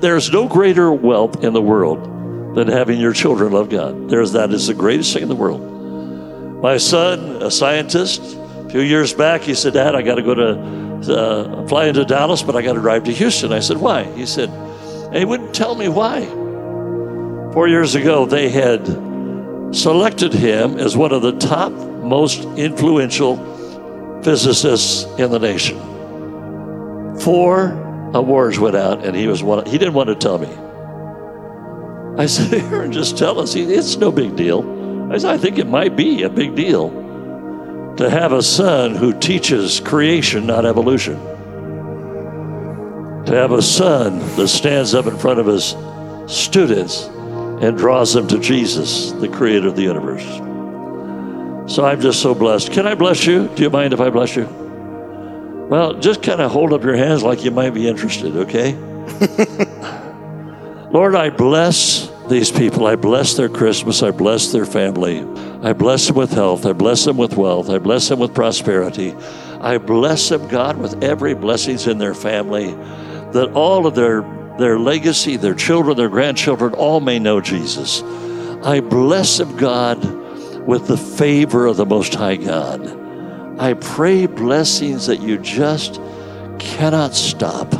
there's 0.00 0.30
no 0.30 0.48
greater 0.48 0.92
wealth 0.92 1.44
in 1.44 1.52
the 1.52 1.62
world 1.62 2.54
than 2.54 2.68
having 2.68 3.00
your 3.00 3.12
children 3.12 3.52
love 3.52 3.68
God. 3.68 4.08
There's, 4.08 4.32
that 4.32 4.50
is 4.52 4.66
the 4.66 4.74
greatest 4.74 5.12
thing 5.12 5.22
in 5.22 5.28
the 5.28 5.36
world. 5.36 6.62
My 6.62 6.76
son, 6.76 7.42
a 7.42 7.50
scientist, 7.50 8.20
a 8.20 8.68
few 8.70 8.80
years 8.80 9.14
back, 9.14 9.42
he 9.42 9.54
said, 9.54 9.74
Dad, 9.74 9.94
I 9.94 10.02
got 10.02 10.16
to 10.16 10.22
go 10.22 10.34
to 10.34 10.80
uh, 11.08 11.66
fly 11.66 11.86
into 11.86 12.04
Dallas, 12.04 12.42
but 12.42 12.56
I 12.56 12.62
got 12.62 12.74
to 12.74 12.80
drive 12.80 13.04
to 13.04 13.12
Houston. 13.12 13.52
I 13.52 13.60
said, 13.60 13.78
Why? 13.78 14.04
He 14.04 14.26
said, 14.26 14.50
and 14.50 15.16
he 15.16 15.24
wouldn't 15.24 15.54
tell 15.54 15.74
me 15.74 15.88
why. 15.88 16.26
Four 17.52 17.66
years 17.68 17.94
ago, 17.94 18.26
they 18.26 18.48
had 18.48 18.86
selected 19.74 20.32
him 20.32 20.78
as 20.78 20.96
one 20.96 21.12
of 21.12 21.22
the 21.22 21.32
top 21.38 21.72
most 21.72 22.44
influential 22.56 23.36
physicists 24.22 25.04
in 25.18 25.30
the 25.30 25.38
nation. 25.38 25.78
Four 27.18 27.89
awards 28.14 28.58
went 28.58 28.76
out, 28.76 29.04
and 29.04 29.16
he 29.16 29.26
was 29.26 29.42
one. 29.42 29.66
He 29.66 29.78
didn't 29.78 29.94
want 29.94 30.08
to 30.08 30.14
tell 30.14 30.38
me. 30.38 30.48
I 32.20 32.26
said, 32.26 32.52
Aaron, 32.72 32.92
just 32.92 33.16
tell 33.16 33.38
us. 33.40 33.52
He, 33.52 33.62
it's 33.62 33.96
no 33.96 34.10
big 34.10 34.36
deal. 34.36 35.10
I 35.12 35.18
said, 35.18 35.30
I 35.30 35.38
think 35.38 35.58
it 35.58 35.66
might 35.66 35.96
be 35.96 36.22
a 36.22 36.28
big 36.30 36.54
deal 36.54 36.90
to 37.96 38.08
have 38.08 38.32
a 38.32 38.42
son 38.42 38.94
who 38.94 39.18
teaches 39.18 39.80
creation, 39.80 40.46
not 40.46 40.64
evolution. 40.64 41.16
To 43.26 43.32
have 43.32 43.52
a 43.52 43.62
son 43.62 44.18
that 44.36 44.48
stands 44.48 44.94
up 44.94 45.06
in 45.06 45.16
front 45.18 45.38
of 45.38 45.46
his 45.46 45.76
students 46.26 47.06
and 47.60 47.76
draws 47.76 48.14
them 48.14 48.26
to 48.28 48.38
Jesus, 48.38 49.12
the 49.12 49.28
creator 49.28 49.68
of 49.68 49.76
the 49.76 49.82
universe. 49.82 50.24
So 51.72 51.84
I'm 51.84 52.00
just 52.00 52.22
so 52.22 52.34
blessed. 52.34 52.72
Can 52.72 52.86
I 52.86 52.94
bless 52.94 53.26
you? 53.26 53.48
Do 53.48 53.62
you 53.62 53.70
mind 53.70 53.92
if 53.92 54.00
I 54.00 54.10
bless 54.10 54.34
you? 54.34 54.59
Well, 55.70 55.94
just 55.94 56.20
kind 56.20 56.40
of 56.40 56.50
hold 56.50 56.72
up 56.72 56.82
your 56.82 56.96
hands 56.96 57.22
like 57.22 57.44
you 57.44 57.52
might 57.52 57.70
be 57.70 57.86
interested, 57.86 58.36
okay? 58.36 58.74
Lord, 60.90 61.14
I 61.14 61.30
bless 61.30 62.10
these 62.28 62.50
people. 62.50 62.88
I 62.88 62.96
bless 62.96 63.34
their 63.34 63.48
Christmas. 63.48 64.02
I 64.02 64.10
bless 64.10 64.50
their 64.50 64.66
family. 64.66 65.20
I 65.62 65.72
bless 65.72 66.08
them 66.08 66.16
with 66.16 66.32
health. 66.32 66.66
I 66.66 66.72
bless 66.72 67.04
them 67.04 67.16
with 67.16 67.36
wealth. 67.36 67.70
I 67.70 67.78
bless 67.78 68.08
them 68.08 68.18
with 68.18 68.34
prosperity. 68.34 69.14
I 69.60 69.78
bless 69.78 70.28
them, 70.28 70.48
God, 70.48 70.76
with 70.76 71.04
every 71.04 71.34
blessings 71.34 71.86
in 71.86 71.98
their 71.98 72.14
family, 72.14 72.72
that 73.30 73.52
all 73.54 73.86
of 73.86 73.94
their, 73.94 74.22
their 74.58 74.76
legacy, 74.76 75.36
their 75.36 75.54
children, 75.54 75.96
their 75.96 76.08
grandchildren, 76.08 76.74
all 76.74 76.98
may 76.98 77.20
know 77.20 77.40
Jesus. 77.40 78.02
I 78.64 78.80
bless 78.80 79.38
them, 79.38 79.56
God, 79.56 80.04
with 80.66 80.88
the 80.88 80.96
favor 80.96 81.66
of 81.66 81.76
the 81.76 81.86
Most 81.86 82.16
High 82.16 82.34
God. 82.34 82.99
I 83.60 83.74
pray 83.74 84.26
blessings 84.26 85.06
that 85.06 85.20
you 85.20 85.38
just 85.38 86.00
cannot 86.58 87.14
stop. 87.14 87.72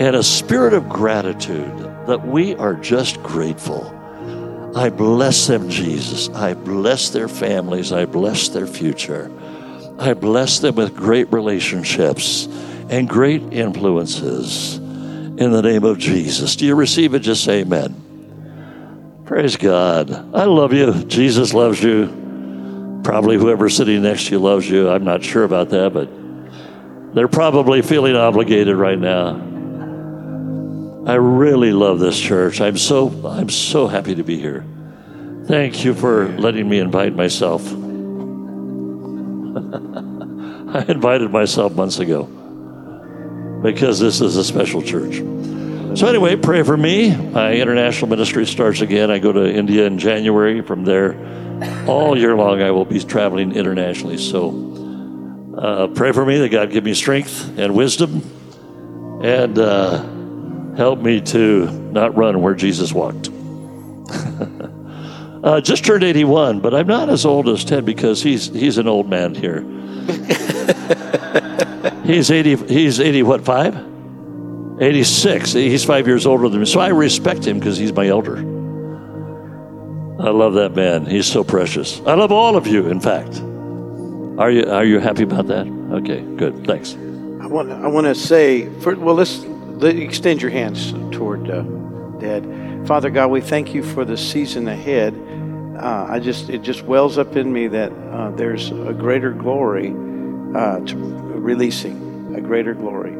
And 0.00 0.16
a 0.16 0.22
spirit 0.22 0.72
of 0.72 0.88
gratitude 0.88 1.76
that 2.06 2.26
we 2.26 2.54
are 2.56 2.74
just 2.74 3.22
grateful 3.22 3.94
I 4.78 4.90
bless 4.90 5.46
them, 5.46 5.68
Jesus. 5.70 6.28
I 6.28 6.54
bless 6.54 7.10
their 7.10 7.28
families. 7.28 7.90
I 7.92 8.04
bless 8.04 8.48
their 8.48 8.66
future. 8.66 9.30
I 9.98 10.14
bless 10.14 10.60
them 10.60 10.76
with 10.76 10.94
great 10.94 11.32
relationships 11.32 12.46
and 12.88 13.08
great 13.08 13.42
influences 13.52 14.76
in 14.76 15.50
the 15.50 15.62
name 15.62 15.84
of 15.84 15.98
Jesus. 15.98 16.54
Do 16.54 16.66
you 16.66 16.74
receive 16.74 17.14
it? 17.14 17.20
Just 17.20 17.44
say 17.44 17.62
amen. 17.62 19.22
Praise 19.24 19.56
God. 19.56 20.10
I 20.34 20.44
love 20.44 20.72
you. 20.72 21.02
Jesus 21.04 21.52
loves 21.52 21.82
you. 21.82 22.27
Probably 23.02 23.36
whoever's 23.36 23.76
sitting 23.76 24.02
next 24.02 24.26
to 24.26 24.32
you 24.32 24.38
loves 24.38 24.68
you. 24.68 24.88
I'm 24.88 25.04
not 25.04 25.22
sure 25.22 25.44
about 25.44 25.70
that, 25.70 25.92
but 25.92 26.10
they're 27.14 27.28
probably 27.28 27.82
feeling 27.82 28.16
obligated 28.16 28.76
right 28.76 28.98
now. 28.98 29.46
I 31.06 31.14
really 31.14 31.72
love 31.72 32.00
this 32.00 32.20
church. 32.20 32.60
I'm 32.60 32.76
so 32.76 33.08
I'm 33.26 33.48
so 33.48 33.86
happy 33.86 34.14
to 34.16 34.22
be 34.22 34.38
here. 34.38 34.64
Thank 35.46 35.84
you 35.84 35.94
for 35.94 36.28
letting 36.28 36.68
me 36.68 36.78
invite 36.78 37.14
myself. 37.14 37.66
I 40.74 40.84
invited 40.86 41.30
myself 41.30 41.74
months 41.74 41.98
ago 41.98 42.24
because 43.62 43.98
this 43.98 44.20
is 44.20 44.36
a 44.36 44.44
special 44.44 44.82
church. 44.82 45.16
So, 45.98 46.06
anyway, 46.06 46.36
pray 46.36 46.62
for 46.62 46.76
me. 46.76 47.16
My 47.16 47.54
international 47.54 48.10
ministry 48.10 48.44
starts 48.46 48.82
again. 48.82 49.10
I 49.10 49.18
go 49.18 49.32
to 49.32 49.50
India 49.50 49.86
in 49.86 49.98
January. 49.98 50.60
From 50.60 50.84
there, 50.84 51.12
all 51.88 52.16
year 52.16 52.36
long, 52.36 52.62
I 52.62 52.70
will 52.70 52.84
be 52.84 53.00
traveling 53.00 53.52
internationally. 53.52 54.18
So, 54.18 55.54
uh, 55.56 55.88
pray 55.88 56.12
for 56.12 56.24
me 56.24 56.38
that 56.38 56.50
God 56.50 56.70
give 56.70 56.84
me 56.84 56.94
strength 56.94 57.58
and 57.58 57.74
wisdom 57.74 58.22
and 59.22 59.58
uh, 59.58 60.04
help 60.76 61.00
me 61.00 61.20
to 61.20 61.68
not 61.90 62.16
run 62.16 62.40
where 62.40 62.54
Jesus 62.54 62.92
walked. 62.92 63.28
uh, 65.42 65.60
just 65.60 65.84
turned 65.84 66.04
81, 66.04 66.60
but 66.60 66.74
I'm 66.74 66.86
not 66.86 67.08
as 67.08 67.26
old 67.26 67.48
as 67.48 67.64
Ted 67.64 67.84
because 67.84 68.22
he's, 68.22 68.46
he's 68.46 68.78
an 68.78 68.86
old 68.86 69.08
man 69.08 69.34
here. 69.34 69.62
he's 72.04 72.30
80, 72.30 72.68
he's 72.68 73.00
80, 73.00 73.24
what, 73.24 73.44
five? 73.44 73.76
86. 74.80 75.52
He's 75.52 75.84
five 75.84 76.06
years 76.06 76.26
older 76.26 76.48
than 76.48 76.60
me. 76.60 76.66
So 76.66 76.78
I 76.78 76.88
respect 76.88 77.44
him 77.44 77.58
because 77.58 77.76
he's 77.76 77.92
my 77.92 78.06
elder. 78.06 78.57
I 80.18 80.30
love 80.30 80.54
that 80.54 80.74
man. 80.74 81.06
He's 81.06 81.26
so 81.26 81.44
precious. 81.44 82.00
I 82.00 82.14
love 82.14 82.32
all 82.32 82.56
of 82.56 82.66
you, 82.66 82.88
in 82.88 83.00
fact. 83.00 83.40
Are 84.38 84.50
you, 84.50 84.64
are 84.64 84.84
you 84.84 84.98
happy 84.98 85.22
about 85.22 85.46
that? 85.46 85.66
Okay, 85.92 86.22
good. 86.36 86.66
Thanks. 86.66 86.94
I 87.40 87.46
want, 87.46 87.70
I 87.70 87.86
want 87.86 88.06
to 88.06 88.14
say, 88.14 88.68
for, 88.80 88.96
well, 88.96 89.14
let's 89.14 89.38
let, 89.44 89.96
extend 89.96 90.42
your 90.42 90.50
hands 90.50 90.92
toward 91.16 91.48
uh, 91.48 91.62
Dad. 92.18 92.86
Father 92.86 93.10
God, 93.10 93.28
we 93.28 93.40
thank 93.40 93.74
you 93.74 93.82
for 93.84 94.04
the 94.04 94.16
season 94.16 94.66
ahead. 94.66 95.14
Uh, 95.78 96.06
I 96.10 96.18
just, 96.18 96.50
it 96.50 96.62
just 96.62 96.82
wells 96.82 97.16
up 97.16 97.36
in 97.36 97.52
me 97.52 97.68
that 97.68 97.92
uh, 97.92 98.30
there's 98.32 98.70
a 98.70 98.92
greater 98.92 99.30
glory 99.30 99.90
uh, 99.90 100.80
to 100.80 100.96
releasing, 100.96 102.34
a 102.34 102.40
greater 102.40 102.74
glory. 102.74 103.16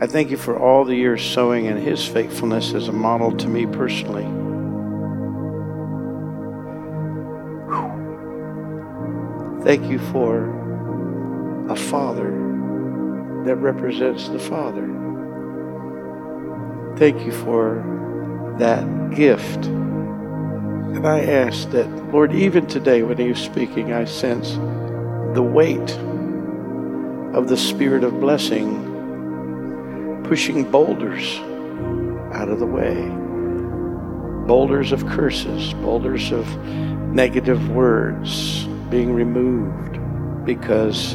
I 0.00 0.06
thank 0.08 0.30
you 0.30 0.36
for 0.36 0.58
all 0.58 0.84
the 0.84 0.96
years 0.96 1.22
sowing 1.22 1.68
and 1.68 1.78
his 1.78 2.04
faithfulness 2.06 2.74
as 2.74 2.88
a 2.88 2.92
model 2.92 3.36
to 3.36 3.46
me 3.48 3.66
personally. 3.66 4.39
Thank 9.62 9.90
you 9.90 9.98
for 9.98 10.48
a 11.70 11.76
father 11.76 12.30
that 13.44 13.56
represents 13.56 14.28
the 14.28 14.38
Father. 14.38 14.86
Thank 16.96 17.24
you 17.26 17.32
for 17.32 18.54
that 18.58 19.10
gift. 19.14 19.66
And 19.66 21.06
I 21.06 21.20
ask 21.20 21.70
that, 21.70 21.88
Lord, 22.12 22.32
even 22.32 22.66
today 22.66 23.02
when 23.02 23.18
he 23.18 23.28
was 23.28 23.38
speaking, 23.38 23.92
I 23.92 24.04
sense 24.06 24.54
the 25.34 25.42
weight 25.42 25.90
of 27.34 27.48
the 27.48 27.56
spirit 27.56 28.02
of 28.02 28.18
blessing 28.20 28.88
pushing 30.24 30.70
boulders 30.70 31.38
out 32.32 32.48
of 32.48 32.60
the 32.60 32.66
way. 32.66 32.94
Boulders 34.46 34.92
of 34.92 35.06
curses, 35.06 35.74
boulders 35.74 36.32
of 36.32 36.46
negative 37.12 37.70
words 37.70 38.66
being 38.90 39.12
removed 39.12 39.98
because 40.44 41.14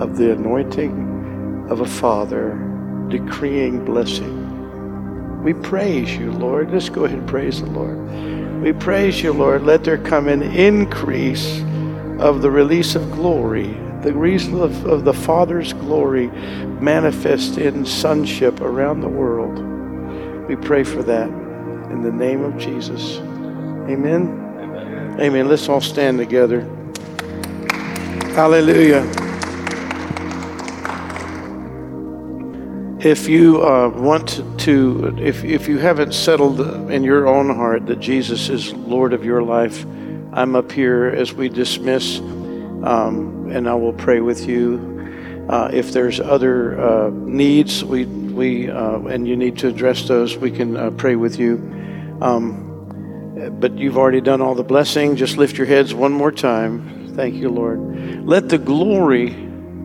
of 0.00 0.16
the 0.16 0.32
anointing 0.32 1.66
of 1.70 1.80
a 1.80 1.86
father 1.86 2.54
decreeing 3.08 3.84
blessing. 3.84 5.42
We 5.42 5.54
praise 5.54 6.16
you, 6.16 6.32
Lord. 6.32 6.70
Let's 6.70 6.88
go 6.88 7.04
ahead 7.04 7.18
and 7.18 7.28
praise 7.28 7.60
the 7.60 7.70
Lord. 7.70 8.62
We 8.62 8.72
praise 8.72 9.22
you, 9.22 9.32
Lord. 9.32 9.62
Let 9.62 9.84
there 9.84 9.98
come 9.98 10.28
an 10.28 10.42
increase 10.42 11.60
of 12.18 12.42
the 12.42 12.50
release 12.50 12.94
of 12.94 13.10
glory 13.12 13.76
the 14.06 14.12
release 14.12 14.46
of, 14.46 14.86
of 14.86 15.04
the 15.04 15.12
Father's 15.12 15.72
glory 15.72 16.28
manifest 16.28 17.58
in 17.58 17.84
sonship 17.84 18.60
around 18.60 19.00
the 19.00 19.08
world. 19.08 19.58
We 20.46 20.54
pray 20.54 20.84
for 20.84 21.02
that 21.02 21.28
in 21.28 22.02
the 22.02 22.12
name 22.12 22.44
of 22.44 22.56
Jesus. 22.56 23.18
Amen. 23.88 24.45
Amen. 25.18 25.48
Let's 25.48 25.66
all 25.70 25.80
stand 25.80 26.18
together. 26.18 26.60
Hallelujah. 28.34 29.00
If 33.00 33.26
you 33.26 33.62
uh, 33.62 33.88
want 33.88 34.42
to, 34.60 35.16
if, 35.18 35.42
if 35.42 35.68
you 35.68 35.78
haven't 35.78 36.12
settled 36.12 36.60
in 36.90 37.02
your 37.02 37.26
own 37.28 37.48
heart 37.54 37.86
that 37.86 37.98
Jesus 37.98 38.50
is 38.50 38.74
Lord 38.74 39.14
of 39.14 39.24
your 39.24 39.42
life, 39.42 39.86
I'm 40.34 40.54
up 40.54 40.70
here 40.70 41.06
as 41.06 41.32
we 41.32 41.48
dismiss. 41.48 42.18
Um, 42.18 43.50
and 43.50 43.70
I 43.70 43.74
will 43.74 43.94
pray 43.94 44.20
with 44.20 44.46
you. 44.46 45.46
Uh, 45.48 45.70
if 45.72 45.92
there's 45.92 46.20
other 46.20 46.78
uh, 46.78 47.08
needs, 47.10 47.82
we 47.82 48.04
we 48.04 48.68
uh, 48.68 48.98
and 48.98 49.26
you 49.26 49.34
need 49.34 49.56
to 49.58 49.68
address 49.68 50.06
those, 50.06 50.36
we 50.36 50.50
can 50.50 50.76
uh, 50.76 50.90
pray 50.90 51.16
with 51.16 51.38
you. 51.38 51.54
Um, 52.20 52.65
but 53.36 53.76
you've 53.76 53.98
already 53.98 54.22
done 54.22 54.40
all 54.40 54.54
the 54.54 54.64
blessing. 54.64 55.16
Just 55.16 55.36
lift 55.36 55.58
your 55.58 55.66
heads 55.66 55.92
one 55.92 56.12
more 56.12 56.32
time. 56.32 57.14
Thank 57.14 57.34
you, 57.34 57.50
Lord. 57.50 58.26
Let 58.26 58.48
the 58.48 58.56
glory, 58.56 59.30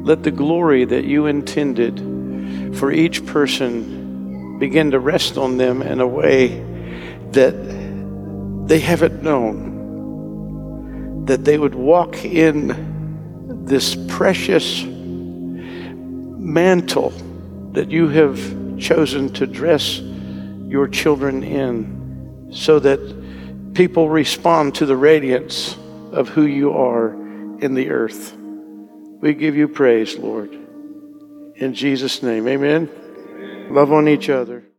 let 0.03 0.23
the 0.23 0.31
glory 0.31 0.85
that 0.85 1.03
you 1.03 1.25
intended 1.25 1.99
for 2.77 2.93
each 2.93 3.25
person 3.25 4.57
begin 4.57 4.91
to 4.91 4.99
rest 4.99 5.37
on 5.37 5.57
them 5.57 5.81
in 5.81 5.99
a 5.99 6.07
way 6.07 6.59
that 7.31 8.67
they 8.67 8.79
haven't 8.79 9.21
known. 9.21 9.65
That 11.25 11.43
they 11.43 11.57
would 11.57 11.75
walk 11.75 12.23
in 12.23 13.65
this 13.65 13.97
precious 14.07 14.83
mantle 16.41 17.09
that 17.73 17.91
you 17.91 18.07
have 18.07 18.37
chosen 18.79 19.31
to 19.33 19.45
dress 19.45 19.99
your 20.67 20.87
children 20.87 21.43
in 21.43 22.49
so 22.51 22.79
that 22.79 23.20
people 23.73 24.09
respond 24.09 24.75
to 24.75 24.85
the 24.85 24.95
radiance 24.95 25.77
of 26.11 26.29
who 26.29 26.45
you 26.45 26.73
are 26.73 27.13
in 27.61 27.73
the 27.73 27.89
earth. 27.89 28.35
We 29.21 29.33
give 29.33 29.55
you 29.55 29.67
praise, 29.67 30.17
Lord. 30.17 30.51
In 31.55 31.73
Jesus' 31.73 32.23
name, 32.23 32.47
amen. 32.47 32.89
Love 33.69 33.91
on 33.91 34.07
each 34.07 34.29
other. 34.29 34.63